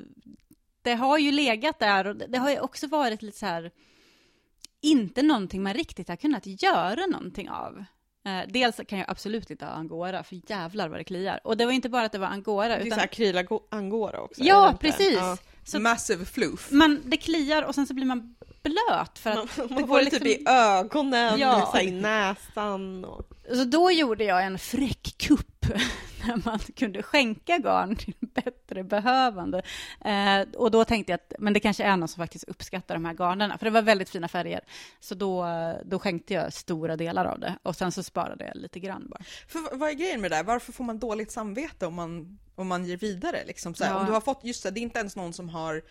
det 0.83 0.95
har 0.95 1.19
ju 1.19 1.33
legat 1.33 1.79
där 1.79 2.07
och 2.07 2.17
det, 2.17 2.27
det 2.27 2.39
har 2.39 2.51
ju 2.51 2.61
också 2.61 2.87
varit 2.87 3.23
lite 3.23 3.39
så 3.39 3.47
här, 3.47 3.71
inte 4.81 5.23
någonting 5.23 5.63
man 5.63 5.75
riktigt 5.75 6.09
har 6.09 6.17
kunnat 6.17 6.47
göra 6.63 7.07
någonting 7.07 7.51
av. 7.51 7.85
Eh, 8.27 8.41
dels 8.49 8.81
kan 8.89 8.99
jag 8.99 9.11
absolut 9.11 9.51
inte 9.51 9.65
ha 9.65 9.73
angora, 9.73 10.23
för 10.23 10.41
jävlar 10.51 10.89
vad 10.89 11.01
det 11.01 11.05
kliar. 11.05 11.41
Och 11.45 11.57
det 11.57 11.65
var 11.65 11.73
inte 11.73 11.89
bara 11.89 12.05
att 12.05 12.13
det 12.13 12.19
var 12.19 12.27
angora, 12.27 12.69
Det 12.69 12.75
är 12.75 12.81
så 12.81 12.87
utan... 12.87 12.99
här 12.99 13.05
akryl 13.07 13.47
angora 13.71 14.21
också. 14.21 14.43
Ja, 14.45 14.71
det 14.71 14.77
precis. 14.77 15.15
Ja. 15.17 15.37
Så 15.65 15.81
Massive 15.81 16.25
floof. 16.25 16.71
man, 16.73 17.01
det 17.05 17.17
kliar 17.17 17.63
och 17.63 17.75
sen 17.75 17.87
så 17.87 17.95
blir 17.95 18.07
man 18.07 18.35
blöt 18.63 19.19
för 19.19 19.31
att 19.31 19.37
Man, 19.37 19.69
det 19.69 19.75
man 19.75 19.81
går 19.83 19.87
får 19.87 19.99
det 19.99 20.05
liksom- 20.05 20.21
typ 20.25 20.41
i 20.41 20.45
ögonen, 20.49 21.39
Ja. 21.39 21.81
i 21.81 21.91
näsan 21.91 23.05
och... 23.05 23.33
Så 23.55 23.65
då 23.65 23.91
gjorde 23.91 24.25
jag 24.25 24.45
en 24.45 24.59
fräck 24.59 25.15
kupp 25.19 25.67
när 26.27 26.43
man 26.45 26.59
kunde 26.59 27.03
skänka 27.03 27.59
garn 27.59 27.97
till 27.97 28.15
bättre 28.21 28.85
behövande. 28.85 29.63
Eh, 30.05 30.41
och 30.57 30.71
då 30.71 30.85
tänkte 30.85 31.13
jag 31.13 31.17
att 31.17 31.33
men 31.39 31.53
det 31.53 31.61
kanske 31.61 31.85
är 31.85 31.97
någon 31.97 32.09
som 32.09 32.23
faktiskt 32.23 32.45
uppskattar 32.45 32.95
de 32.95 33.05
här 33.05 33.15
garnerna, 33.15 33.59
för 33.59 33.65
det 33.65 33.71
var 33.71 33.83
väldigt 33.83 34.09
fina 34.09 34.29
färger. 34.29 34.61
Så 35.01 35.15
då, 35.15 35.47
då 35.85 35.99
skänkte 35.99 36.35
jag 36.35 36.53
stora 36.53 36.97
delar 36.97 37.25
av 37.25 37.41
det 37.41 37.59
och 37.63 37.77
sen 37.77 37.93
så 37.93 38.03
sparade 38.03 38.47
jag 38.47 38.57
lite 38.57 38.81
grann 38.81 39.09
bara. 39.09 39.23
För 39.49 39.77
vad 39.77 39.91
är 39.91 39.95
grejen 39.95 40.21
med 40.21 40.31
det 40.31 40.37
där? 40.37 40.45
Varför 40.45 40.73
får 40.73 40.85
man 40.85 40.99
dåligt 40.99 41.31
samvete 41.31 41.87
om 41.87 41.95
man, 41.95 42.39
om 42.55 42.67
man 42.67 42.85
ger 42.85 42.97
vidare? 42.97 43.45
Liksom, 43.47 43.75
ja. 43.79 44.01
Om 44.01 44.07
du 44.07 44.13
har 44.13 44.21
fått, 44.21 44.45
just 44.45 44.63
det, 44.63 44.71
det 44.71 44.81
är 44.81 44.83
inte 44.83 44.99
ens 44.99 45.17
någon 45.17 45.33
som 45.33 45.49
har, 45.49 45.77
uh, 45.77 45.83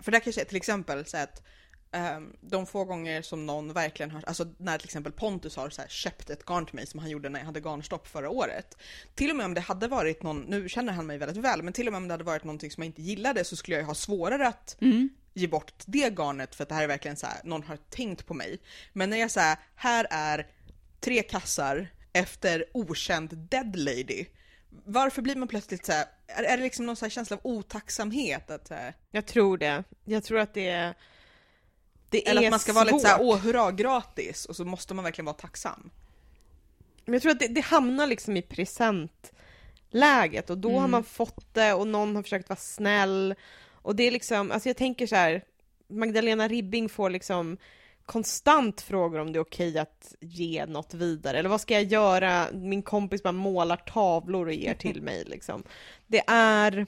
för 0.00 0.10
där 0.10 0.20
kanske 0.20 0.44
till 0.44 0.56
exempel 0.56 1.06
så 1.06 1.16
att 1.16 1.42
Um, 1.92 2.36
de 2.40 2.66
få 2.66 2.84
gånger 2.84 3.22
som 3.22 3.46
någon 3.46 3.72
verkligen 3.72 4.10
har, 4.10 4.24
alltså 4.26 4.46
när 4.58 4.78
till 4.78 4.86
exempel 4.86 5.12
Pontus 5.12 5.56
har 5.56 5.70
så 5.70 5.80
här, 5.80 5.88
köpt 5.88 6.30
ett 6.30 6.44
garn 6.44 6.66
till 6.66 6.74
mig 6.74 6.86
som 6.86 7.00
han 7.00 7.10
gjorde 7.10 7.28
när 7.28 7.40
jag 7.40 7.46
hade 7.46 7.60
garnstopp 7.60 8.08
förra 8.08 8.30
året. 8.30 8.76
Till 9.14 9.30
och 9.30 9.36
med 9.36 9.46
om 9.46 9.54
det 9.54 9.60
hade 9.60 9.88
varit 9.88 10.22
någon, 10.22 10.40
nu 10.40 10.68
känner 10.68 10.92
han 10.92 11.06
mig 11.06 11.18
väldigt 11.18 11.44
väl, 11.44 11.62
men 11.62 11.72
till 11.72 11.86
och 11.86 11.92
med 11.92 11.98
om 11.98 12.08
det 12.08 12.14
hade 12.14 12.24
varit 12.24 12.44
någonting 12.44 12.70
som 12.70 12.82
jag 12.82 12.88
inte 12.88 13.02
gillade 13.02 13.44
så 13.44 13.56
skulle 13.56 13.76
jag 13.76 13.84
ha 13.84 13.94
svårare 13.94 14.48
att 14.48 14.76
mm. 14.80 15.08
ge 15.34 15.46
bort 15.46 15.82
det 15.86 16.10
garnet 16.10 16.54
för 16.54 16.62
att 16.62 16.68
det 16.68 16.74
här 16.74 16.82
är 16.82 16.88
verkligen 16.88 17.16
så 17.16 17.26
här, 17.26 17.40
någon 17.44 17.62
har 17.62 17.76
tänkt 17.76 18.26
på 18.26 18.34
mig. 18.34 18.58
Men 18.92 19.10
när 19.10 19.16
jag 19.16 19.30
säger 19.30 19.56
här 19.74 20.06
är 20.10 20.46
tre 21.00 21.22
kassar 21.22 21.88
efter 22.12 22.64
okänd 22.72 23.36
dead 23.36 23.76
lady. 23.76 24.26
Varför 24.84 25.22
blir 25.22 25.36
man 25.36 25.48
plötsligt 25.48 25.86
så 25.86 25.92
här, 25.92 26.06
är, 26.26 26.42
är 26.42 26.56
det 26.56 26.62
liksom 26.62 26.86
någon 26.86 26.96
så 26.96 27.08
känsla 27.08 27.36
av 27.36 27.40
otacksamhet? 27.44 28.50
Att, 28.50 28.68
här... 28.68 28.94
Jag 29.10 29.26
tror 29.26 29.58
det. 29.58 29.84
Jag 30.04 30.24
tror 30.24 30.38
att 30.38 30.54
det 30.54 30.68
är 30.68 30.94
det 32.24 32.30
Eller 32.30 32.44
att 32.44 32.50
man 32.50 32.60
ska 32.60 32.72
svårt. 32.72 32.84
vara 32.84 32.84
lite 32.84 32.98
såhär, 32.98 33.18
åh 33.20 33.38
hurra, 33.38 33.70
gratis, 33.70 34.44
och 34.44 34.56
så 34.56 34.64
måste 34.64 34.94
man 34.94 35.04
verkligen 35.04 35.26
vara 35.26 35.36
tacksam. 35.36 35.90
Men 37.04 37.12
jag 37.12 37.22
tror 37.22 37.32
att 37.32 37.40
det, 37.40 37.48
det 37.48 37.60
hamnar 37.60 38.06
liksom 38.06 38.36
i 38.36 38.42
presentläget 38.42 40.50
och 40.50 40.58
då 40.58 40.68
mm. 40.68 40.80
har 40.80 40.88
man 40.88 41.04
fått 41.04 41.54
det 41.54 41.72
och 41.72 41.86
någon 41.86 42.16
har 42.16 42.22
försökt 42.22 42.48
vara 42.48 42.58
snäll. 42.58 43.34
Och 43.82 43.96
det 43.96 44.02
är 44.02 44.10
liksom, 44.10 44.50
alltså 44.50 44.68
jag 44.68 44.76
tänker 44.76 45.06
så 45.06 45.16
här, 45.16 45.44
Magdalena 45.88 46.48
Ribbing 46.48 46.88
får 46.88 47.10
liksom 47.10 47.58
konstant 48.06 48.80
frågor 48.80 49.18
om 49.18 49.32
det 49.32 49.38
är 49.38 49.40
okej 49.40 49.78
att 49.78 50.14
ge 50.20 50.66
något 50.66 50.94
vidare, 50.94 51.38
eller 51.38 51.48
vad 51.48 51.60
ska 51.60 51.74
jag 51.74 51.84
göra? 51.84 52.46
Min 52.52 52.82
kompis 52.82 53.22
bara 53.22 53.32
målar 53.32 53.76
tavlor 53.76 54.46
och 54.46 54.52
ger 54.52 54.74
till 54.78 55.02
mig 55.02 55.24
liksom. 55.24 55.62
Det 56.06 56.22
är, 56.26 56.86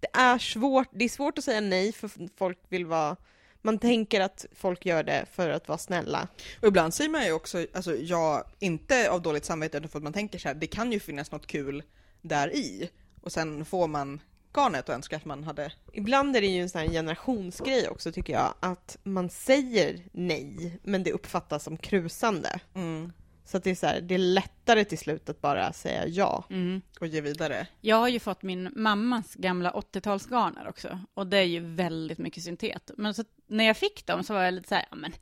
det 0.00 0.08
är 0.12 0.38
svårt, 0.38 0.88
det 0.92 1.04
är 1.04 1.08
svårt 1.08 1.38
att 1.38 1.44
säga 1.44 1.60
nej 1.60 1.92
för 1.92 2.10
folk 2.36 2.58
vill 2.68 2.86
vara 2.86 3.16
man 3.64 3.78
tänker 3.78 4.20
att 4.20 4.46
folk 4.52 4.86
gör 4.86 5.02
det 5.02 5.26
för 5.32 5.50
att 5.50 5.68
vara 5.68 5.78
snälla. 5.78 6.28
Och 6.60 6.68
ibland 6.68 6.94
säger 6.94 7.10
man 7.10 7.24
ju 7.24 7.32
också, 7.32 7.66
alltså 7.72 7.96
jag, 7.96 8.44
inte 8.58 9.10
av 9.10 9.22
dåligt 9.22 9.44
samvete 9.44 9.78
utan 9.78 9.88
för 9.88 9.98
att 9.98 10.02
man 10.02 10.12
tänker 10.12 10.38
så 10.38 10.48
här, 10.48 10.54
det 10.54 10.66
kan 10.66 10.92
ju 10.92 11.00
finnas 11.00 11.30
något 11.30 11.46
kul 11.46 11.82
där 12.22 12.54
i. 12.54 12.90
Och 13.20 13.32
sen 13.32 13.64
får 13.64 13.88
man 13.88 14.20
garnet 14.56 14.88
och 14.88 14.94
önskar 14.94 15.16
att 15.16 15.24
man 15.24 15.44
hade... 15.44 15.72
Ibland 15.92 16.36
är 16.36 16.40
det 16.40 16.46
ju 16.46 16.62
en 16.62 16.68
sån 16.68 16.80
här 16.80 16.88
generationsgrej 16.88 17.88
också 17.88 18.12
tycker 18.12 18.32
jag, 18.32 18.54
att 18.60 18.98
man 19.02 19.30
säger 19.30 20.00
nej, 20.12 20.78
men 20.82 21.02
det 21.02 21.12
uppfattas 21.12 21.64
som 21.64 21.76
krusande. 21.76 22.60
Mm. 22.74 23.12
Så 23.44 23.56
att 23.56 23.64
det 23.64 23.70
är 23.70 23.74
så 23.74 23.86
här, 23.86 24.00
det 24.00 24.14
är 24.14 24.18
lättare 24.18 24.84
till 24.84 24.98
slut 24.98 25.28
att 25.28 25.40
bara 25.40 25.72
säga 25.72 26.06
ja. 26.06 26.44
Mm. 26.50 26.82
Och 27.00 27.06
ge 27.06 27.20
vidare. 27.20 27.66
Jag 27.80 27.96
har 27.96 28.08
ju 28.08 28.20
fått 28.20 28.42
min 28.42 28.70
mammas 28.76 29.34
gamla 29.34 29.72
80-talsgarner 29.72 30.68
också. 30.68 30.98
Och 31.14 31.26
det 31.26 31.36
är 31.36 31.44
ju 31.44 31.60
väldigt 31.60 32.18
mycket 32.18 32.42
syntet. 32.42 32.90
Men 32.96 33.14
så 33.14 33.24
när 33.46 33.64
jag 33.64 33.76
fick 33.76 34.06
dem 34.06 34.22
så 34.22 34.34
var 34.34 34.42
jag 34.42 34.54
lite 34.54 34.68
så 34.68 34.74
här, 34.74 34.86
ja 34.90 34.96
men 34.96 35.12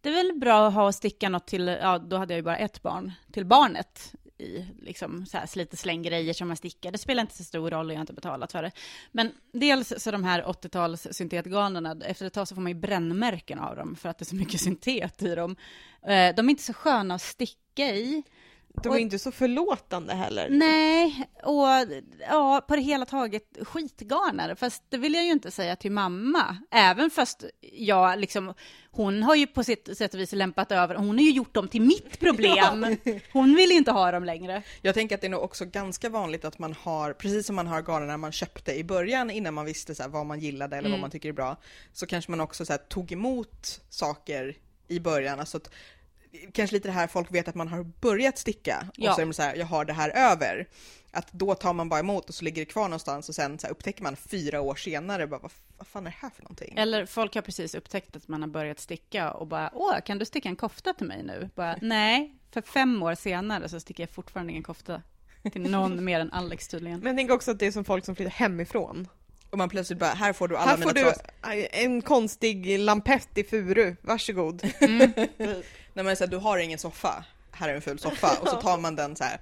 det 0.00 0.08
är 0.08 0.12
väl 0.12 0.38
bra 0.38 0.68
att 0.68 0.74
ha 0.74 0.86
och 0.86 0.94
sticka 0.94 1.28
något 1.28 1.46
till, 1.46 1.68
ja 1.68 1.98
då 1.98 2.16
hade 2.16 2.34
jag 2.34 2.38
ju 2.38 2.42
bara 2.42 2.56
ett 2.56 2.82
barn, 2.82 3.12
till 3.32 3.46
barnet 3.46 4.14
i 4.38 4.66
liksom 4.82 5.26
så 5.26 5.38
här 5.38 5.46
slit 5.46 5.78
släng-grejer 5.78 6.34
som 6.34 6.48
man 6.48 6.56
stickar. 6.56 6.92
Det 6.92 6.98
spelar 6.98 7.20
inte 7.20 7.36
så 7.36 7.44
stor 7.44 7.70
roll 7.70 7.86
och 7.86 7.92
jag 7.92 7.98
har 7.98 8.02
inte 8.02 8.12
betalat 8.12 8.52
för 8.52 8.62
det. 8.62 8.70
Men 9.12 9.32
dels 9.52 9.92
så 9.96 10.10
de 10.10 10.24
här 10.24 10.42
80-tals 10.42 11.06
syntetgarnerna, 11.10 11.96
efter 12.04 12.26
ett 12.26 12.32
tag 12.32 12.48
så 12.48 12.54
får 12.54 12.62
man 12.62 12.72
ju 12.72 12.78
brännmärken 12.78 13.58
av 13.58 13.76
dem 13.76 13.96
för 13.96 14.08
att 14.08 14.18
det 14.18 14.22
är 14.22 14.26
så 14.26 14.36
mycket 14.36 14.60
syntet 14.60 15.22
i 15.22 15.34
dem. 15.34 15.56
Eh, 16.02 16.34
de 16.34 16.46
är 16.46 16.50
inte 16.50 16.62
så 16.62 16.72
sköna 16.72 17.14
att 17.14 17.22
sticka 17.22 17.86
i. 17.86 18.22
De 18.82 18.88
är 18.88 18.94
och, 18.94 19.00
inte 19.00 19.18
så 19.18 19.32
förlåtande 19.32 20.14
heller. 20.14 20.48
Nej, 20.50 21.28
och 21.42 21.66
ja, 22.28 22.64
på 22.68 22.76
det 22.76 22.82
hela 22.82 23.06
taget 23.06 23.58
skitgarner. 23.62 24.54
Fast 24.54 24.82
det 24.88 24.96
vill 24.96 25.14
jag 25.14 25.24
ju 25.24 25.30
inte 25.30 25.50
säga 25.50 25.76
till 25.76 25.92
mamma. 25.92 26.56
Även 26.70 27.10
fast 27.10 27.44
jag 27.72 28.18
liksom, 28.18 28.54
hon 28.90 29.22
har 29.22 29.34
ju 29.34 29.46
på 29.46 29.64
sitt 29.64 29.96
sätt 29.98 30.14
och 30.14 30.20
vis 30.20 30.32
lämpat 30.32 30.72
över, 30.72 30.94
hon 30.94 31.08
har 31.08 31.24
ju 31.24 31.30
gjort 31.30 31.54
dem 31.54 31.68
till 31.68 31.82
mitt 31.82 32.20
problem. 32.20 32.96
Hon 33.32 33.56
vill 33.56 33.72
inte 33.72 33.90
ha 33.90 34.12
dem 34.12 34.24
längre. 34.24 34.62
Jag 34.82 34.94
tänker 34.94 35.14
att 35.14 35.20
det 35.20 35.26
är 35.26 35.30
nog 35.30 35.42
också 35.42 35.64
ganska 35.64 36.08
vanligt 36.08 36.44
att 36.44 36.58
man 36.58 36.74
har, 36.80 37.12
precis 37.12 37.46
som 37.46 37.56
man 37.56 37.66
har 37.66 37.82
garnerna 37.82 38.16
man 38.16 38.32
köpte 38.32 38.74
i 38.74 38.84
början 38.84 39.30
innan 39.30 39.54
man 39.54 39.64
visste 39.64 39.94
så 39.94 40.02
här, 40.02 40.10
vad 40.10 40.26
man 40.26 40.40
gillade 40.40 40.76
eller 40.76 40.88
mm. 40.88 40.92
vad 40.92 41.00
man 41.00 41.10
tycker 41.10 41.28
är 41.28 41.32
bra, 41.32 41.56
så 41.92 42.06
kanske 42.06 42.30
man 42.30 42.40
också 42.40 42.66
så 42.66 42.72
här, 42.72 42.78
tog 42.78 43.12
emot 43.12 43.80
saker 43.88 44.56
i 44.88 45.00
början. 45.00 45.40
Alltså 45.40 45.56
att 45.56 45.70
kanske 46.52 46.76
lite 46.76 46.88
det 46.88 46.92
här 46.92 47.06
folk 47.06 47.34
vet 47.34 47.48
att 47.48 47.54
man 47.54 47.68
har 47.68 47.82
börjat 48.00 48.38
sticka 48.38 48.86
och 48.88 48.94
ja. 48.96 49.14
så 49.14 49.20
är 49.20 49.26
det 49.26 49.32
så 49.32 49.42
här, 49.42 49.56
jag 49.56 49.66
har 49.66 49.84
det 49.84 49.92
här 49.92 50.32
över. 50.32 50.68
Att 51.10 51.32
då 51.32 51.54
tar 51.54 51.72
man 51.72 51.88
bara 51.88 52.00
emot 52.00 52.28
och 52.28 52.34
så 52.34 52.44
ligger 52.44 52.62
det 52.62 52.66
kvar 52.66 52.82
någonstans 52.82 53.28
och 53.28 53.34
sen 53.34 53.58
så 53.58 53.66
upptäcker 53.66 54.02
man 54.02 54.16
fyra 54.16 54.60
år 54.60 54.74
senare, 54.74 55.26
bara, 55.26 55.40
vad, 55.40 55.52
vad 55.78 55.86
fan 55.86 56.06
är 56.06 56.10
det 56.10 56.16
här 56.20 56.30
för 56.30 56.42
någonting? 56.42 56.74
Eller 56.76 57.06
folk 57.06 57.34
har 57.34 57.42
precis 57.42 57.74
upptäckt 57.74 58.16
att 58.16 58.28
man 58.28 58.42
har 58.42 58.48
börjat 58.48 58.80
sticka 58.80 59.32
och 59.32 59.46
bara, 59.46 59.70
åh, 59.74 60.00
kan 60.00 60.18
du 60.18 60.24
sticka 60.24 60.48
en 60.48 60.56
kofta 60.56 60.92
till 60.92 61.06
mig 61.06 61.22
nu? 61.22 61.50
Bara, 61.54 61.76
nej, 61.82 62.34
för 62.50 62.62
fem 62.62 63.02
år 63.02 63.14
senare 63.14 63.68
så 63.68 63.80
sticker 63.80 64.02
jag 64.02 64.10
fortfarande 64.10 64.52
ingen 64.52 64.62
kofta 64.62 65.02
till 65.52 65.70
någon 65.70 66.04
mer 66.04 66.20
än 66.20 66.32
Alex 66.32 66.68
tydligen. 66.68 66.98
Men 66.98 67.06
jag 67.06 67.16
tänker 67.16 67.34
också 67.34 67.50
att 67.50 67.58
det 67.58 67.66
är 67.66 67.72
som 67.72 67.84
folk 67.84 68.04
som 68.04 68.16
flyttar 68.16 68.32
hemifrån. 68.32 69.08
Och 69.54 69.58
man 69.58 69.68
plötsligt 69.68 69.98
bara, 69.98 70.10
här 70.10 70.32
får 70.32 70.48
du 70.48 70.56
alla 70.56 70.70
här 70.70 70.78
mina 70.78 70.92
Här 71.00 71.12
får 71.12 71.50
du 71.50 71.68
en 71.70 72.02
konstig 72.02 72.78
lampett 72.78 73.38
i 73.38 73.44
furu, 73.44 73.96
varsågod. 74.02 74.64
Mm. 74.80 75.12
Nej 75.92 76.04
men 76.04 76.16
så 76.16 76.24
här, 76.24 76.30
du 76.30 76.36
har 76.36 76.58
ingen 76.58 76.78
soffa, 76.78 77.24
här 77.50 77.68
är 77.68 77.74
en 77.74 77.82
ful 77.82 77.98
soffa 77.98 78.38
och 78.40 78.48
så 78.48 78.60
tar 78.60 78.78
man 78.78 78.96
den 78.96 79.16
så 79.16 79.24
här. 79.24 79.40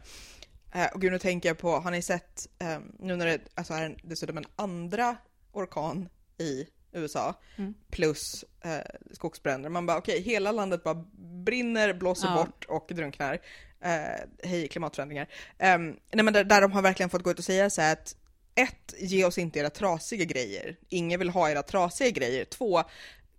Eh, 0.72 0.92
och 0.94 1.00
gud 1.00 1.12
nu 1.12 1.18
tänker 1.18 1.48
jag 1.48 1.58
på, 1.58 1.70
har 1.70 1.90
ni 1.90 2.02
sett, 2.02 2.48
eh, 2.58 2.78
nu 2.98 3.16
när 3.16 3.26
det 3.26 3.40
alltså 3.54 3.74
är 3.74 3.96
dessutom 4.02 4.38
en 4.38 4.44
andra 4.56 5.16
orkan 5.52 6.08
i 6.38 6.66
USA 6.92 7.34
mm. 7.56 7.74
plus 7.90 8.44
eh, 8.64 8.78
skogsbränder. 9.12 9.68
Man 9.68 9.86
bara 9.86 9.98
okej, 9.98 10.20
okay, 10.20 10.32
hela 10.32 10.52
landet 10.52 10.84
bara 10.84 11.04
brinner, 11.44 11.92
blåser 11.94 12.28
ja. 12.28 12.34
bort 12.34 12.64
och 12.64 12.90
drunknar. 12.94 13.38
Eh, 13.84 14.48
hej 14.48 14.68
klimatförändringar. 14.68 15.28
Eh, 15.58 15.78
nej 15.78 16.24
men 16.24 16.32
där, 16.32 16.44
där, 16.44 16.60
de 16.60 16.72
har 16.72 16.82
verkligen 16.82 17.10
fått 17.10 17.22
gå 17.22 17.30
ut 17.30 17.38
och 17.38 17.44
säga 17.44 17.70
så 17.70 17.82
att 17.82 18.16
ett, 18.54 18.94
ge 18.98 19.24
oss 19.24 19.38
inte 19.38 19.58
era 19.58 19.70
trasiga 19.70 20.24
grejer. 20.24 20.76
Ingen 20.88 21.18
vill 21.18 21.30
ha 21.30 21.50
era 21.50 21.62
trasiga 21.62 22.10
grejer. 22.10 22.44
Två, 22.44 22.82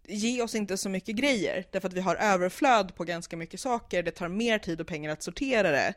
ge 0.08 0.42
oss 0.42 0.56
inte 0.56 0.78
så 0.78 0.90
mycket 0.90 1.16
grejer, 1.16 1.66
därför 1.72 1.88
att 1.88 1.94
vi 1.94 2.02
har 2.02 2.16
överflöd 2.16 2.96
på 2.96 3.04
ganska 3.04 3.38
mycket 3.38 3.60
saker, 3.60 4.04
det 4.04 4.12
tar 4.12 4.28
mer 4.28 4.60
tid 4.60 4.82
och 4.82 4.88
pengar 4.88 5.12
att 5.12 5.24
sortera 5.24 5.72
det. 5.72 5.94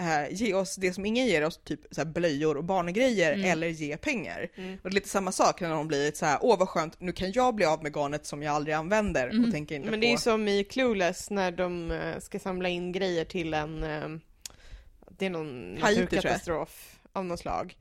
Uh, 0.00 0.34
ge 0.34 0.54
oss 0.54 0.76
det 0.76 0.92
som 0.92 1.06
ingen 1.06 1.26
ger 1.26 1.44
oss, 1.44 1.60
typ 1.64 1.80
så 1.90 2.04
blöjor 2.04 2.56
och 2.56 2.64
barngrejer, 2.64 3.32
mm. 3.32 3.50
eller 3.50 3.68
ge 3.68 3.96
pengar. 3.96 4.48
Mm. 4.54 4.74
Och 4.82 4.90
det 4.90 4.92
är 4.92 4.94
lite 4.94 5.08
samma 5.08 5.32
sak 5.32 5.60
när 5.60 5.68
någon 5.68 5.88
blir 5.88 6.12
så 6.12 6.26
här, 6.26 6.38
åh 6.42 6.58
vad 6.58 6.68
skönt, 6.68 7.00
nu 7.00 7.12
kan 7.12 7.32
jag 7.32 7.54
bli 7.54 7.64
av 7.64 7.82
med 7.82 7.92
garnet 7.92 8.26
som 8.26 8.42
jag 8.42 8.54
aldrig 8.54 8.74
använder 8.74 9.28
mm. 9.28 9.44
och 9.44 9.50
tänker 9.50 9.74
inte 9.74 9.90
Men 9.90 10.00
det 10.00 10.06
är 10.06 10.10
ju 10.10 10.18
som 10.18 10.48
i 10.48 10.64
Clueless 10.64 11.30
när 11.30 11.52
de 11.52 11.90
uh, 11.90 12.18
ska 12.18 12.38
samla 12.38 12.68
in 12.68 12.92
grejer 12.92 13.24
till 13.24 13.54
en, 13.54 13.84
uh, 13.84 14.18
det 15.08 15.26
är 15.26 15.30
någon 15.30 15.74
naturkatastrof 15.74 16.98
av 17.12 17.24
något 17.24 17.40
slag. 17.40 17.76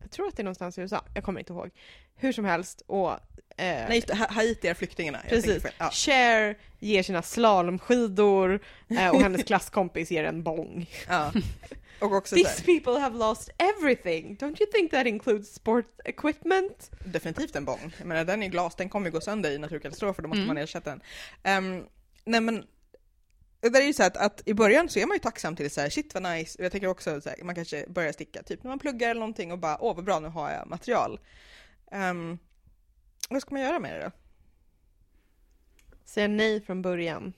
Jag 0.00 0.10
tror 0.10 0.28
att 0.28 0.36
det 0.36 0.42
är 0.42 0.44
någonstans 0.44 0.78
i 0.78 0.80
USA, 0.80 1.04
jag 1.14 1.24
kommer 1.24 1.40
inte 1.40 1.52
ihåg. 1.52 1.70
Hur 2.16 2.32
som 2.32 2.44
helst, 2.44 2.82
och 2.86 3.20
Eh, 3.58 3.88
Nej, 3.88 4.02
Haiti 4.10 4.68
är 4.68 4.74
flyktingarna. 4.74 5.18
Precis. 5.28 5.64
Ja. 5.78 5.90
Cher 5.90 6.58
ger 6.78 7.02
sina 7.02 7.22
slalomskidor 7.22 8.60
eh, 8.88 9.08
och 9.08 9.20
hennes 9.22 9.44
klasskompis 9.44 10.10
ger 10.10 10.24
en 10.24 10.42
bong. 10.42 10.90
Ja. 11.08 11.32
Och 12.00 12.12
också 12.12 12.36
These 12.36 12.62
people 12.62 13.00
have 13.00 13.18
lost 13.18 13.50
everything. 13.58 14.36
Don't 14.36 14.60
you 14.60 14.70
think 14.72 14.90
that 14.90 15.06
includes 15.06 15.54
sport 15.54 16.00
equipment? 16.04 16.90
Definitivt 17.04 17.56
en 17.56 17.64
bong. 17.64 17.94
Jag 17.98 18.06
menar 18.06 18.24
den 18.24 18.42
är 18.42 18.48
glas, 18.48 18.74
den 18.74 18.88
kommer 18.88 19.06
ju 19.06 19.12
gå 19.12 19.20
sönder 19.20 19.50
i 19.50 19.58
naturkatastrofer, 19.58 20.22
då 20.22 20.28
måste 20.28 20.38
mm. 20.38 20.46
man 20.46 20.58
ersätta 20.58 20.90
den. 20.90 21.00
Um, 21.58 21.86
nej 22.24 22.40
men 22.40 22.64
det 23.60 23.78
är 23.78 23.86
ju 23.86 23.92
så 23.92 24.02
att, 24.02 24.16
att, 24.16 24.42
i 24.46 24.54
början 24.54 24.88
så 24.88 24.98
är 24.98 25.06
man 25.06 25.14
ju 25.14 25.18
tacksam 25.18 25.56
till 25.56 25.70
så 25.70 25.80
här, 25.80 25.90
shit 25.90 26.14
vad 26.14 26.22
nice, 26.22 26.62
jag 26.62 26.72
tänker 26.72 26.88
också 26.88 27.20
så 27.20 27.28
här, 27.28 27.44
man 27.44 27.54
kanske 27.54 27.84
börjar 27.88 28.12
sticka, 28.12 28.42
typ 28.42 28.62
när 28.62 28.68
man 28.68 28.78
pluggar 28.78 29.10
eller 29.10 29.20
någonting 29.20 29.52
och 29.52 29.58
bara, 29.58 29.82
åh 29.82 29.96
vad 29.96 30.04
bra, 30.04 30.20
nu 30.20 30.28
har 30.28 30.50
jag 30.50 30.68
material. 30.68 31.20
Um, 31.92 32.38
vad 33.30 33.42
ska 33.42 33.54
man 33.54 33.62
göra 33.62 33.78
med 33.78 34.00
det 34.00 34.04
då? 34.04 34.10
Säga 36.04 36.28
nej 36.28 36.60
från 36.60 36.82
början. 36.82 37.32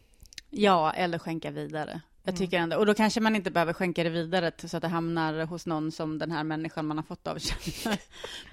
Ja, 0.51 0.93
eller 0.93 1.19
skänka 1.19 1.51
vidare. 1.51 2.01
Jag 2.25 2.37
tycker 2.37 2.59
ändå, 2.59 2.77
och 2.77 2.87
då 2.87 2.95
kanske 2.95 3.21
man 3.21 3.37
inte 3.37 3.51
behöver 3.51 3.73
skänka 3.73 4.05
det 4.05 4.11
vidare 4.11 4.53
så 4.65 4.77
att 4.77 4.83
det 4.83 4.89
hamnar 4.89 5.45
hos 5.47 5.67
någon 5.67 5.93
som 5.93 6.19
den 6.19 6.31
här 6.33 6.45
människan 6.45 6.87
man 6.87 6.99
har 6.99 7.05
fått 7.05 7.27
av 7.27 7.39
känner. 7.39 7.99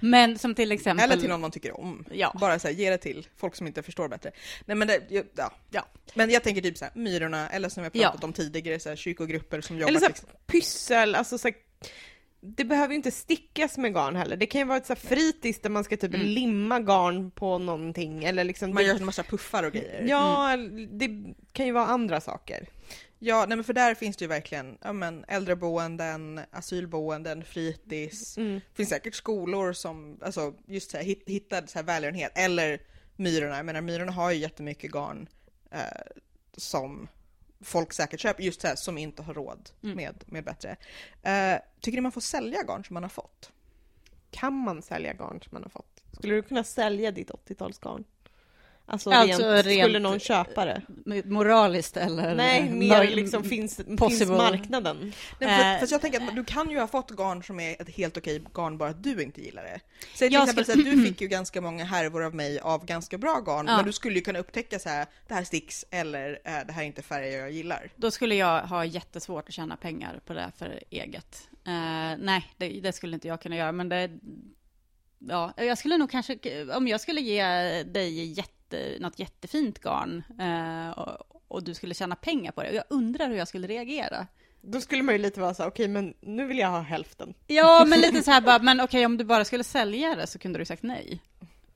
Men 0.00 0.38
som 0.38 0.54
till 0.54 0.72
exempel... 0.72 1.04
Eller 1.10 1.20
till 1.20 1.28
någon 1.30 1.40
man 1.40 1.50
tycker 1.50 1.80
om. 1.80 2.04
Ja. 2.12 2.36
Bara 2.40 2.58
så 2.58 2.68
här, 2.68 2.74
ge 2.74 2.90
det 2.90 2.98
till 2.98 3.26
folk 3.36 3.56
som 3.56 3.66
inte 3.66 3.82
förstår 3.82 4.08
bättre. 4.08 4.30
Nej 4.64 4.76
men 4.76 4.88
det, 4.88 5.00
ja. 5.36 5.52
Ja. 5.70 5.86
Men 6.14 6.30
jag 6.30 6.44
tänker 6.44 6.62
typ 6.62 6.78
så 6.78 6.84
här, 6.84 6.92
Myrorna, 6.94 7.48
eller 7.50 7.68
som 7.68 7.82
vi 7.82 7.86
har 7.88 8.02
Ja. 8.02 8.08
pratat 8.08 8.24
om 8.24 8.32
tidigare, 8.32 8.80
så 8.80 8.88
här, 8.88 8.96
kyrkogrupper 8.96 9.60
som 9.60 9.76
jobbar 9.78 9.88
Eller 9.88 9.98
så 10.00 10.04
här, 10.04 10.10
liksom. 10.12 10.28
pyssel, 10.46 11.14
alltså 11.14 11.38
så 11.38 11.48
här, 11.48 11.56
det 12.40 12.64
behöver 12.64 12.88
ju 12.88 12.96
inte 12.96 13.10
stickas 13.10 13.78
med 13.78 13.94
garn 13.94 14.16
heller. 14.16 14.36
Det 14.36 14.46
kan 14.46 14.60
ju 14.60 14.66
vara 14.66 14.78
ett 14.78 14.86
så 14.86 14.92
här 14.94 15.00
fritids 15.00 15.60
där 15.60 15.70
man 15.70 15.84
ska 15.84 15.96
typ 15.96 16.14
Mm. 16.14 16.26
limma 16.26 16.80
garn 16.80 17.30
på 17.30 17.58
någonting 17.58 18.24
eller 18.24 18.44
liksom... 18.44 18.68
Man 18.74 18.76
det, 18.82 18.88
gör 18.88 18.96
en 18.96 19.04
massa 19.04 19.22
puffar 19.22 19.62
och 19.62 19.72
grejer. 19.72 20.06
Ja, 20.08 20.56
det 20.90 21.34
kan 21.52 21.66
ju 21.66 21.72
vara 21.72 21.86
andra 21.86 22.20
saker. 22.20 22.68
Ja, 23.18 23.44
nej 23.48 23.56
men 23.56 23.64
för 23.64 23.72
där 23.72 23.94
finns 23.94 24.16
det 24.16 24.24
ju 24.24 24.28
verkligen 24.28 24.78
ja, 24.82 24.92
men, 24.92 25.24
äldreboenden, 25.28 26.40
asylboenden, 26.50 27.44
fritids. 27.44 28.38
Mm. 28.38 28.54
Det 28.54 28.76
finns 28.76 28.88
säkert 28.88 29.14
skolor 29.14 29.72
som 29.72 30.18
alltså, 30.22 30.54
just 30.66 30.90
så 30.90 30.96
här, 30.96 31.04
hit, 31.04 31.22
hittar 31.26 31.66
så 31.66 31.78
här 31.78 31.82
välgörenhet. 31.86 32.32
Eller 32.34 32.80
Myrorna, 33.16 33.56
jag 33.56 33.66
menar 33.66 33.80
Myrorna 33.80 34.12
har 34.12 34.30
ju 34.30 34.38
jättemycket 34.38 34.90
garn 34.92 35.28
eh, 35.70 35.80
som 36.56 37.08
folk 37.60 37.92
säkert 37.92 38.20
köper, 38.20 38.42
just 38.42 38.60
så 38.60 38.66
här, 38.66 38.76
som 38.76 38.98
inte 38.98 39.22
har 39.22 39.34
råd 39.34 39.70
Mm. 39.82 39.96
med, 39.96 40.24
med 40.26 40.44
bättre. 40.44 40.76
Eh, 41.22 41.58
tycker 41.80 41.96
ni 41.98 42.02
man 42.02 42.12
får 42.12 42.20
sälja 42.20 42.62
garn 42.62 42.84
som 42.84 42.94
man 42.94 43.02
har 43.02 43.10
fått? 43.10 43.52
Kan 44.30 44.52
man 44.54 44.82
sälja 44.82 45.12
garn 45.12 45.40
som 45.42 45.50
man 45.52 45.62
har 45.62 45.70
fått? 45.70 46.02
Skulle 46.12 46.34
du 46.34 46.42
kunna 46.42 46.64
sälja 46.64 47.10
ditt 47.10 47.30
80-talsgarn? 47.30 48.04
Alltså, 48.90 49.10
Alltså, 49.10 49.42
rent, 49.42 49.66
rent- 49.66 49.82
skulle 49.84 49.98
någon 49.98 50.20
köpa 50.20 50.64
det? 50.64 50.82
Moraliskt 51.24 51.96
eller? 51.96 52.34
Nej, 52.34 52.70
mer 52.70 53.04
liksom 53.16 53.44
finns, 53.44 53.76
finns 54.08 54.28
marknaden. 54.28 55.12
Nej, 55.38 55.58
för, 55.60 55.74
Eh. 55.74 55.80
fast 55.80 55.92
jag 55.92 56.00
tänker 56.00 56.20
att 56.20 56.34
du 56.36 56.44
kan 56.44 56.70
ju 56.70 56.78
ha 56.78 56.86
fått 56.86 57.10
garn 57.10 57.42
som 57.42 57.60
är 57.60 57.82
ett 57.82 57.90
helt 57.96 58.16
okej 58.16 58.42
garn, 58.54 58.78
bara 58.78 58.90
att 58.90 59.02
du 59.02 59.22
inte 59.22 59.40
gillar 59.42 59.62
det. 59.62 59.80
Säg 60.14 60.28
till 60.28 60.34
Jag 60.34 60.42
exempel 60.42 60.64
skulle- 60.64 60.84
så 60.84 60.90
att 60.90 60.96
du 60.96 61.06
fick 61.08 61.20
ju 61.20 61.28
ganska 61.28 61.60
många 61.60 61.84
härvor 61.84 62.24
av 62.24 62.34
mig 62.34 62.60
av 62.60 62.84
ganska 62.86 63.18
bra 63.18 63.40
garn, 63.46 63.66
Ja. 63.68 63.76
men 63.76 63.84
du 63.86 63.92
skulle 63.92 64.14
ju 64.14 64.20
kunna 64.20 64.38
upptäcka 64.38 64.78
så 64.78 64.88
här, 64.88 65.06
det 65.28 65.34
här 65.34 65.44
sticks 65.44 65.84
eller 65.90 66.30
eh, 66.44 66.52
det 66.66 66.72
här 66.72 66.82
är 66.82 66.86
inte 66.86 67.02
färger 67.02 67.38
jag 67.40 67.50
gillar. 67.50 67.90
Då 67.96 68.10
skulle 68.10 68.34
jag 68.34 68.60
ha 68.62 68.84
jättesvårt 68.84 69.48
att 69.48 69.54
tjäna 69.54 69.76
pengar 69.76 70.20
på 70.26 70.32
det 70.32 70.52
för 70.58 70.82
eget. 70.90 71.48
Eh, 71.66 71.72
nej, 72.18 72.46
det, 72.56 72.68
det 72.80 72.92
skulle 72.92 73.14
inte 73.14 73.28
jag 73.28 73.40
kunna 73.42 73.56
göra, 73.56 73.72
men 73.72 73.88
det... 73.88 74.10
Ja, 75.28 75.52
jag 75.56 75.78
skulle 75.78 75.96
nog 75.96 76.10
kanske, 76.10 76.38
om 76.74 76.88
jag 76.88 77.00
skulle 77.00 77.20
ge 77.20 77.42
dig 77.82 78.24
jätte, 78.32 78.52
något 79.00 79.18
jättefint 79.18 79.78
garn 79.78 80.22
eh, 80.40 80.98
och, 80.98 81.42
och 81.48 81.62
du 81.64 81.74
skulle 81.74 81.94
tjäna 81.94 82.16
pengar 82.16 82.52
på 82.52 82.62
det, 82.62 82.72
jag 82.72 82.84
undrar 82.90 83.28
hur 83.28 83.36
jag 83.36 83.48
skulle 83.48 83.66
reagera. 83.66 84.26
Då 84.60 84.80
skulle 84.80 85.02
man 85.02 85.14
ju 85.14 85.18
lite 85.18 85.40
vara 85.40 85.54
så 85.54 85.64
okej 85.64 85.88
men 85.88 86.14
nu 86.20 86.46
vill 86.46 86.58
jag 86.58 86.68
ha 86.68 86.80
hälften. 86.80 87.34
Ja, 87.46 87.84
men 87.84 88.00
lite 88.00 88.22
så 88.22 88.30
här 88.30 88.40
bara, 88.40 88.58
men 88.62 88.80
okej, 88.80 89.06
om 89.06 89.16
du 89.16 89.24
bara 89.24 89.44
skulle 89.44 89.64
sälja 89.64 90.14
det 90.14 90.26
så 90.26 90.38
kunde 90.38 90.58
du 90.58 90.64
sagt 90.64 90.82
nej. 90.82 91.22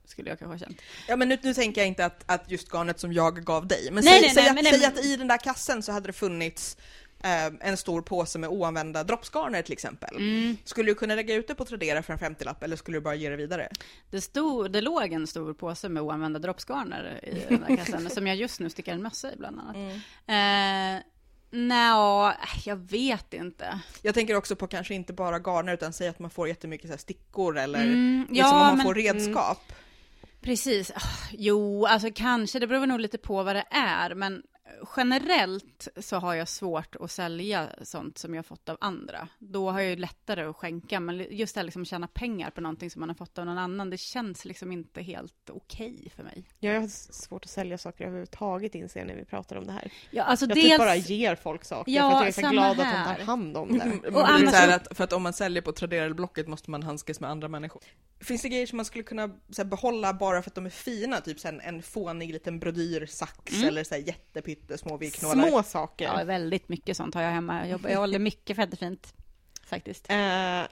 Skulle 0.05 0.29
jag 0.29 0.39
kanske 0.39 0.53
ha 0.53 0.59
känt. 0.59 0.81
Ja 1.07 1.15
men 1.15 1.29
nu, 1.29 1.37
nu 1.41 1.53
tänker 1.53 1.81
jag 1.81 1.87
inte 1.87 2.05
att, 2.05 2.23
att 2.25 2.51
just 2.51 2.71
garnet 2.71 2.99
som 2.99 3.13
jag 3.13 3.45
gav 3.45 3.67
dig, 3.67 3.89
men 3.91 4.03
Nej, 4.03 4.13
säg, 4.13 4.21
nej, 4.21 4.29
säg, 4.29 4.43
nej, 4.43 4.49
att, 4.49 4.55
men 4.55 4.63
nej, 4.63 4.73
säg 4.73 4.81
men- 4.81 4.99
att 4.99 5.05
i 5.05 5.15
den 5.15 5.27
där 5.27 5.37
kassen 5.37 5.83
så 5.83 5.91
hade 5.91 6.07
det 6.07 6.13
funnits 6.13 6.77
eh, 7.23 7.69
en 7.69 7.77
stor 7.77 8.01
påse 8.01 8.39
med 8.39 8.49
oanvända 8.49 9.03
droppsgarner 9.03 9.61
till 9.61 9.73
exempel. 9.73 10.15
Mm. 10.17 10.57
Skulle 10.63 10.91
du 10.91 10.95
kunna 10.95 11.15
lägga 11.15 11.35
ut 11.35 11.47
det 11.47 11.55
på 11.55 11.65
Tradera 11.65 12.03
för 12.03 12.13
en 12.13 12.19
50-lapp 12.19 12.63
eller 12.63 12.75
skulle 12.75 12.97
du 12.97 13.01
bara 13.01 13.15
ge 13.15 13.29
det 13.29 13.35
vidare? 13.35 13.69
Det, 14.09 14.21
stod, 14.21 14.71
det 14.71 14.81
låg 14.81 15.13
en 15.13 15.27
stor 15.27 15.53
påse 15.53 15.89
med 15.89 16.03
oanvända 16.03 16.39
droppsgarner 16.39 17.19
i 17.23 17.45
den 17.49 17.63
här 17.63 17.75
kassen, 17.85 18.09
som 18.09 18.27
jag 18.27 18.35
just 18.35 18.59
nu 18.59 18.69
stickar 18.69 18.93
en 18.93 19.01
mössa 19.03 19.33
i 19.33 19.35
bland 19.35 19.59
annat. 19.59 19.75
Mm. 20.27 20.97
Eh, 20.97 21.03
Nja, 21.55 22.37
jag 22.65 22.75
vet 22.75 23.33
inte. 23.33 23.79
Jag 24.01 24.13
tänker 24.13 24.35
också 24.35 24.55
på 24.55 24.67
kanske 24.67 24.93
inte 24.93 25.13
bara 25.13 25.39
garner 25.39 25.73
utan 25.73 25.93
säg 25.93 26.07
att 26.07 26.19
man 26.19 26.29
får 26.29 26.47
jättemycket 26.47 26.91
så 26.91 26.97
stickor 26.97 27.57
eller 27.57 27.83
Mm, 27.83 28.25
liksom 28.29 28.45
om 28.51 28.57
ja, 28.57 28.63
man 28.65 28.77
men, 28.77 28.85
får 28.85 28.93
redskap. 28.95 29.73
precis. 30.41 30.91
Ah, 30.95 31.01
Jo, 31.31 31.85
alltså 31.85 32.09
kanske, 32.15 32.59
det 32.59 32.67
beror 32.67 32.85
nog 32.85 32.99
lite 32.99 33.17
på 33.17 33.43
vad 33.43 33.55
det 33.55 33.65
är, 33.71 34.15
men 34.15 34.43
generellt 34.97 35.87
så 35.97 36.15
har 36.17 36.33
jag 36.35 36.47
svårt 36.47 36.95
att 36.95 37.11
sälja 37.11 37.69
sånt 37.81 38.17
som 38.17 38.33
jag 38.35 38.45
fått 38.45 38.69
av 38.69 38.77
andra. 38.81 39.27
Då 39.39 39.71
har 39.71 39.79
jag 39.79 39.89
ju 39.89 39.95
lättare 39.95 40.43
att 40.43 40.55
skänka, 40.55 40.99
men 40.99 41.27
just 41.29 41.55
det 41.55 41.59
här 41.59 41.65
liksom 41.65 41.85
tjäna 41.85 42.07
pengar 42.07 42.49
på 42.49 42.61
någonting 42.61 42.89
som 42.89 42.99
man 42.99 43.09
har 43.09 43.15
fått 43.15 43.37
av 43.37 43.45
någon 43.45 43.57
annan, 43.57 43.89
det 43.89 43.97
känns 43.97 44.45
liksom 44.45 44.71
inte 44.71 45.01
helt 45.01 45.49
okej 45.49 46.11
för 46.15 46.23
mig. 46.23 46.43
Jag 46.59 46.81
har 46.81 46.87
svårt 46.87 47.45
att 47.45 47.51
sälja 47.51 47.77
saker 47.77 48.03
överhuvudtaget 48.05 48.75
inser 48.75 48.99
jag 48.99 49.07
när 49.07 49.15
vi 49.15 49.25
pratar 49.25 49.55
om 49.55 49.65
det 49.65 49.71
här. 49.73 49.91
Ja, 50.11 50.23
alltså 50.23 50.45
Jag 50.45 50.55
dels... 50.55 50.69
typ 50.69 50.77
bara 50.77 50.95
ger 50.95 51.35
folk 51.35 51.65
saker 51.65 51.91
Ja, 51.91 52.09
för 52.09 52.15
att 52.17 52.21
jag 52.21 52.27
är 52.27 52.31
så 52.31 52.49
glad 52.49 52.71
att 52.71 52.77
de 52.77 52.83
här. 52.83 53.15
tar 53.17 53.23
hand 53.25 53.57
om 53.57 53.77
det. 53.77 54.09
Och 54.13 54.29
annars 54.29 54.49
så 54.49 54.55
här 54.55 54.67
så- 54.69 54.75
att, 54.75 54.97
för 54.97 55.03
att 55.03 55.13
om 55.13 55.23
man 55.23 55.33
säljer 55.33 55.61
på 55.61 55.71
Tradera 55.71 56.05
eller 56.05 56.15
Blocket 56.15 56.47
måste 56.47 56.71
man 56.71 56.83
handskas 56.83 57.19
med 57.19 57.29
andra 57.29 57.47
människor. 57.47 57.83
Finns 58.19 58.41
det 58.41 58.49
grejer 58.49 58.67
som 58.67 58.77
man 58.77 58.85
skulle 58.85 59.03
kunna 59.03 59.27
så 59.49 59.61
här, 59.61 59.69
behålla 59.69 60.13
bara 60.13 60.41
för 60.41 60.49
att 60.49 60.55
de 60.55 60.65
är 60.65 60.69
fina? 60.69 61.21
Typ 61.21 61.39
så 61.39 61.47
här, 61.47 61.59
en 61.63 61.83
fånig 61.83 62.33
liten 62.33 62.59
brodyrsax 62.59 63.53
Mm. 63.53 63.67
eller 63.67 63.83
så 63.83 63.95
här, 63.95 64.01
jättepyttesmå 64.63 64.97
virknålar. 64.97 65.47
Små 65.47 65.63
saker. 65.63 66.05
Ja, 66.05 66.23
väldigt 66.23 66.69
mycket 66.69 66.97
sånt 66.97 67.15
har 67.15 67.21
jag 67.21 67.31
hemma. 67.31 67.67
Jag, 67.67 67.81
jag 67.89 67.99
håller 67.99 68.19
mycket 68.19 68.79
fint 68.79 69.13
faktiskt. 69.65 70.09
Eh, 70.09 70.17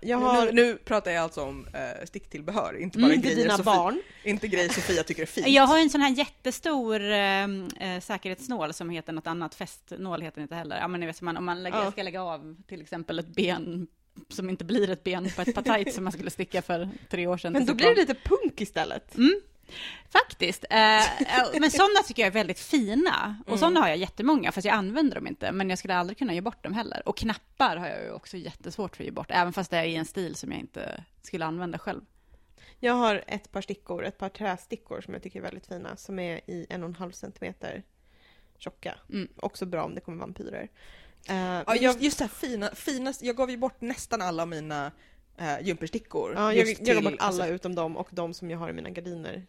jag 0.02 0.18
har... 0.18 0.46
Nu, 0.46 0.52
nu 0.52 0.78
pratar 0.78 1.12
jag 1.12 1.24
alltså 1.24 1.42
om 1.42 1.66
uh, 1.66 2.06
sticktillbehör, 2.06 2.78
inte 2.78 3.00
bara 3.00 3.14
inte 3.14 3.28
grejer, 3.28 3.44
dina 3.44 3.58
Sofia, 3.58 3.74
barn. 3.76 4.02
inte 4.24 4.48
grejer 4.48 4.70
Sofia 4.70 5.04
tycker 5.04 5.22
är 5.22 5.26
fint. 5.26 5.48
Jag 5.48 5.68
har 5.68 5.80
en 5.80 5.89
sån 5.89 6.02
här 6.02 6.12
jättestor 6.12 7.02
eh, 7.12 7.44
eh, 7.44 8.00
säkerhetsnål 8.02 8.74
som 8.74 8.89
heter 8.89 9.14
något 9.14 9.28
annat, 9.28 9.56
fästnål 9.56 10.22
heter 10.22 10.36
den 10.36 10.44
inte 10.44 10.56
heller. 10.56 10.78
Ja, 10.80 10.88
men 10.88 11.00
ni 11.00 11.06
vet, 11.06 11.22
man, 11.22 11.38
om 11.38 11.46
man 11.46 11.64
lägger, 11.64 11.78
Ja. 11.78 11.92
ska 11.92 12.04
lägga 12.04 12.24
av 12.24 12.56
till 12.68 12.82
exempel 12.82 13.20
ett 13.20 13.36
ben 13.36 13.88
som 14.30 14.50
inte 14.50 14.66
blir 14.66 14.89
ett 14.89 15.04
ben 15.04 15.30
på 15.36 15.42
ett 15.42 15.56
par 15.56 15.62
tights 15.62 15.96
som 15.96 16.04
man 16.04 16.14
skulle 16.14 16.30
sticka 16.30 16.62
för 16.62 16.89
tre 17.10 17.28
år 17.28 17.38
sedan. 17.38 17.54
Men 17.54 17.66
då 17.66 17.74
blir 17.74 17.96
det 17.96 17.96
lite 17.96 18.16
punk 18.16 18.62
istället. 18.62 19.18
Mm, 19.18 19.42
faktiskt. 20.10 20.66
Eh, 20.70 21.22
eh, 21.22 21.48
men 21.60 21.72
sådana 21.72 22.04
tycker 22.08 22.22
jag 22.22 22.28
är 22.28 22.32
väldigt 22.34 22.60
fina. 22.60 23.36
Och 23.42 23.48
Mm. 23.48 23.60
sådana 23.60 23.80
har 23.80 23.88
jag 23.88 23.98
jättemånga, 23.98 24.52
fast 24.52 24.66
jag 24.66 24.76
använder 24.76 25.16
dem 25.16 25.28
inte. 25.28 25.52
Men 25.52 25.70
jag 25.70 25.80
skulle 25.80 25.96
aldrig 25.96 26.18
kunna 26.18 26.34
ge 26.34 26.42
bort 26.42 26.64
dem 26.64 26.74
heller. 26.74 27.02
Och 27.06 27.18
knappar 27.18 27.78
har 27.78 27.88
jag 27.88 28.04
ju 28.04 28.12
också 28.12 28.38
jättesvårt 28.38 28.96
för 28.96 29.04
att 29.04 29.06
ge 29.06 29.12
bort, 29.12 29.32
även 29.32 29.54
fast 29.54 29.72
det 29.72 29.78
är 29.78 29.84
i 29.86 29.96
en 29.96 30.06
stil 30.06 30.36
som 30.36 30.52
jag 30.52 30.60
inte 30.60 31.04
skulle 31.22 31.46
använda 31.46 31.78
själv. 31.80 32.02
Jag 32.80 32.94
har 32.94 33.24
ett 33.28 33.52
par 33.52 33.62
stickor, 33.62 34.06
ett 34.06 34.18
par 34.18 34.30
trästickor 34.30 35.02
som 35.02 35.14
jag 35.14 35.24
tycker 35.24 35.40
är 35.40 35.44
väldigt 35.44 35.68
fina, 35.68 35.98
som 35.98 36.20
är 36.20 36.42
i 36.50 36.68
en 36.70 36.84
och 36.84 36.90
en 36.90 36.96
halv 36.96 37.12
centimeter 37.12 37.84
tjocka. 38.58 38.96
Mm. 39.10 39.28
Också 39.36 39.66
bra 39.66 39.84
om 39.84 39.96
det 39.96 40.02
kommer 40.02 40.18
vampyrer. 40.18 40.70
Eh, 41.30 41.36
Ja, 41.66 41.76
just, 41.76 42.02
just 42.02 42.18
det 42.18 42.24
här 42.24 42.30
fina, 42.30 42.70
fina, 42.76 43.14
jag 43.22 43.36
gav 43.36 43.52
ju 43.52 43.58
bort 43.58 43.82
nästan 43.82 44.22
alla 44.22 44.46
mina 44.46 44.92
uh, 45.42 45.62
jumperstickor. 45.68 46.34
Ja, 46.36 46.54
jag, 46.54 46.68
jag 46.68 46.96
gav 46.96 47.04
bort 47.04 47.14
alla 47.20 47.28
alltså, 47.28 47.48
utom 47.48 47.76
dem 47.76 47.98
och 47.98 48.08
de 48.12 48.34
som 48.34 48.50
jag 48.52 48.58
har 48.58 48.70
i 48.70 48.74
mina 48.74 48.90
gardiner. 48.90 49.48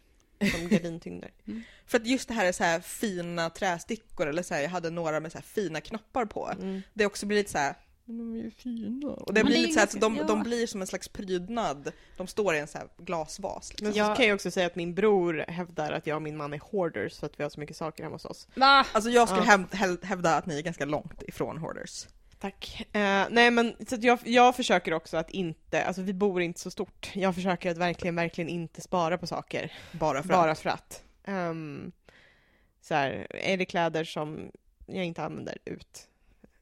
Som 0.50 0.68
gardintyngder. 0.68 1.30
För 1.86 1.98
att 1.98 2.06
just 2.06 2.28
det 2.28 2.34
här 2.34 2.46
är 2.46 2.52
så 2.52 2.64
här 2.64 2.80
fina 2.80 3.50
trästickor, 3.50 4.26
eller 4.28 4.42
så 4.42 4.54
här, 4.54 4.62
jag 4.62 4.70
hade 4.70 4.90
några 4.90 5.20
med 5.20 5.32
så 5.32 5.38
här 5.38 5.42
fina 5.44 5.80
knoppar 5.80 6.24
på. 6.24 6.50
Mm. 6.60 6.82
Det 6.94 7.06
också 7.06 7.26
blir 7.26 7.38
lite 7.38 7.50
så 7.50 7.58
här. 7.58 7.74
"Men 8.04 8.18
de 8.18 8.34
är 8.40 8.44
ju 8.44 8.50
fina. 8.50 9.08
Och 9.10 9.34
det 9.34 9.40
Men 9.44 9.46
blir 9.46 9.56
det 9.56 9.62
lite 9.62 9.72
så 9.74 9.78
här 9.80 9.86
att 9.86 10.00
de, 10.00 10.16
ja. 10.16 10.24
de 10.24 10.42
blir 10.42 10.66
som 10.66 10.80
en 10.80 10.86
slags 10.86 11.08
prydnad. 11.08 11.92
De 12.16 12.26
står 12.26 12.54
i 12.54 12.58
en 12.58 12.66
så 12.68 12.78
här 12.78 12.88
glasvas. 12.98 13.70
Liksom. 13.70 13.84
Men 13.86 13.92
så 13.94 13.98
Ja. 13.98 14.14
kan 14.16 14.26
jag 14.26 14.34
också 14.34 14.50
säga 14.50 14.66
att 14.66 14.76
min 14.76 14.94
bror 14.94 15.44
hävdar 15.48 15.92
att 15.92 16.06
jag 16.06 16.16
och 16.16 16.22
min 16.22 16.36
man 16.36 16.52
är 16.52 16.58
hoarders 16.58 17.18
för 17.18 17.26
att 17.26 17.40
vi 17.40 17.42
har 17.42 17.50
så 17.50 17.60
mycket 17.60 17.76
saker 17.76 18.02
hemma 18.02 18.14
hos 18.14 18.24
oss. 18.24 18.48
Va? 18.54 18.86
Alltså 18.92 19.10
jag 19.10 19.28
skulle 19.28 19.42
Ja. 19.44 19.50
häv, 19.50 19.64
häv, 19.72 20.04
hävda 20.04 20.36
att 20.36 20.46
ni 20.46 20.58
är 20.58 20.62
ganska 20.62 20.84
långt 20.84 21.22
ifrån 21.22 21.58
hoarders. 21.58 22.06
Tack. 22.42 22.86
Eh, 22.92 23.26
nej 23.30 23.50
men 23.50 23.76
så 23.86 23.96
jag, 24.00 24.18
jag 24.24 24.56
försöker 24.56 24.92
också 24.92 25.16
att 25.16 25.30
inte, 25.30 25.84
alltså 25.84 26.02
vi 26.02 26.12
bor 26.14 26.42
inte 26.42 26.60
så 26.60 26.70
stort. 26.70 27.10
Jag 27.14 27.34
försöker 27.34 27.70
att 27.70 27.76
verkligen, 27.76 28.14
verkligen 28.14 28.48
inte 28.48 28.80
spara 28.80 29.18
på 29.18 29.26
saker. 29.26 29.72
Bara 29.92 30.22
för 30.22 30.28
bara 30.28 30.50
att. 30.50 30.58
för 30.58 30.70
att. 30.70 31.04
Um, 31.26 31.92
så 32.80 32.94
här, 32.94 33.26
är 33.30 33.56
det 33.56 33.64
kläder 33.64 34.04
som 34.04 34.50
jag 34.86 35.04
inte 35.04 35.22
använder 35.22 35.58
ut? 35.64 36.08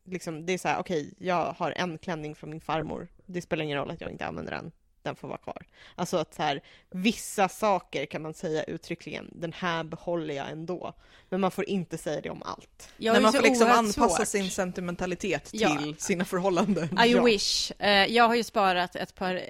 Liksom, 0.05 0.47
det 0.47 0.53
är 0.53 0.59
så 0.59 0.69
här, 0.69 0.79
okej, 0.79 1.15
jag 1.19 1.53
har 1.53 1.71
en 1.77 1.99
klänning 1.99 2.35
från 2.35 2.51
min 2.51 2.61
farmor. 2.61 3.09
Det 3.27 3.43
spelar 3.43 3.65
ingen 3.65 3.79
roll 3.79 3.91
att 3.91 4.01
jag 4.01 4.11
inte 4.11 4.27
använder 4.27 4.53
den. 4.53 4.73
Den 5.03 5.17
får 5.17 5.29
vara 5.29 5.39
kvar. 5.39 5.67
Alltså 5.95 6.17
att 6.17 6.35
så 6.35 6.43
här, 6.43 6.61
vissa 6.91 7.49
saker 7.49 8.07
kan 8.07 8.23
man 8.23 8.35
säga 8.35 8.63
uttryckligen, 8.63 9.31
den 9.33 9.53
här 9.53 9.85
behåller 9.85 10.35
jag 10.35 10.51
ändå. 10.51 10.95
Men 11.29 11.41
man 11.41 11.51
får 11.51 11.65
inte 11.69 11.99
säga 11.99 12.21
det 12.21 12.31
om 12.31 12.43
allt. 12.43 12.93
Jag 12.97 13.13
När 13.13 13.19
är 13.19 13.23
man 13.23 13.33
får 13.33 13.43
liksom 13.43 13.69
anpassa 13.71 14.17
svårt. 14.17 14.27
sin 14.29 14.51
sentimentalitet 14.51 15.51
Ja. 15.53 15.77
till 15.79 15.95
sina 15.99 16.25
förhållanden. 16.25 16.85
I 17.05 17.13
Ja. 17.13 17.23
wish. 17.25 17.73
Eh, 17.79 18.07
jag 18.07 18.29
har 18.29 18.35
ju 18.35 18.45
sparat 18.45 18.97
ett 18.97 19.15
par 19.15 19.35
eh, 19.35 19.43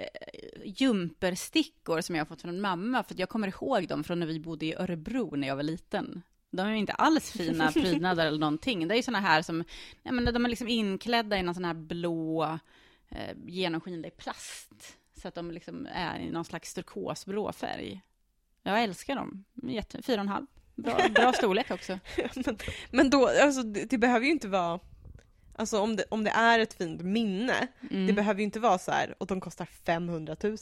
jumperstickor 0.65 2.01
som 2.01 2.15
jag 2.15 2.21
har 2.21 2.27
fått 2.27 2.41
från 2.41 2.61
mamma, 2.61 3.03
för 3.03 3.15
jag 3.19 3.29
kommer 3.29 3.47
ihåg 3.47 3.87
dem 3.87 4.03
från 4.03 4.19
när 4.19 4.27
vi 4.27 4.39
bodde 4.39 4.65
i 4.65 4.75
Örebro 4.75 5.35
när 5.35 5.47
jag 5.47 5.55
var 5.55 5.63
liten. 5.63 6.21
De 6.51 6.67
är 6.67 6.73
inte 6.73 6.93
alls 6.93 7.31
fina 7.31 7.71
prydnader 7.73 8.25
eller 8.25 8.39
någonting. 8.39 8.87
Det 8.87 8.93
är 8.93 8.97
ju 8.97 9.03
såna 9.03 9.19
här 9.19 9.41
som, 9.41 9.57
nej 10.03 10.13
men 10.13 10.25
de 10.33 10.45
är 10.45 10.49
liksom 10.49 10.67
inklädda 10.67 11.37
i 11.37 11.43
någon 11.43 11.55
sån 11.55 11.65
här 11.65 11.73
blå 11.73 12.43
eh, 13.09 13.37
genomskinlig 13.45 14.17
plast. 14.17 14.71
Så 15.21 15.27
att 15.27 15.35
de 15.35 15.51
liksom 15.51 15.87
är 15.93 16.19
i 16.19 16.31
någon 16.31 16.45
slags 16.45 16.73
turkosblå 16.73 17.51
färg. 17.51 18.01
Jag 18.63 18.83
älskar 18.83 19.15
dem. 19.15 19.43
Jätte, 19.63 20.01
fyra 20.01 20.15
och 20.15 20.21
en 20.21 20.27
halv. 20.27 20.45
Bra, 20.75 20.99
bra 21.15 21.33
storlek 21.37 21.71
också. 21.71 21.99
men, 22.45 22.57
men 22.91 23.09
då, 23.09 23.27
alltså 23.43 23.63
det, 23.63 23.89
det 23.89 23.97
behöver 23.97 24.25
ju 24.25 24.31
inte 24.31 24.47
vara 24.47 24.79
Alltså 25.55 25.79
om 25.79 25.95
det, 25.95 26.03
om 26.09 26.23
det 26.23 26.29
är 26.29 26.59
ett 26.59 26.73
fint 26.73 27.01
minne, 27.01 27.67
Mm. 27.91 28.07
det 28.07 28.13
behöver 28.13 28.39
ju 28.39 28.43
inte 28.43 28.59
vara 28.59 28.77
så 28.77 28.91
här 28.91 29.15
och 29.17 29.27
de 29.27 29.41
kostar 29.41 29.65
500 29.65 30.35
000. 30.43 30.57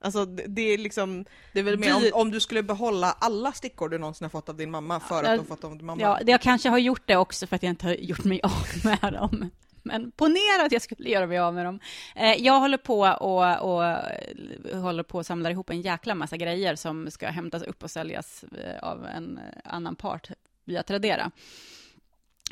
Alltså 0.00 0.24
det, 0.24 0.44
det 0.46 0.62
är 0.62 0.78
liksom, 0.78 1.24
Det 1.52 1.58
är 1.58 1.62
väl 1.62 1.78
mer 1.78 1.96
om, 1.96 2.10
om 2.12 2.30
du 2.30 2.40
skulle 2.40 2.62
behålla 2.62 3.16
alla 3.20 3.52
stickor 3.52 3.88
du 3.88 3.98
någonsin 3.98 4.24
har 4.24 4.30
fått 4.30 4.48
av 4.48 4.56
din 4.56 4.70
mamma 4.70 5.00
för 5.00 5.24
att 5.24 5.32
du 5.32 5.38
har 5.38 5.44
fått 5.44 5.60
dem 5.60 5.70
av 5.72 5.78
din 5.78 5.86
mamma. 5.86 6.02
Ja, 6.02 6.20
jag 6.26 6.40
kanske 6.40 6.68
har 6.68 6.78
gjort 6.78 7.02
det 7.06 7.16
också 7.16 7.46
för 7.46 7.56
att 7.56 7.62
jag 7.62 7.70
inte 7.70 7.86
har 7.86 7.94
gjort 7.94 8.24
mig 8.24 8.40
av 8.42 8.66
med 8.84 9.12
dem. 9.12 9.50
Men 9.86 10.10
ponera 10.10 10.66
att 10.66 10.72
jag 10.72 10.82
skulle 10.82 11.08
göra 11.08 11.26
mig 11.26 11.38
av 11.38 11.54
med 11.54 11.64
dem. 11.64 11.80
Eh, 12.16 12.34
jag 12.34 12.60
håller 12.60 12.78
på 12.78 13.00
och, 13.00 13.74
och 13.74 13.84
eh, 13.84 14.80
håller 14.80 15.02
på 15.02 15.18
och 15.18 15.26
samlar 15.26 15.50
ihop 15.50 15.70
en 15.70 15.80
jäkla 15.80 16.14
massa 16.14 16.36
grejer 16.36 16.76
som 16.76 17.10
ska 17.10 17.28
hämtas 17.28 17.62
upp 17.62 17.82
och 17.82 17.90
säljas 17.90 18.44
eh, 18.44 18.88
av 18.88 19.06
en 19.06 19.38
eh, 19.38 19.42
annan 19.64 19.96
part 19.96 20.30
via 20.64 20.82
Tradera. 20.82 21.30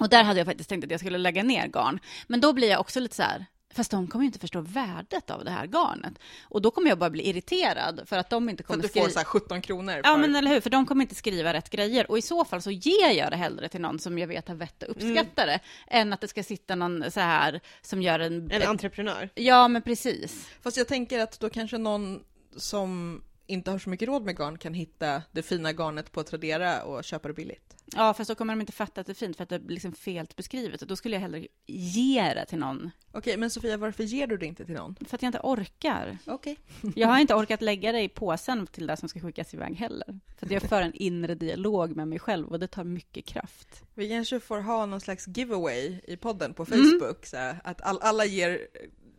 Och 0.01 0.09
där 0.09 0.25
hade 0.25 0.41
jag 0.41 0.47
faktiskt 0.47 0.69
tänkt 0.69 0.85
att 0.85 0.91
jag 0.91 1.01
skulle 1.01 1.19
lägga 1.19 1.43
ner 1.43 1.67
garn. 1.67 1.99
Men 2.27 2.41
då 2.41 2.53
blir 2.53 2.71
jag 2.71 2.81
också 2.81 3.01
lite 3.01 3.17
så 3.17 3.23
här, 3.23 3.47
fast 3.75 3.91
de 3.91 4.07
kommer 4.07 4.23
ju 4.23 4.27
inte 4.27 4.39
förstå 4.39 4.61
värdet 4.61 5.31
av 5.31 5.45
det 5.45 5.51
här 5.51 5.67
garnet. 5.67 6.19
Och 6.43 6.63
då 6.63 6.71
kommer 6.71 6.89
jag 6.89 6.99
bara 6.99 7.11
bli 7.11 7.29
irriterad 7.29 8.03
för 8.07 8.19
att 8.19 8.31
de 8.31 8.49
inte 8.49 8.63
för 8.63 8.67
kommer 8.67 8.79
att 8.79 8.83
du 8.83 8.89
skriva... 8.89 9.05
får 9.07 9.13
så 9.13 9.19
här 9.19 9.25
17 9.25 9.63
kronor 9.63 9.93
för... 9.93 10.01
Ja, 10.05 10.17
men 10.17 10.37
eller 10.37 10.51
hur? 10.51 10.61
För 10.61 10.71
de 10.71 10.87
kommer 10.87 11.03
inte 11.03 11.15
skriva 11.15 11.53
rätt 11.53 11.71
grejer. 11.71 12.11
Och 12.11 12.19
i 12.19 12.23
så 12.23 12.45
fall 12.45 12.63
så 12.63 12.71
ger 12.71 13.11
jag 13.11 13.31
det 13.31 13.37
hellre 13.37 13.69
till 13.69 13.81
någon 13.81 13.99
som 13.99 14.19
jag 14.19 14.27
vet 14.27 14.49
har 14.49 14.55
vett 14.55 14.83
och 14.83 14.91
uppskattar 14.91 15.47
det, 15.47 15.61
än 15.87 16.13
att 16.13 16.21
det 16.21 16.29
ska 16.29 16.43
sitta 16.43 16.75
någon 16.75 17.11
så 17.11 17.21
här 17.21 17.61
som 17.83 18.03
gör 18.03 18.21
en... 18.21 18.51
en 18.51 18.63
entreprenör. 18.63 19.31
Ja, 19.35 19.69
men 19.69 19.83
precis. 19.83 20.49
Fast 20.63 20.77
jag 20.77 20.89
tänker 20.89 21.21
att 21.21 21.41
då 21.41 21.51
kanske 21.51 21.79
någon 21.79 22.21
som 22.57 23.21
inte 23.47 23.71
har 23.71 23.79
så 23.79 23.91
mycket 23.91 24.09
råd 24.09 24.25
med 24.25 24.37
garn 24.39 24.59
kan 24.59 24.75
hitta 24.75 25.23
det 25.33 25.43
fina 25.43 25.73
garnet 25.73 26.13
på 26.13 26.23
Tradera 26.23 26.83
och 26.83 27.05
köpa 27.05 27.29
det 27.29 27.35
billigt. 27.35 27.77
Ja, 27.97 28.15
fast 28.15 28.29
då 28.29 28.35
kommer 28.35 28.53
de 28.53 28.61
inte 28.61 28.73
fatta 28.73 29.01
att 29.01 29.07
det 29.07 29.13
är 29.13 29.15
fint, 29.15 29.37
för 29.37 29.43
att 29.43 29.49
det 29.49 29.57
är 29.57 29.61
liksom 29.61 29.93
fel 29.93 30.27
beskrivet. 30.37 30.81
Då 30.81 30.97
skulle 30.97 31.17
jag 31.17 31.21
hellre 31.21 31.47
ge 31.67 32.35
det 32.35 32.47
till 32.47 32.59
någon, 32.59 32.91
Okej, 33.13 33.37
men 33.37 33.51
Sofia, 33.51 33.77
varför 33.77 34.05
ger 34.05 34.27
du 34.27 34.37
det 34.37 34.47
inte 34.47 34.65
till 34.65 34.75
någon? 34.75 34.97
för 35.07 35.15
att 35.17 35.23
jag 35.23 35.29
inte 35.29 35.41
orkar. 35.43 36.19
Okej. 36.27 36.57
Jag 36.97 37.09
har 37.09 37.19
inte 37.19 37.35
orkat 37.35 37.63
lägga 37.63 37.93
det 37.93 38.01
i 38.03 38.09
påsen 38.09 38.67
till 38.67 38.87
det 38.87 38.97
som 38.97 39.09
ska 39.09 39.21
skickas 39.21 39.55
iväg 39.55 39.75
heller. 39.77 40.21
För 40.39 40.47
att 40.47 40.53
jag 40.53 40.63
för 40.63 40.83
en 40.83 40.95
inre 40.95 41.35
dialog 41.35 41.97
med 41.97 42.09
mig 42.09 42.19
själv 42.19 42.49
och 42.49 42.61
det 42.61 42.67
tar 42.67 42.85
mycket 42.85 43.25
kraft. 43.25 43.83
Vi 43.95 44.09
kanske 44.09 44.41
får 44.41 44.61
ha 44.61 44.87
någon 44.87 45.01
slags 45.01 45.29
giveaway 45.29 46.01
i 46.05 46.17
podden 46.17 46.55
på 46.55 46.67
Mm. 46.73 47.01
Facebook, 47.01 47.27
så 47.27 47.37
här, 47.37 47.61
att 47.65 47.83
all, 47.83 47.99
alla 48.01 48.25
ger, 48.25 48.61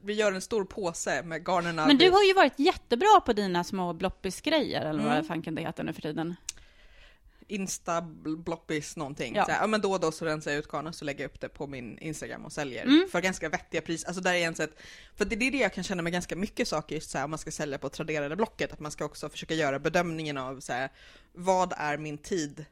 vi 0.05 0.13
gör 0.13 0.31
en 0.31 0.41
stor 0.41 0.65
påse 0.65 1.23
med 1.23 1.45
garnerna. 1.47 1.85
Men 1.87 1.97
du 1.97 2.09
har 2.11 2.23
ju 2.23 2.33
varit 2.33 2.59
jättebra 2.59 3.21
på 3.25 3.33
dina 3.33 3.63
små 3.63 3.93
bloppis-grejer, 3.93 4.81
eller 4.85 5.03
vad 5.03 5.11
Mm. 5.13 5.25
fan 5.25 5.41
kan 5.41 5.55
det 5.55 5.61
heta 5.61 5.83
nu 5.83 5.93
för 5.93 6.01
tiden? 6.01 6.35
Insta, 7.47 8.01
bloppis, 8.45 8.95
någonting. 8.97 9.35
Ja. 9.35 9.45
Här, 9.49 9.61
ja 9.61 9.67
men 9.67 9.81
då 9.81 9.91
och 9.91 9.99
då 9.99 10.11
så 10.11 10.25
rensar 10.25 10.51
jag 10.51 10.57
ut 10.59 10.67
garnen 10.71 10.93
så 10.93 11.05
lägger 11.05 11.23
jag 11.23 11.29
upp 11.31 11.41
det 11.41 11.49
på 11.49 11.67
min 11.67 11.97
Instagram 11.97 12.45
och 12.45 12.51
säljer 12.51 12.83
Mm. 12.83 13.07
för 13.11 13.21
ganska 13.21 13.49
vettiga 13.49 13.81
pris. 13.81 14.03
Alltså 14.05 14.21
där 14.21 14.33
är 14.33 14.47
en 14.47 14.55
sätt, 14.55 14.79
för 15.15 15.25
det 15.25 15.35
är 15.47 15.51
det 15.51 15.57
jag 15.57 15.73
kan 15.73 15.83
känna 15.83 16.01
med 16.01 16.13
ganska 16.13 16.35
mycket 16.35 16.67
saker 16.67 16.95
just 16.95 17.09
så 17.09 17.17
här, 17.17 17.25
om 17.25 17.29
man 17.31 17.39
ska 17.39 17.51
sälja 17.51 17.77
på 17.77 17.89
traderade 17.89 18.35
blocket, 18.35 18.73
att 18.73 18.79
man 18.79 18.91
ska 18.91 19.05
också 19.05 19.29
försöka 19.29 19.53
göra 19.53 19.79
bedömningen 19.79 20.37
av 20.37 20.59
så 20.59 20.73
här, 20.73 20.89
vad 21.33 21.73
är 21.77 21.97
min 21.97 22.17
tid 22.17 22.65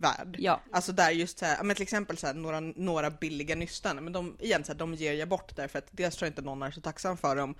värd? 0.00 0.36
Ja. 0.38 0.60
Alltså 0.72 0.92
där 0.92 1.10
just 1.10 1.38
så 1.38 1.44
här, 1.44 1.62
men 1.62 1.76
till 1.76 1.82
exempel 1.82 2.16
så 2.16 2.26
här, 2.26 2.34
några, 2.34 2.60
några 2.60 3.10
billiga 3.10 3.54
nystan, 3.54 3.96
men 3.96 4.12
de, 4.12 4.36
igen, 4.40 4.64
så 4.64 4.72
här, 4.72 4.78
de 4.78 4.94
ger 4.94 5.12
jag 5.12 5.28
bort 5.28 5.56
därför 5.56 5.78
att 5.78 5.88
dels 5.90 6.16
tror 6.16 6.26
jag 6.26 6.30
inte 6.30 6.42
någon 6.42 6.62
är 6.62 6.70
så 6.70 6.80
tacksam 6.80 7.16
för 7.16 7.36
dem 7.36 7.54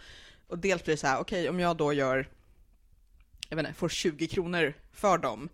och 0.47 0.59
dels 0.59 0.85
blir 0.85 0.95
det 0.95 1.01
så 1.01 1.07
här, 1.07 1.21
okej 1.21 1.49
om 1.49 1.61
jag 1.61 1.77
då 1.77 1.93
gör, 1.93 2.29
jag 3.49 3.57
vet 3.57 3.67
inte, 3.67 3.79
får 3.79 3.89
20 3.89 4.27
kronor 4.27 4.75
för 4.93 5.19
dem 5.19 5.49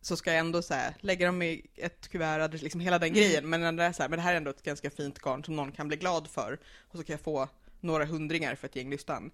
så 0.00 0.16
ska 0.16 0.30
jag 0.30 0.40
ändå 0.40 0.62
så 0.62 0.74
här, 0.74 0.94
lägga 1.00 1.26
dem 1.26 1.42
i 1.42 1.66
ett 1.76 2.08
kuvert, 2.08 2.62
liksom 2.62 2.80
hela 2.80 2.98
den 2.98 3.12
grejen, 3.12 3.48
men, 3.48 3.76
det 3.76 3.84
är 3.84 3.92
så 3.92 4.02
här, 4.02 4.08
men 4.08 4.16
det 4.16 4.22
här 4.22 4.32
är 4.32 4.36
ändå 4.36 4.50
ett 4.50 4.62
ganska 4.62 4.90
fint 4.90 5.18
garn 5.18 5.44
som 5.44 5.56
någon 5.56 5.72
kan 5.72 5.88
bli 5.88 5.96
glad 5.96 6.28
för 6.28 6.58
och 6.80 6.98
så 6.98 7.04
kan 7.04 7.14
jag 7.14 7.20
få 7.20 7.48
några 7.80 8.04
hundringar 8.04 8.54
för 8.54 8.66
ett 8.66 8.76
gäng 8.76 8.90
nystan. 8.90 9.30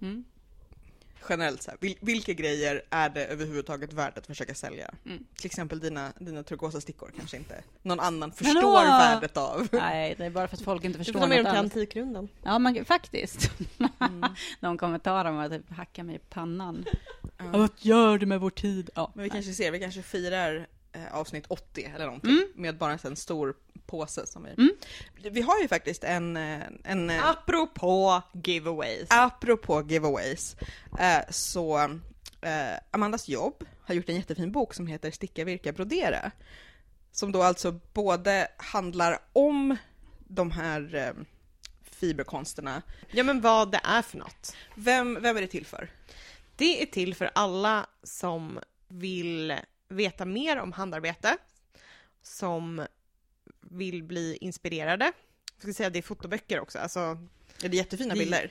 Mm. 0.00 0.24
Generellt 1.28 1.62
så 1.62 1.70
här, 1.70 1.78
vil, 1.80 1.96
vilka 2.00 2.32
grejer 2.32 2.82
är 2.90 3.08
det 3.08 3.26
överhuvudtaget 3.26 3.92
värt 3.92 4.18
att 4.18 4.26
försöka 4.26 4.54
sälja? 4.54 4.94
Mm. 5.06 5.24
Till 5.36 5.46
exempel 5.46 5.80
dina, 5.80 6.12
dina 6.18 6.42
turkosa 6.42 6.80
stickor 6.80 7.10
kanske 7.16 7.36
inte 7.36 7.62
någon 7.82 8.00
annan 8.00 8.32
förstår 8.32 8.84
värdet 8.84 9.36
av. 9.36 9.68
Nej, 9.72 10.14
det 10.18 10.24
är 10.24 10.30
bara 10.30 10.48
för 10.48 10.56
att 10.56 10.62
folk 10.62 10.84
inte 10.84 10.98
Du 10.98 11.04
förstår 11.04 11.20
får 11.20 11.20
ta 11.20 11.26
med 11.26 11.44
dem 11.44 11.52
till. 11.52 11.58
Antikrundan. 11.58 12.28
Ja, 12.42 12.58
men 12.58 12.84
faktiskt. 12.84 13.50
Mm. 13.78 14.24
De 14.60 14.78
kommentarer 14.78 15.30
om 15.30 15.38
att 15.38 15.52
typ 15.52 15.70
hacka 15.70 16.04
mig 16.04 16.16
i 16.16 16.18
pannan. 16.18 16.84
Ja. 17.38 17.44
Vad 17.52 17.70
gör 17.78 18.18
du 18.18 18.26
med 18.26 18.40
vår 18.40 18.50
tid? 18.50 18.90
Ja. 18.94 19.12
Men 19.14 19.24
vi 19.24 19.30
kanske 19.30 19.52
ser, 19.52 19.70
vi 19.70 19.80
kanske 19.80 20.02
firar 20.02 20.66
eh, 20.94 21.14
avsnitt 21.14 21.44
80 21.48 21.92
eller 21.94 22.04
någonting 22.06 22.30
Mm. 22.30 22.48
med 22.54 22.78
bara 22.78 22.98
en 23.04 23.16
stor 23.16 23.54
påse 23.86 24.26
som 24.26 24.44
vi... 24.44 24.50
Mm. 24.50 24.70
Vi 25.32 25.40
har 25.42 25.60
ju 25.60 25.68
faktiskt 25.68 26.04
en, 26.04 26.36
eh, 26.36 26.60
en 26.84 27.10
eh, 27.10 27.26
Apropå 27.28 28.22
giveaways. 28.44 29.06
Apropå 29.10 29.82
giveaways, 29.88 30.56
eh, 30.98 31.20
så 31.30 31.78
eh, 32.40 32.78
Amandas 32.90 33.28
jobb 33.28 33.64
har 33.86 33.94
gjort 33.94 34.08
en 34.08 34.16
jättefin 34.16 34.52
bok 34.52 34.74
som 34.74 34.86
heter 34.86 35.10
Sticka, 35.10 35.44
virka, 35.44 35.72
brodera. 35.72 36.30
Som 37.12 37.32
då 37.32 37.42
alltså 37.42 37.80
både 37.92 38.48
handlar 38.56 39.18
om 39.32 39.76
de 40.28 40.50
här 40.50 40.94
eh, 40.94 41.12
fiberkonsterna. 41.90 42.82
Ja 43.10 43.22
men 43.24 43.40
vad 43.40 43.70
det 43.72 43.80
är 43.84 44.02
för 44.02 44.18
något. 44.18 44.56
Vem, 44.74 45.18
vem 45.22 45.36
är 45.36 45.40
det 45.40 45.46
till 45.46 45.66
för? 45.66 45.90
Det 46.56 46.82
är 46.82 46.86
till 46.86 47.14
för 47.14 47.30
alla 47.34 47.86
som 48.02 48.58
vill 48.88 49.54
veta 49.88 50.24
mer 50.24 50.56
om 50.56 50.72
handarbete, 50.72 51.36
som 52.22 52.86
vill 53.60 54.02
bli 54.04 54.36
inspirerade. 54.40 55.04
Jag 55.54 55.62
ska 55.62 55.72
säga 55.72 55.86
att 55.86 55.92
det 55.92 55.98
är 55.98 56.02
fotoböcker 56.02 56.60
också, 56.60 56.78
alltså 56.78 57.00
Ja, 57.00 57.68
det 57.68 57.76
är 57.76 57.78
jättefina 57.78 58.14
Det- 58.14 58.20
bilder. 58.20 58.50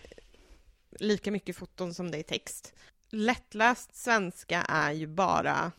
lika 1.00 1.32
mycket 1.32 1.56
foton 1.58 1.94
som 1.94 2.12
det 2.12 2.18
är 2.18 2.24
text. 2.24 2.74
Lättläst 3.10 3.96
svenska 3.96 4.62
är 4.62 4.92
ju 4.92 5.08
bara 5.08 5.72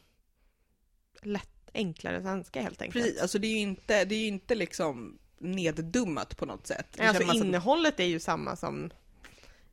lätt, 1.22 1.70
enklare 1.74 2.22
svenska 2.22 2.62
helt 2.62 2.82
enkelt. 2.82 3.04
Precis, 3.04 3.20
alltså 3.22 3.38
det 3.38 3.46
är 3.46 3.50
ju 3.50 3.58
inte, 3.58 4.04
det 4.04 4.14
är 4.14 4.28
inte 4.28 4.54
liksom 4.54 5.18
neddummat 5.38 6.36
på 6.36 6.46
något 6.46 6.66
sätt. 6.66 6.86
Det 6.96 7.02
Alltså 7.08 7.32
innehållet 7.32 8.00
är 8.00 8.04
ju 8.04 8.20
samma 8.20 8.56
som 8.56 8.90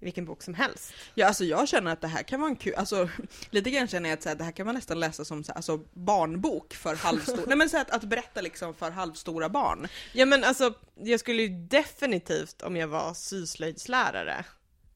vilken 0.01 0.25
bok 0.25 0.43
som 0.43 0.53
helst. 0.53 0.93
Ja, 1.13 1.27
alltså 1.27 1.45
jag 1.45 1.67
känner 1.67 1.91
att 1.91 2.01
det 2.01 2.07
här 2.07 2.23
kan 2.23 2.39
vara 2.39 2.49
en 2.49 2.55
kul, 2.55 2.75
alltså 2.75 3.09
lite 3.49 3.71
grann 3.71 3.87
känner 3.87 4.09
jag 4.09 4.17
att 4.17 4.23
så 4.23 4.29
här, 4.29 4.35
det 4.35 4.43
här 4.43 4.51
kan 4.51 4.65
man 4.65 4.75
nästan 4.75 4.99
läsa 4.99 5.25
som 5.25 5.43
så 5.43 5.51
här, 5.51 5.57
alltså, 5.57 5.79
barnbok 5.93 6.73
för 6.73 6.95
halvstora, 6.95 7.41
nej 7.47 7.57
men 7.57 7.69
så 7.69 7.77
här, 7.77 7.85
att, 7.85 7.91
att 7.91 8.03
berätta 8.03 8.41
liksom 8.41 8.73
för 8.73 8.91
halvstora 8.91 9.49
barn. 9.49 9.87
Ja 10.13 10.25
men 10.25 10.43
alltså, 10.43 10.73
jag 10.95 11.19
skulle 11.19 11.41
ju 11.41 11.49
definitivt 11.49 12.61
om 12.61 12.75
jag 12.75 12.87
var 12.87 13.13
syslöjdslärare 13.13 14.45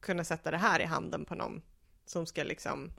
kunna 0.00 0.24
sätta 0.24 0.50
det 0.50 0.58
här 0.58 0.80
i 0.80 0.84
handen 0.84 1.24
på 1.24 1.34
någon 1.34 1.62
som 2.06 2.26
ska 2.26 2.44
liksom 2.44 2.90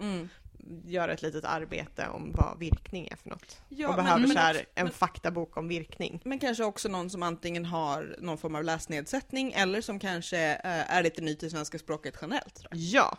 göra 0.85 1.13
ett 1.13 1.21
litet 1.21 1.45
arbete 1.45 2.07
om 2.07 2.31
vad 2.31 2.59
virkning 2.59 3.07
är 3.07 3.15
för 3.15 3.29
något. 3.29 3.61
Ja, 3.69 3.87
och 3.89 3.95
men- 3.95 4.03
behöver 4.05 4.21
men 4.21 4.31
så 4.31 4.39
här 4.39 4.53
också- 4.55 4.65
en 4.75 4.83
men- 4.85 4.93
faktabok 4.93 5.57
om 5.57 5.67
virkning. 5.67 6.21
Men 6.25 6.39
kanske 6.39 6.63
också 6.63 6.89
någon 6.89 7.09
som 7.09 7.23
antingen 7.23 7.65
har 7.65 8.15
någon 8.19 8.37
form 8.37 8.55
av 8.55 8.63
läsnedsättning 8.63 9.51
eller 9.53 9.81
som 9.81 9.99
kanske 9.99 10.37
eh, 10.53 10.95
är 10.95 11.03
lite 11.03 11.21
ny 11.21 11.35
till 11.35 11.51
svenska 11.51 11.79
språket 11.79 12.17
generellt. 12.21 12.65
Ja. 12.71 13.17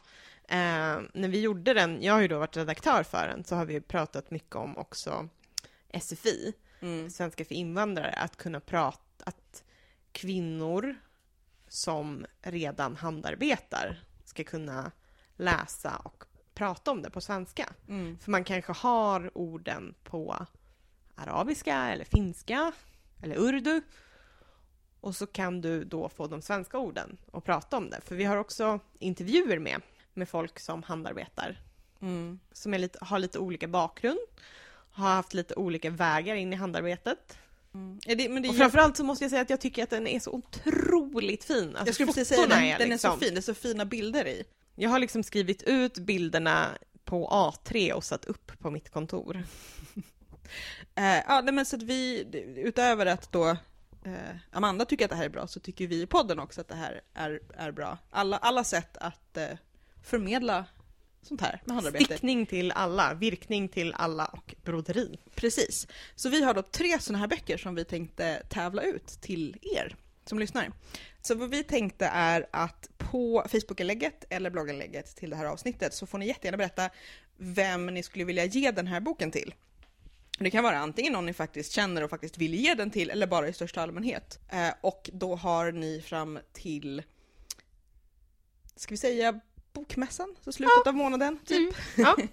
Eh, 0.48 0.56
när 1.14 1.28
vi 1.28 1.40
gjorde 1.40 1.74
den, 1.74 2.02
jag 2.02 2.12
har 2.14 2.20
ju 2.20 2.28
då 2.28 2.38
varit 2.38 2.56
redaktör 2.56 3.02
för 3.02 3.28
den, 3.28 3.44
så 3.44 3.56
har 3.56 3.64
vi 3.64 3.80
pratat 3.80 4.30
mycket 4.30 4.56
om 4.56 4.76
också 4.78 5.28
SFI, 6.00 6.52
Mm. 6.80 7.10
svenska 7.10 7.44
för 7.44 7.54
invandrare, 7.54 8.10
att 8.12 8.36
kunna 8.36 8.60
prata, 8.60 8.98
att 9.26 9.64
kvinnor 10.12 10.94
som 11.68 12.26
redan 12.42 12.96
handarbetar 12.96 14.02
ska 14.24 14.44
kunna 14.44 14.90
läsa 15.36 15.96
och 15.96 16.24
prata 16.58 16.90
om 16.90 17.02
det 17.02 17.10
på 17.10 17.20
svenska. 17.20 17.72
Mm. 17.88 18.18
För 18.18 18.30
man 18.30 18.44
kanske 18.44 18.72
har 18.72 19.30
orden 19.34 19.94
på 20.04 20.46
arabiska 21.14 21.76
eller 21.76 22.04
finska 22.04 22.72
eller 23.22 23.38
urdu. 23.38 23.80
Och 25.00 25.16
så 25.16 25.26
kan 25.26 25.60
du 25.60 25.84
då 25.84 26.08
få 26.08 26.26
de 26.26 26.42
svenska 26.42 26.78
orden 26.78 27.16
och 27.30 27.44
prata 27.44 27.76
om 27.76 27.90
det. 27.90 28.00
För 28.04 28.14
vi 28.14 28.24
har 28.24 28.36
också 28.36 28.80
intervjuer 28.98 29.58
med, 29.58 29.80
med 30.14 30.28
folk 30.28 30.60
som 30.60 30.82
handarbetar. 30.82 31.60
Mm. 32.00 32.40
Som 32.52 32.74
är 32.74 32.78
lite, 32.78 32.98
har 33.04 33.18
lite 33.18 33.38
olika 33.38 33.68
bakgrund, 33.68 34.18
har 34.90 35.08
haft 35.08 35.34
lite 35.34 35.54
olika 35.54 35.90
vägar 35.90 36.34
in 36.34 36.52
i 36.52 36.56
handarbetet. 36.56 37.38
Mm. 37.74 38.00
Ja, 38.06 38.14
det, 38.14 38.28
men 38.28 38.42
det 38.42 38.48
Och 38.48 38.56
framförallt 38.56 38.96
så 38.96 39.04
måste 39.04 39.24
jag 39.24 39.30
säga 39.30 39.42
att 39.42 39.50
jag 39.50 39.60
tycker 39.60 39.82
att 39.82 39.90
den 39.90 40.06
är 40.06 40.20
så 40.20 40.30
otroligt 40.30 41.44
fin. 41.44 41.68
Alltså 41.68 41.86
jag 41.86 41.94
skulle 41.94 42.06
precis 42.06 42.28
säga 42.28 42.46
det, 42.46 42.54
är 42.54 42.78
den 42.78 42.92
är 42.92 42.98
så 42.98 43.08
liksom- 43.08 43.20
fin, 43.20 43.34
det 43.34 43.40
är 43.40 43.42
så 43.42 43.54
fina 43.54 43.84
bilder 43.84 44.26
i. 44.26 44.44
Jag 44.80 44.90
har 44.90 44.98
liksom 44.98 45.22
skrivit 45.22 45.62
ut 45.62 45.98
bilderna 45.98 46.78
på 47.04 47.28
A3 47.28 47.92
och 47.92 48.04
satt 48.04 48.24
upp 48.24 48.58
på 48.58 48.70
mitt 48.70 48.90
kontor. 48.90 49.42
Eh, 50.94 51.22
ja, 51.26 51.42
men 51.42 51.66
så 51.66 51.76
att 51.76 51.82
vi, 51.82 52.26
utöver 52.56 53.06
att 53.06 53.32
då 53.32 53.48
eh, 54.04 54.36
Amanda 54.52 54.84
tycker 54.84 55.04
att 55.04 55.10
det 55.10 55.16
här 55.16 55.24
är 55.24 55.28
bra, 55.28 55.46
så 55.46 55.60
tycker 55.60 55.86
vi 55.86 56.02
i 56.02 56.06
podden 56.06 56.38
också 56.38 56.60
att 56.60 56.68
det 56.68 56.74
här 56.74 57.00
är, 57.14 57.40
är 57.54 57.70
bra. 57.70 57.98
Alla, 58.10 58.36
alla 58.36 58.64
sätt 58.64 58.96
att 58.96 59.36
eh, 59.36 59.48
förmedla 60.02 60.64
sånt 61.22 61.40
här 61.40 61.62
med 61.64 61.74
handarbete. 61.74 62.04
Stickning 62.04 62.46
till 62.46 62.72
alla, 62.72 63.14
virkning 63.14 63.68
till 63.68 63.94
alla 63.94 64.26
och 64.26 64.54
broderi. 64.64 65.18
Precis. 65.34 65.88
Så 66.14 66.28
vi 66.28 66.44
har 66.44 66.54
då 66.54 66.62
tre 66.62 66.98
sådana 67.00 67.18
här 67.18 67.28
böcker 67.28 67.56
som 67.56 67.74
vi 67.74 67.84
tänkte 67.84 68.42
tävla 68.48 68.82
ut 68.82 69.06
till 69.06 69.56
er. 69.62 69.96
som 70.24 70.38
lyssnar. 70.38 70.72
Så 71.20 71.34
vad 71.34 71.50
vi 71.50 71.64
tänkte 71.64 72.06
är 72.06 72.46
att 72.50 72.88
på 73.10 73.46
Facebookinlägget 73.48 74.24
eller 74.30 74.50
blogginlägget 74.50 75.16
till 75.16 75.30
det 75.30 75.36
här 75.36 75.44
avsnittet 75.44 75.94
så 75.94 76.06
får 76.06 76.18
ni 76.18 76.26
jättegärna 76.26 76.56
berätta 76.56 76.90
vem 77.36 77.86
ni 77.86 78.02
skulle 78.02 78.24
vilja 78.24 78.44
ge 78.44 78.70
den 78.70 78.86
här 78.86 79.00
boken 79.00 79.30
till. 79.30 79.54
Det 80.38 80.50
kan 80.50 80.64
vara 80.64 80.78
antingen 80.78 81.12
någon 81.12 81.26
ni 81.26 81.32
faktiskt 81.32 81.72
känner 81.72 82.04
och 82.04 82.10
faktiskt 82.10 82.38
vill 82.38 82.54
ge 82.54 82.74
den 82.74 82.90
till 82.90 83.10
eller 83.10 83.26
bara 83.26 83.48
i 83.48 83.52
största 83.52 83.82
allmänhet. 83.82 84.38
Eh, 84.48 84.70
och 84.80 85.10
då 85.12 85.36
har 85.36 85.72
ni 85.72 86.00
fram 86.00 86.38
till, 86.52 87.02
ska 88.76 88.90
vi 88.90 88.96
säga 88.96 89.40
bokmässan, 89.72 90.36
så 90.44 90.52
slutet 90.52 90.86
av 90.86 90.94
månaden 90.94 91.38
typ. 91.44 91.74
Ja. 91.96 92.16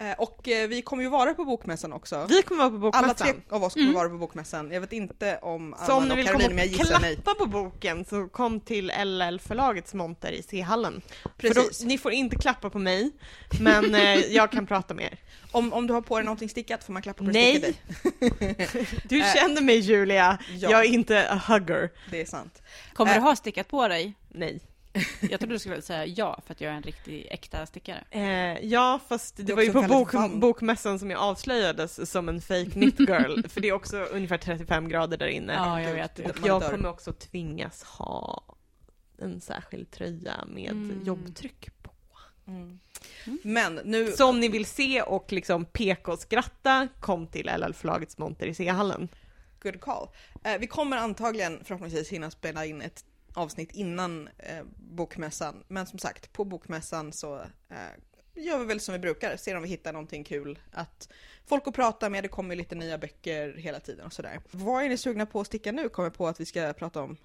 Eh, 0.00 0.12
och 0.18 0.48
eh, 0.48 0.68
vi 0.68 0.82
kommer 0.82 1.02
ju 1.02 1.08
vara 1.08 1.34
på 1.34 1.44
bokmässan 1.44 1.92
också. 1.92 2.26
Vi 2.28 2.42
kommer 2.42 2.68
vara 2.70 2.90
på 2.90 2.98
Alla 2.98 3.08
bokmässan. 3.08 3.26
tre 3.26 3.56
av 3.56 3.64
oss 3.64 3.72
kommer 3.74 3.84
Mm. 3.86 3.96
vara 3.96 4.08
på 4.08 4.16
bokmässan. 4.18 4.70
Jag 4.70 4.80
vet 4.80 4.92
inte 4.92 5.38
om 5.42 5.76
Så 5.86 5.92
om 5.92 6.02
Anna 6.02 6.14
ni 6.14 6.22
och 6.22 6.26
Caroline, 6.26 6.42
komma 6.48 6.54
men 6.54 6.64
jag 6.64 6.74
och 6.74 6.78
gissar 6.80 7.00
nej. 7.00 7.14
klappa 7.16 7.34
på 7.34 7.46
boken 7.46 8.04
så 8.04 8.28
kom 8.28 8.60
till 8.60 8.86
LL 9.04 9.38
förlagets 9.40 9.94
monter 9.94 10.32
i 10.32 10.42
C-hallen. 10.42 11.02
För 11.22 11.30
Precis. 11.36 11.78
då, 11.78 11.86
ni 11.88 11.98
får 11.98 12.12
inte 12.12 12.36
klappa 12.36 12.70
på 12.70 12.78
mig, 12.78 13.10
men 13.60 13.94
eh, 13.94 14.14
jag 14.18 14.50
kan 14.52 14.66
prata 14.66 14.94
med 14.94 15.04
er. 15.04 15.18
Om, 15.52 15.72
om 15.72 15.86
du 15.86 15.94
har 15.94 16.00
på 16.00 16.16
dig 16.16 16.24
någonting 16.24 16.48
stickat 16.48 16.84
får 16.84 16.92
man 16.92 17.02
klappa 17.02 17.24
på 17.24 17.30
Nej. 17.30 17.60
det 17.60 17.72
stickat 18.20 19.02
Du 19.08 19.18
känner 19.36 19.60
mig 19.62 19.78
Julia, 19.78 20.38
Ja. 20.56 20.70
jag 20.70 20.80
är 20.84 20.88
inte 20.88 21.30
a 21.30 21.40
hugger. 21.48 21.90
Det 22.10 22.20
är 22.20 22.26
sant. 22.26 22.62
Kommer 22.94 23.12
Äh. 23.12 23.16
du 23.18 23.22
ha 23.22 23.36
stickat 23.36 23.68
på 23.68 23.88
dig? 23.88 24.14
Nej. 24.28 24.60
Jag 25.30 25.40
trodde 25.40 25.54
du 25.54 25.58
skulle 25.58 25.82
säga 25.82 26.06
ja, 26.06 26.40
för 26.46 26.52
att 26.54 26.60
jag 26.60 26.72
är 26.72 26.76
en 26.76 26.82
riktig 26.82 27.26
äkta 27.30 27.66
stickare. 27.66 28.04
Eh, 28.10 28.58
ja, 28.66 29.00
fast 29.08 29.36
det, 29.36 29.42
Det 29.42 29.54
var 29.54 29.62
ju 29.62 29.72
på 29.72 29.82
bok, 29.82 30.12
bokmässan 30.40 30.98
som 30.98 31.10
jag 31.10 31.20
avslöjades 31.20 32.10
som 32.10 32.28
en 32.28 32.40
fake 32.40 32.70
knit 32.70 33.00
girl, 33.00 33.42
för 33.48 33.60
det 33.60 33.68
är 33.68 33.72
också 33.72 33.96
ungefär 33.96 34.38
35 34.38 34.88
grader 34.88 35.16
där 35.16 35.26
inne. 35.26 35.52
Ja, 35.52 35.82
jag 35.82 35.94
vet. 35.94 36.14
det- 36.16 36.24
Och 36.30 36.46
jag 36.46 36.62
kommer 36.70 36.88
också 36.88 37.12
tvingas 37.12 37.82
ha 37.82 38.42
en 39.18 39.40
särskild 39.40 39.90
tröja 39.90 40.44
med 40.46 40.70
Mm. 40.70 41.02
jobbtryck 41.04 41.68
på. 41.82 41.90
Mm. 42.46 42.78
Men 43.42 43.74
nu, 43.84 44.12
Så 44.12 44.28
om 44.28 44.40
ni 44.40 44.48
vill 44.48 44.66
se 44.66 45.02
och 45.02 45.32
liksom 45.32 45.64
peka 45.64 46.12
och 46.12 46.18
skratta, 46.18 46.88
kom 47.00 47.26
till 47.26 47.46
LL 47.48 47.72
Förlagets 47.74 48.18
monter 48.18 48.46
i 48.46 48.54
C-hallen. 48.54 49.08
good 49.62 49.80
call. 49.80 50.08
Eh, 50.44 50.58
vi 50.58 50.66
kommer 50.66 50.96
antagligen 50.96 51.64
förhoppningsvis 51.64 52.08
hinna 52.08 52.30
spela 52.30 52.64
in 52.66 52.82
ett 52.82 53.04
avsnitt 53.32 53.72
innan 53.72 54.28
eh, 54.38 54.64
bokmässan. 54.76 55.64
Men 55.68 55.86
som 55.86 55.98
sagt, 55.98 56.32
på 56.32 56.44
bokmässan 56.44 57.12
så 57.12 57.40
eh, 57.68 57.76
gör 58.34 58.58
vi 58.58 58.64
väl 58.64 58.80
som 58.80 58.92
vi 58.92 58.98
brukar, 58.98 59.36
ser 59.36 59.56
om 59.56 59.62
vi 59.62 59.68
hittar 59.68 59.92
någonting 59.92 60.24
kul 60.24 60.58
att 60.72 61.08
folk 61.46 61.66
att 61.66 61.74
prata 61.74 62.08
med. 62.08 62.24
Det 62.24 62.28
kommer 62.28 62.56
lite 62.56 62.74
nya 62.74 62.98
böcker 62.98 63.54
hela 63.56 63.80
tiden 63.80 64.06
och 64.06 64.12
sådär. 64.12 64.40
Vad 64.50 64.84
är 64.84 64.88
ni 64.88 64.96
sugna 64.96 65.26
på 65.26 65.40
att 65.40 65.46
sticka 65.46 65.72
nu? 65.72 65.88
Kommer 65.88 66.06
jag 66.06 66.14
på 66.14 66.28
att 66.28 66.40
vi 66.40 66.46
ska 66.46 66.72
prata 66.72 67.02
om 67.02 67.16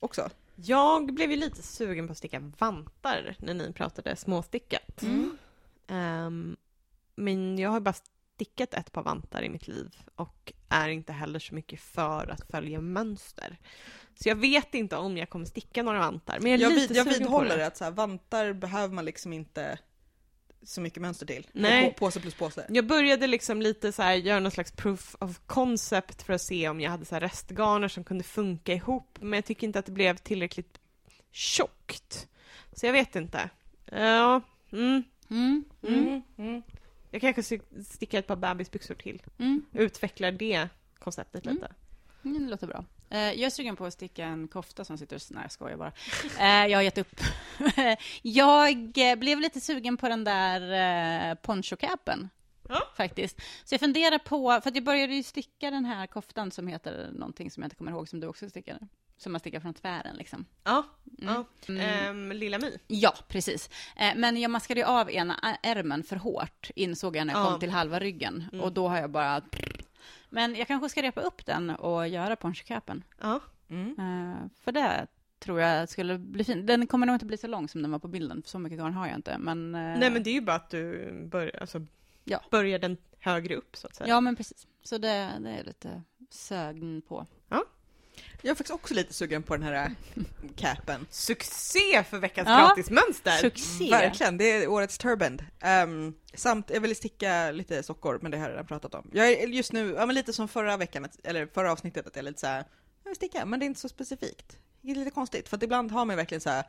också. 0.00 0.30
Jag 0.54 1.14
blev 1.14 1.30
ju 1.30 1.36
lite 1.36 1.62
sugen 1.62 2.06
på 2.06 2.12
att 2.12 2.18
sticka 2.18 2.52
vantar 2.58 3.36
när 3.38 3.54
ni 3.54 3.72
pratade 3.72 4.16
småstickat. 4.16 5.02
Mm. 5.02 5.38
Ehm, 5.86 6.56
men 7.14 7.58
jag 7.58 7.70
har 7.70 7.80
bara 7.80 7.94
stickat 8.40 8.74
ett 8.74 8.92
par 8.92 9.02
vantar 9.02 9.42
i 9.42 9.48
mitt 9.48 9.68
liv 9.68 9.96
och 10.14 10.52
är 10.68 10.88
inte 10.88 11.12
heller 11.12 11.38
så 11.38 11.54
mycket 11.54 11.80
för 11.80 12.30
att 12.30 12.50
följa 12.50 12.80
mönster. 12.80 13.58
Så 14.14 14.28
jag 14.28 14.36
vet 14.36 14.74
inte 14.74 14.96
om 14.96 15.16
jag 15.16 15.30
kommer 15.30 15.44
sticka 15.46 15.82
några 15.82 15.98
vantar, 15.98 16.38
men 16.40 16.50
jag 16.50 16.60
är 16.60 16.64
Jag, 16.64 16.72
lite 16.72 16.88
vid, 16.94 16.96
jag 16.96 17.04
vidhåller 17.04 17.56
det. 17.56 17.66
att 17.66 17.76
så 17.76 17.84
här, 17.84 17.90
vantar 17.90 18.52
behöver 18.52 18.94
man 18.94 19.04
liksom 19.04 19.32
inte 19.32 19.78
så 20.62 20.80
mycket 20.80 21.02
mönster 21.02 21.26
till. 21.26 21.46
Nej. 21.52 21.88
På, 21.88 21.92
påse 22.06 22.20
plus 22.20 22.34
påse. 22.34 22.66
Jag 22.68 22.86
började 22.86 23.26
liksom 23.26 23.62
lite 23.62 23.92
så 23.92 24.02
här 24.02 24.14
göra 24.14 24.40
någon 24.40 24.50
slags 24.52 24.72
proof 24.72 25.16
of 25.20 25.40
concept 25.46 26.22
för 26.22 26.32
att 26.32 26.42
se 26.42 26.68
om 26.68 26.80
jag 26.80 26.90
hade 26.90 27.04
så 27.04 27.14
här 27.14 27.20
restgarner 27.20 27.88
som 27.88 28.04
kunde 28.04 28.24
funka 28.24 28.72
ihop, 28.74 29.18
men 29.20 29.32
jag 29.32 29.44
tycker 29.44 29.66
inte 29.66 29.78
att 29.78 29.86
det 29.86 29.92
blev 29.92 30.16
tillräckligt 30.16 30.78
tjockt. 31.30 32.28
Så 32.72 32.86
jag 32.86 32.92
vet 32.92 33.16
inte. 33.16 33.50
Ja, 33.84 34.40
mm, 34.72 35.02
Mm. 35.28 35.64
mm. 36.38 36.62
Jag 37.10 37.20
kanske 37.20 37.58
sticka 37.84 38.18
ett 38.18 38.26
par 38.26 38.36
bebisbyxor 38.36 38.94
till. 38.94 39.22
Mm. 39.38 39.66
Utvecklar 39.72 40.32
det 40.32 40.68
konceptet 40.98 41.46
Mm. 41.46 41.54
lite. 41.56 41.74
Mm, 42.24 42.44
det 42.44 42.50
låter 42.50 42.66
bra. 42.66 42.84
Eh, 43.10 43.18
jag 43.18 43.40
är 43.40 43.50
sugen 43.50 43.76
på 43.76 43.84
att 43.86 43.92
sticka 43.92 44.24
en 44.24 44.48
kofta 44.48 44.84
som 44.84 44.98
sitter. 44.98 45.20
Nej, 45.30 45.42
jag 45.42 45.52
skojar 45.52 45.76
bara. 45.76 45.92
Eh, 46.40 46.66
jag 46.66 46.78
har 46.78 46.82
gett 46.82 46.98
upp. 46.98 47.20
jag 48.22 48.98
eh, 49.10 49.16
blev 49.16 49.40
lite 49.40 49.60
sugen 49.60 49.96
på 49.96 50.08
den 50.08 50.24
där 50.24 51.34
ponchocapen. 51.34 52.28
Ja. 52.68 52.82
Faktiskt. 52.96 53.40
Så 53.64 53.74
jag 53.74 53.80
funderar 53.80 54.18
på, 54.18 54.60
för 54.62 54.72
jag 54.74 54.84
började 54.84 55.14
ju 55.14 55.22
sticka 55.22 55.70
den 55.70 55.84
här 55.84 56.06
koftan 56.06 56.50
som 56.50 56.66
heter 56.68 57.10
någonting 57.12 57.50
som 57.50 57.62
jag 57.62 57.66
inte 57.66 57.76
kommer 57.76 57.90
ihåg, 57.90 58.08
som 58.08 58.20
du 58.20 58.26
också 58.26 58.48
stickade. 58.50 58.88
Som 59.20 59.32
man 59.32 59.40
stickar 59.40 59.60
från 59.60 59.74
tvären 59.74 60.16
liksom. 60.16 60.44
Ja, 60.64 60.82
Mm. 61.22 61.34
ja. 61.34 61.44
Mm. 61.68 61.80
Ehm, 61.80 62.32
Lilla 62.32 62.58
My. 62.58 62.78
Ja, 62.86 63.14
precis. 63.28 63.70
Eh, 63.96 64.12
Men 64.16 64.40
jag 64.40 64.50
maskade 64.50 64.80
ju 64.80 64.86
av 64.86 65.10
ena 65.10 65.58
ärmen 65.62 66.02
för 66.02 66.16
hårt, 66.16 66.70
insåg 66.76 67.16
jag 67.16 67.26
när 67.26 67.34
jag 67.34 67.42
Ja. 67.46 67.50
kom 67.50 67.60
till 67.60 67.70
halva 67.70 67.98
ryggen. 67.98 68.44
Mm. 68.52 68.64
Och 68.64 68.72
då 68.72 68.88
har 68.88 68.98
jag 68.98 69.10
bara... 69.10 69.40
Men 70.30 70.54
jag 70.54 70.66
kanske 70.68 70.88
ska 70.88 71.02
repa 71.02 71.20
upp 71.20 71.46
den 71.46 71.70
och 71.70 72.08
göra 72.08 72.36
ponchocapen. 72.36 73.04
Ja. 73.20 73.40
Mm. 73.70 73.88
Eh, 73.98 74.36
för 74.64 74.72
det 74.72 75.06
tror 75.38 75.60
jag 75.60 75.88
skulle 75.88 76.18
bli 76.18 76.44
fint. 76.44 76.66
Den 76.66 76.86
kommer 76.86 77.06
nog 77.06 77.14
inte 77.14 77.26
bli 77.26 77.36
så 77.36 77.46
lång 77.46 77.68
som 77.68 77.82
den 77.82 77.90
var 77.90 77.98
på 77.98 78.08
bilden, 78.08 78.42
för 78.42 78.50
så 78.50 78.58
mycket 78.58 78.78
garn 78.78 78.94
har 78.94 79.06
jag 79.06 79.16
inte. 79.16 79.38
Men, 79.38 79.74
eh, 79.74 79.80
Nej 79.98 80.10
men 80.10 80.22
det 80.22 80.30
är 80.30 80.34
ju 80.34 80.40
bara 80.40 80.56
att 80.56 80.70
du 80.70 81.12
börjar, 81.26 81.60
alltså, 81.60 81.86
Ja. 82.24 82.40
börjar 82.50 82.78
den 82.78 82.96
högre 83.18 83.54
upp 83.56 83.76
så 83.76 83.86
att 83.86 83.94
säga. 83.94 84.08
Ja, 84.08 84.20
men 84.20 84.36
precis. 84.36 84.66
Så 84.82 84.98
det, 84.98 85.30
det 85.40 85.50
är 85.50 85.64
lite 85.64 86.02
sögn 86.30 87.02
på. 87.02 87.26
Jag 88.42 88.50
är 88.50 88.54
faktiskt 88.54 88.74
också 88.74 88.94
lite 88.94 89.14
sugen 89.14 89.42
på 89.42 89.56
den 89.56 89.62
här 89.62 89.74
äh, 89.74 90.22
capen. 90.56 91.06
Succé 91.10 92.04
för 92.04 92.18
veckans 92.18 92.48
Ja. 92.48 92.66
gratismönster! 92.66 93.30
Succé! 93.30 93.90
Verkligen, 93.90 94.38
det 94.38 94.44
är 94.44 94.68
årets 94.68 94.98
turband. 94.98 95.44
Um, 95.84 96.14
samt, 96.34 96.70
jag 96.70 96.80
vill 96.80 96.96
sticka 96.96 97.50
lite 97.50 97.82
sockor, 97.82 98.18
men 98.22 98.30
det 98.30 98.38
har 98.38 98.44
jag 98.44 98.52
redan 98.52 98.66
pratat 98.66 98.94
om. 98.94 99.10
Jag 99.12 99.32
är 99.32 99.46
just 99.46 99.72
nu, 99.72 99.94
ja 99.98 100.06
men 100.06 100.14
lite 100.14 100.32
som 100.32 100.48
förra 100.48 100.76
veckan, 100.76 101.08
eller 101.24 101.46
förra 101.46 101.72
avsnittet, 101.72 102.06
att 102.06 102.16
jag 102.16 102.22
är 102.22 102.26
lite 102.30 102.40
såhär, 102.40 102.64
jag 103.04 103.10
vill 103.10 103.16
sticka, 103.16 103.44
men 103.44 103.60
det 103.60 103.64
är 103.64 103.66
inte 103.66 103.80
så 103.80 103.88
specifikt. 103.88 104.58
Det 104.80 104.90
är 104.90 104.94
lite 104.94 105.10
konstigt, 105.10 105.48
för 105.48 105.56
att 105.56 105.62
ibland 105.62 105.90
har 105.90 106.04
man 106.04 106.16
verkligen 106.16 106.40
såhär, 106.40 106.64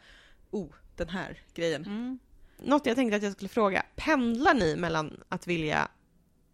oh, 0.52 0.70
den 0.96 1.10
här 1.10 1.40
grejen. 1.54 1.86
Mm. 1.86 2.20
Något 2.58 2.86
jag 2.86 2.96
tänkte 2.96 3.16
att 3.16 3.24
jag 3.24 3.34
skulle 3.34 3.50
fråga, 3.50 3.86
pendlar 3.96 4.54
ni 4.54 4.76
mellan 4.76 5.24
att 5.30 5.48
vilja 5.48 5.88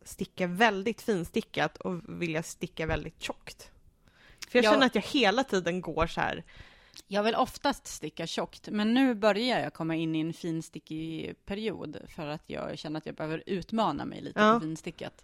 sticka 0.04 0.48
väldigt 0.48 1.02
finstickat 1.02 1.78
och 1.78 2.22
vilja 2.22 2.44
sticka 2.44 2.86
väldigt 2.86 3.22
tjockt? 3.22 3.72
För 4.48 4.58
jag 4.60 4.66
Ja. 4.66 4.72
känner 4.72 4.86
att 4.86 4.96
jag 4.96 5.02
hela 5.02 5.44
tiden 5.44 5.82
går 5.82 6.08
så 6.08 6.22
här. 6.22 6.44
Jag 7.08 7.24
vill 7.24 7.36
oftast 7.36 7.88
sticka 7.88 8.28
tjockt, 8.28 8.68
men 8.72 8.94
nu 8.94 9.16
börjar 9.16 9.60
jag 9.60 9.74
komma 9.74 9.96
in 9.96 10.16
i 10.16 10.20
en 10.20 10.34
finstickig 10.34 11.36
period 11.46 11.98
för 12.16 12.28
att 12.28 12.44
jag 12.48 12.78
känner 12.80 12.98
att 12.98 13.06
jag 13.06 13.16
behöver 13.16 13.44
utmana 13.46 14.06
mig 14.06 14.22
lite 14.22 14.40
Ja. 14.40 14.54
på 14.54 14.60
finstickat. 14.60 15.24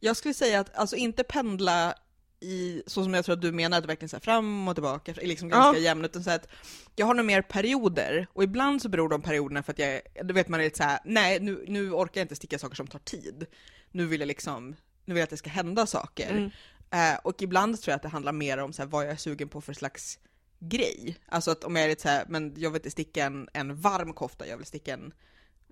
Jag 0.00 0.16
skulle 0.16 0.34
säga 0.34 0.60
att, 0.60 0.76
alltså 0.76 0.96
inte 0.96 1.24
pendla 1.24 1.94
i, 2.40 2.82
så 2.86 3.02
som 3.04 3.14
jag 3.14 3.24
tror 3.24 3.32
att 3.32 3.42
du 3.42 3.52
menar, 3.52 3.78
att 3.78 3.86
verkligen 3.86 4.08
så 4.08 4.20
fram 4.20 4.68
och 4.68 4.74
tillbaka, 4.76 5.14
liksom 5.22 5.48
ganska 5.48 5.78
Ja. 5.80 5.84
jämnt, 5.84 6.04
utan 6.04 6.24
så 6.24 6.30
att 6.30 6.48
jag 6.96 7.06
har 7.06 7.14
nog 7.14 7.26
mer 7.26 7.42
perioder, 7.42 8.26
och 8.32 8.42
ibland 8.44 8.82
så 8.82 8.88
beror 8.88 9.08
de 9.08 9.22
perioderna 9.22 9.62
för 9.62 9.72
att 9.72 9.78
jag, 9.78 10.00
då 10.22 10.34
vet 10.34 10.48
man 10.48 10.60
är 10.60 10.64
lite 10.64 10.76
så 10.78 10.82
här, 10.84 10.98
nej 11.04 11.40
nu, 11.40 11.64
nu 11.68 11.90
orkar 11.92 12.20
jag 12.20 12.24
inte 12.24 12.36
sticka 12.36 12.58
saker 12.58 12.76
som 12.76 12.86
tar 12.86 12.98
tid. 12.98 13.46
Nu 13.90 14.06
vill 14.06 14.20
jag 14.20 14.26
liksom, 14.26 14.76
nu 15.04 15.14
vill 15.14 15.16
jag 15.20 15.24
att 15.24 15.30
det 15.30 15.36
ska 15.36 15.50
hända 15.50 15.86
saker. 15.86 16.30
Mm. 16.30 16.50
Eh, 16.92 17.14
och 17.24 17.42
ibland 17.42 17.80
tror 17.80 17.92
jag 17.92 17.96
att 17.96 18.02
det 18.02 18.08
handlar 18.08 18.32
mer 18.32 18.58
om 18.58 18.72
så 18.72 18.82
här, 18.82 18.88
vad 18.88 19.04
jag 19.04 19.12
är 19.12 19.16
sugen 19.16 19.48
på 19.48 19.60
för 19.60 19.72
slags 19.72 20.18
grej. 20.58 21.16
Alltså 21.28 21.50
att 21.50 21.64
om 21.64 21.76
jag 21.76 21.84
är 21.84 21.88
lite 21.88 22.02
så 22.02 22.08
här, 22.08 22.24
men 22.28 22.54
jag 22.56 22.70
vill 22.70 22.78
inte 22.78 22.90
sticka 22.90 23.24
en, 23.24 23.48
en 23.52 23.76
varm 23.76 24.12
kofta, 24.12 24.46
jag 24.46 24.56
vill 24.56 24.66
sticka 24.66 24.94
en 24.94 25.12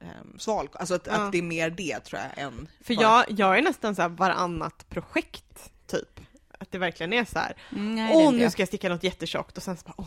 um, 0.01 0.39
sval, 0.39 0.69
alltså 0.73 0.95
att, 0.95 1.07
Ja. 1.07 1.13
att 1.13 1.33
det 1.33 1.39
är 1.39 1.43
mer 1.43 1.71
det 1.71 2.01
tror 2.01 2.21
jag 2.21 2.45
än 2.45 2.69
För 2.81 2.95
bara- 2.95 3.03
jag, 3.05 3.25
jag 3.41 3.59
är 3.59 3.63
nästan 3.63 3.95
så 3.95 4.03
här 4.03 4.09
varannat 4.09 4.89
projekt, 4.89 5.73
typ. 5.87 6.21
Att 6.59 6.73
det 6.73 6.79
verkligen 6.79 7.13
är 7.13 7.25
så 7.25 7.39
här. 7.39 7.57
Mm, 7.73 7.95
nej, 7.95 8.13
Åh, 8.15 8.33
nu 8.33 8.51
ska 8.51 8.63
jag 8.63 8.69
sticka 8.69 8.89
något 8.89 9.03
jättetjockt 9.05 9.57
och 9.57 9.63
sen 9.63 9.77
så 9.77 9.85
bara, 9.85 9.95
åh, 9.97 10.07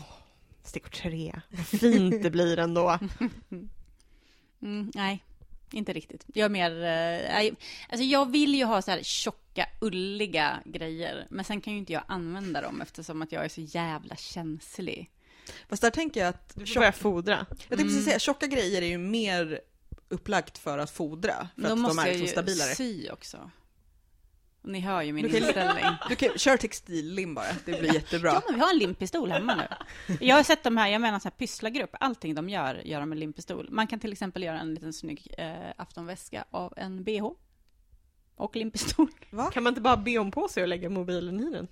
stickor 0.63 0.89
tre, 0.89 1.41
vad 1.49 1.65
fint 1.67 2.23
det 2.23 2.29
blir 2.31 2.59
ändå. 2.59 2.99
Mm, 4.61 4.91
nej, 4.95 5.23
inte 5.73 5.93
riktigt. 5.93 6.25
Jag 6.33 6.45
är 6.45 6.49
mer... 6.49 6.83
eh, 6.83 7.53
alltså 7.89 8.03
jag 8.03 8.31
vill 8.31 8.55
ju 8.55 8.65
ha 8.65 8.81
så 8.81 8.91
här 8.91 9.03
tjocka, 9.03 9.65
ulliga 9.81 10.59
grejer, 10.65 11.27
men 11.29 11.45
sen 11.45 11.61
kan 11.61 11.73
ju 11.73 11.79
inte 11.79 11.93
jag 11.93 12.03
använda 12.07 12.61
dem 12.61 12.81
eftersom 12.81 13.21
att 13.21 13.31
jag 13.31 13.45
är 13.45 13.49
så 13.49 13.61
jävla 13.61 14.15
känslig. 14.15 15.09
Fast 15.69 15.81
där 15.81 15.89
tänker 15.89 16.19
jag 16.19 16.29
att 16.29 16.55
Du 16.55 16.65
får 16.65 16.79
börja 16.79 16.91
fodra. 16.91 17.45
jag 17.49 17.57
tänkte 17.57 17.83
precis 17.83 18.05
säga, 18.05 18.19
tjocka 18.19 18.47
grejer 18.47 18.81
är 18.81 18.85
ju 18.87 18.97
mer 18.97 19.61
upplagt 20.09 20.57
för 20.57 20.77
att 20.77 20.91
fodra, 20.91 21.47
för 21.55 21.61
då 21.61 21.67
att 21.73 21.77
måste 21.77 22.01
de 22.01 22.07
är 22.07 22.11
jag 22.11 22.19
liksom 22.19 22.25
ju 22.25 22.31
stabilare. 22.31 22.75
sy 22.75 23.09
också. 23.09 23.51
Och 24.63 24.69
ni 24.69 24.79
hör 24.79 25.01
ju 25.01 25.13
min 25.13 25.23
Du 25.25 25.31
kan- 25.31 25.43
inställning. 25.43 25.85
Du 26.09 26.15
kan, 26.15 26.29
kör 26.37 26.57
textillim 26.57 27.35
bara, 27.35 27.45
det 27.65 27.79
blir 27.79 27.93
jättebra. 27.93 28.31
Ja, 28.33 28.41
men 28.45 28.55
vi 28.55 28.61
har 28.61 28.69
en 28.69 28.77
limpistol 28.77 29.31
hemma 29.31 29.55
nu. 29.55 29.67
Jag 30.19 30.35
har 30.35 30.43
sett 30.43 30.63
de 30.63 30.77
här, 30.77 30.87
jag 30.89 31.01
menar 31.01 31.19
så 31.19 31.23
här 31.23 31.31
pysslargrupp, 31.37 31.89
allting 31.99 32.35
de 32.35 32.49
gör, 32.49 32.75
gör 32.85 32.99
de 32.99 33.09
med 33.09 33.17
limpistol. 33.17 33.67
Man 33.71 33.87
kan 33.87 33.99
till 33.99 34.11
exempel 34.11 34.43
göra 34.43 34.59
en 34.59 34.73
liten 34.73 34.93
snygg 34.93 35.33
eh, 35.37 35.53
aftonväska 35.77 36.45
av 36.51 36.73
en 36.77 37.03
bh. 37.03 37.29
Och 38.35 38.55
limpistol. 38.55 39.07
Va? 39.31 39.51
Kan 39.51 39.63
man 39.63 39.71
inte 39.71 39.81
bara 39.81 39.97
be 39.97 40.17
om 40.17 40.31
på 40.31 40.47
sig 40.47 40.63
och 40.63 40.69
lägga 40.69 40.89
mobilen 40.89 41.39
i 41.39 41.49
den? 41.51 41.67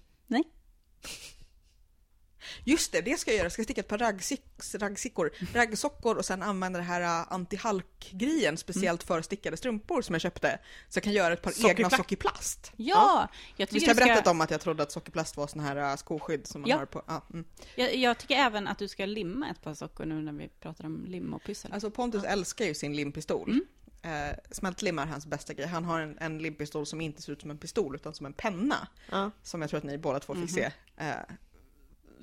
Just 2.63 2.91
det, 2.91 3.01
det 3.01 3.19
ska 3.19 3.31
jag 3.31 3.35
göra. 3.37 3.45
Jag 3.45 3.51
ska 3.51 3.63
sticka 3.63 3.81
ett 3.81 3.87
par 3.87 3.97
raggsick- 3.97 4.77
raggsickor, 4.79 5.31
raggsockor 5.53 6.15
och 6.17 6.25
sen 6.25 6.43
använda 6.43 6.79
det 6.79 6.85
här 6.85 7.01
uh, 7.01 7.33
anti-halk-grejen 7.33 8.57
speciellt 8.57 9.03
för 9.03 9.21
stickade 9.21 9.57
strumpor 9.57 10.01
som 10.01 10.13
jag 10.15 10.21
köpte. 10.21 10.59
Så 10.89 10.97
jag 10.97 11.03
kan 11.03 11.13
göra 11.13 11.33
ett 11.33 11.41
par 11.41 11.51
egna 11.51 11.69
Sockerplast. 11.69 11.95
sockerplast. 11.97 12.71
Ja, 12.77 13.27
jag 13.57 13.67
Visst 13.71 13.87
har 13.87 13.93
jag 13.95 13.97
berättat 14.03 14.23
ska, 14.23 14.31
om 14.31 14.41
att 14.41 14.51
jag 14.51 14.61
trodde 14.61 14.83
att 14.83 14.91
sockerplast 14.91 15.37
var 15.37 15.47
sån 15.47 15.59
här 15.61 15.91
uh, 15.91 15.95
skoskydd 15.95 16.47
som 16.47 16.61
man 16.61 16.69
Ja. 16.69 16.77
har 16.77 16.85
på... 16.85 17.03
Ja, 17.07 17.25
mm. 17.33 17.45
jag, 17.75 17.95
jag 17.95 18.17
tycker 18.17 18.35
även 18.35 18.67
att 18.67 18.77
du 18.79 18.87
ska 18.87 19.05
limma 19.05 19.49
ett 19.49 19.61
par 19.61 19.73
sockor 19.73 20.05
nu 20.05 20.21
när 20.21 20.33
vi 20.33 20.47
pratar 20.47 20.85
om 20.85 21.05
lim 21.07 21.33
och 21.33 21.43
pyssel. 21.43 21.73
Alltså 21.73 21.91
Pontus 21.91 22.23
älskar 22.23 22.65
ju 22.65 22.73
sin 22.73 22.95
limpistol. 22.95 23.59
Eh, 24.03 24.37
smältlim 24.51 24.99
är 24.99 25.05
hans 25.05 25.25
bästa 25.25 25.53
grej. 25.53 25.67
Han 25.67 25.85
har 25.85 25.99
en, 25.99 26.17
en 26.19 26.37
limpistol 26.37 26.85
som 26.85 27.01
inte 27.01 27.21
ser 27.21 27.31
ut 27.33 27.41
som 27.41 27.51
en 27.51 27.57
pistol 27.57 27.95
utan 27.95 28.13
som 28.13 28.25
en 28.25 28.33
penna. 28.33 28.87
Ja. 29.11 29.31
Som 29.43 29.61
jag 29.61 29.69
tror 29.69 29.77
att 29.77 29.83
ni 29.83 29.97
båda 29.97 30.19
två 30.19 30.33
fick 30.33 30.41
Mhm. 30.41 30.47
se 30.47 30.71
eh, 30.97 31.11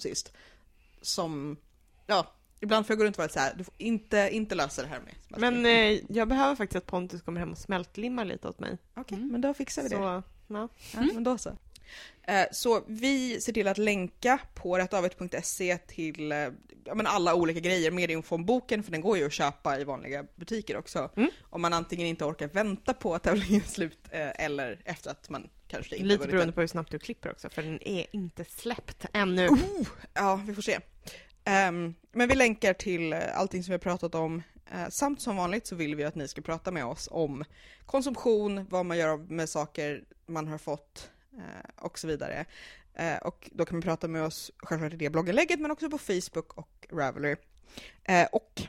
sist. 0.01 0.33
Som, 1.03 1.57
ja, 2.07 2.33
ibland 2.61 2.87
får 2.87 2.95
jag 2.95 2.99
gå 2.99 3.05
runt 3.05 3.17
och 3.17 3.19
vara 3.19 3.29
så 3.29 3.39
här, 3.41 3.55
du 3.57 3.65
får 3.65 3.75
inte, 3.79 4.29
inte 4.33 4.55
lösa 4.55 4.83
det 4.83 4.89
här 4.89 5.01
med 5.01 5.15
smältlim. 5.27 5.63
Men 5.63 5.67
eh, 5.95 6.01
jag 6.09 6.29
behöver 6.29 6.55
faktiskt 6.57 6.77
att 6.77 6.87
Pontus 6.87 7.23
kommer 7.23 7.41
hem 7.41 7.51
och 7.53 7.59
smältlimmar 7.59 8.25
lite 8.25 8.49
åt 8.49 8.59
mig. 8.59 8.79
Okej, 8.97 9.17
Mm. 9.19 9.29
men 9.33 9.41
då 9.41 9.55
fixar 9.55 9.83
vi 9.83 9.89
det. 9.89 9.95
Så, 9.97 10.03
ja. 10.03 10.23
Ja, 10.95 11.01
men 11.15 11.25
då 11.25 11.39
så. 11.39 11.51
Eh, 12.23 12.45
Så 12.53 12.83
vi 12.87 13.41
ser 13.41 13.53
till 13.53 13.69
att 13.69 13.79
länka 13.79 14.39
på 14.55 14.79
rättavet.se 14.79 15.79
till 15.79 16.33
eh, 16.33 16.49
alla 17.05 17.35
olika 17.35 17.61
grejer, 17.61 17.91
mer 17.91 18.11
info 18.11 18.35
om 18.35 18.45
boken, 18.45 18.83
för 18.83 18.93
den 18.93 19.01
går 19.01 19.19
ju 19.19 19.27
att 19.27 19.33
köpa 19.33 19.79
i 19.81 19.85
vanliga 19.85 20.25
butiker 20.37 20.77
också. 20.77 21.11
Mm. 21.17 21.31
Om 21.43 21.63
man 21.63 21.73
antingen 21.73 22.07
inte 22.07 22.25
orkar 22.25 22.49
vänta 22.49 22.95
på 22.95 23.15
att 23.15 23.23
tävlingen 23.23 23.61
är 23.61 23.67
slut 23.69 23.99
eh, 24.11 24.45
eller 24.45 24.81
efter 24.85 25.11
att 25.11 25.31
man 25.31 25.49
kanske 25.69 25.97
inte 25.97 26.09
Lite 26.09 26.27
beroende 26.27 26.53
på 26.53 26.61
hur 26.61 26.69
snabbt 26.69 26.91
du 26.91 26.99
klipper 26.99 27.31
också, 27.31 27.49
för 27.49 27.63
den 27.63 27.89
är 27.89 28.07
inte 28.13 28.45
släppt 28.45 29.07
ännu. 29.13 29.49
Oh, 29.49 29.89
ja, 30.15 30.41
vi 30.47 30.55
får 30.55 30.63
se. 30.63 30.79
Ehm, 31.45 31.95
men 32.13 32.29
vi 32.29 32.35
länkar 32.35 32.73
till 32.73 33.13
eh, 33.13 33.39
allting 33.39 33.63
som 33.63 33.71
vi 33.71 33.75
har 33.75 33.79
pratat 33.79 34.15
om. 34.15 34.43
Eh, 34.71 34.89
samt 34.89 35.23
som 35.23 35.37
vanligt 35.37 35.67
så 35.67 35.77
vill 35.77 35.95
vi 35.97 36.05
att 36.05 36.15
ni 36.15 36.29
ska 36.29 36.41
prata 36.41 36.71
med 36.71 36.85
oss 36.85 37.09
om 37.11 37.45
konsumtion, 37.87 38.67
vad 38.71 38.87
man 38.87 38.99
gör 38.99 39.17
med 39.17 39.49
saker 39.49 40.05
man 40.27 40.49
har 40.49 40.59
fått 40.59 41.11
eh, 41.37 41.85
och 41.85 41.99
så 41.99 42.07
vidare. 42.07 42.45
Eh, 42.95 43.17
och 43.17 43.51
då 43.53 43.65
kan 43.65 43.77
man 43.77 43.83
prata 43.83 44.09
med 44.09 44.23
oss 44.23 44.51
självklart 44.57 44.93
i 44.93 44.97
det 44.97 45.11
blogginlägget 45.11 45.61
men 45.61 45.71
också 45.71 45.91
på 45.91 45.99
Facebook 45.99 46.53
och 46.53 46.87
Ravelry. 46.93 47.37
Och 48.33 48.63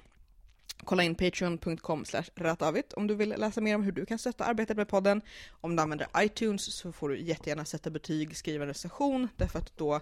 kolla 0.90 1.04
in 1.04 1.16
patreon.com 1.16 2.06
ratavit 2.36 2.94
om 2.94 3.08
du 3.08 3.16
vill 3.16 3.30
läsa 3.30 3.62
mer 3.62 3.76
om 3.76 3.84
hur 3.84 3.92
du 3.92 4.06
kan 4.06 4.20
stötta 4.20 4.46
arbetet 4.46 4.78
med 4.78 4.88
podden. 4.88 5.22
Om 5.62 5.76
du 5.76 5.82
använder 5.82 6.08
iTunes 6.18 6.74
så 6.74 6.92
får 6.92 7.10
du 7.10 7.20
jättegärna 7.20 7.66
sätta 7.66 7.90
betyg, 7.90 8.38
skriva 8.38 8.64
en 8.64 8.68
recension 8.68 9.28
därför 9.38 9.60
att 9.60 9.78
då 9.78 10.00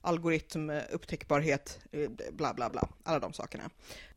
algoritm, 0.00 0.70
eh, 0.70 0.82
upptäckbarhet, 0.90 1.78
eh, 1.92 2.10
bla 2.32 2.54
bla 2.54 2.70
bla, 2.70 2.88
alla 3.04 3.18
de 3.18 3.32
sakerna. 3.32 3.64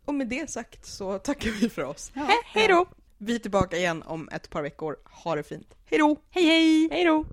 Och 0.06 0.14
med 0.14 0.28
det 0.28 0.50
sagt 0.50 0.86
så 0.86 1.20
tackar 1.20 1.50
vi 1.62 1.70
för 1.70 1.84
oss. 1.84 2.12
Ja. 2.16 2.28
Hej 2.46 2.68
då! 2.68 2.86
Vi 3.18 3.36
är 3.36 3.40
tillbaka 3.40 3.78
igen 3.78 4.04
om 4.04 4.30
ett 4.32 4.50
par 4.50 4.62
veckor. 4.62 4.98
Ha 5.06 5.36
det 5.36 5.44
fint. 5.44 5.76
Hej 5.86 6.00
då! 6.00 6.18
Hej 6.30 6.46
hej! 6.46 6.90
Hej 6.92 7.06
då! 7.06 7.26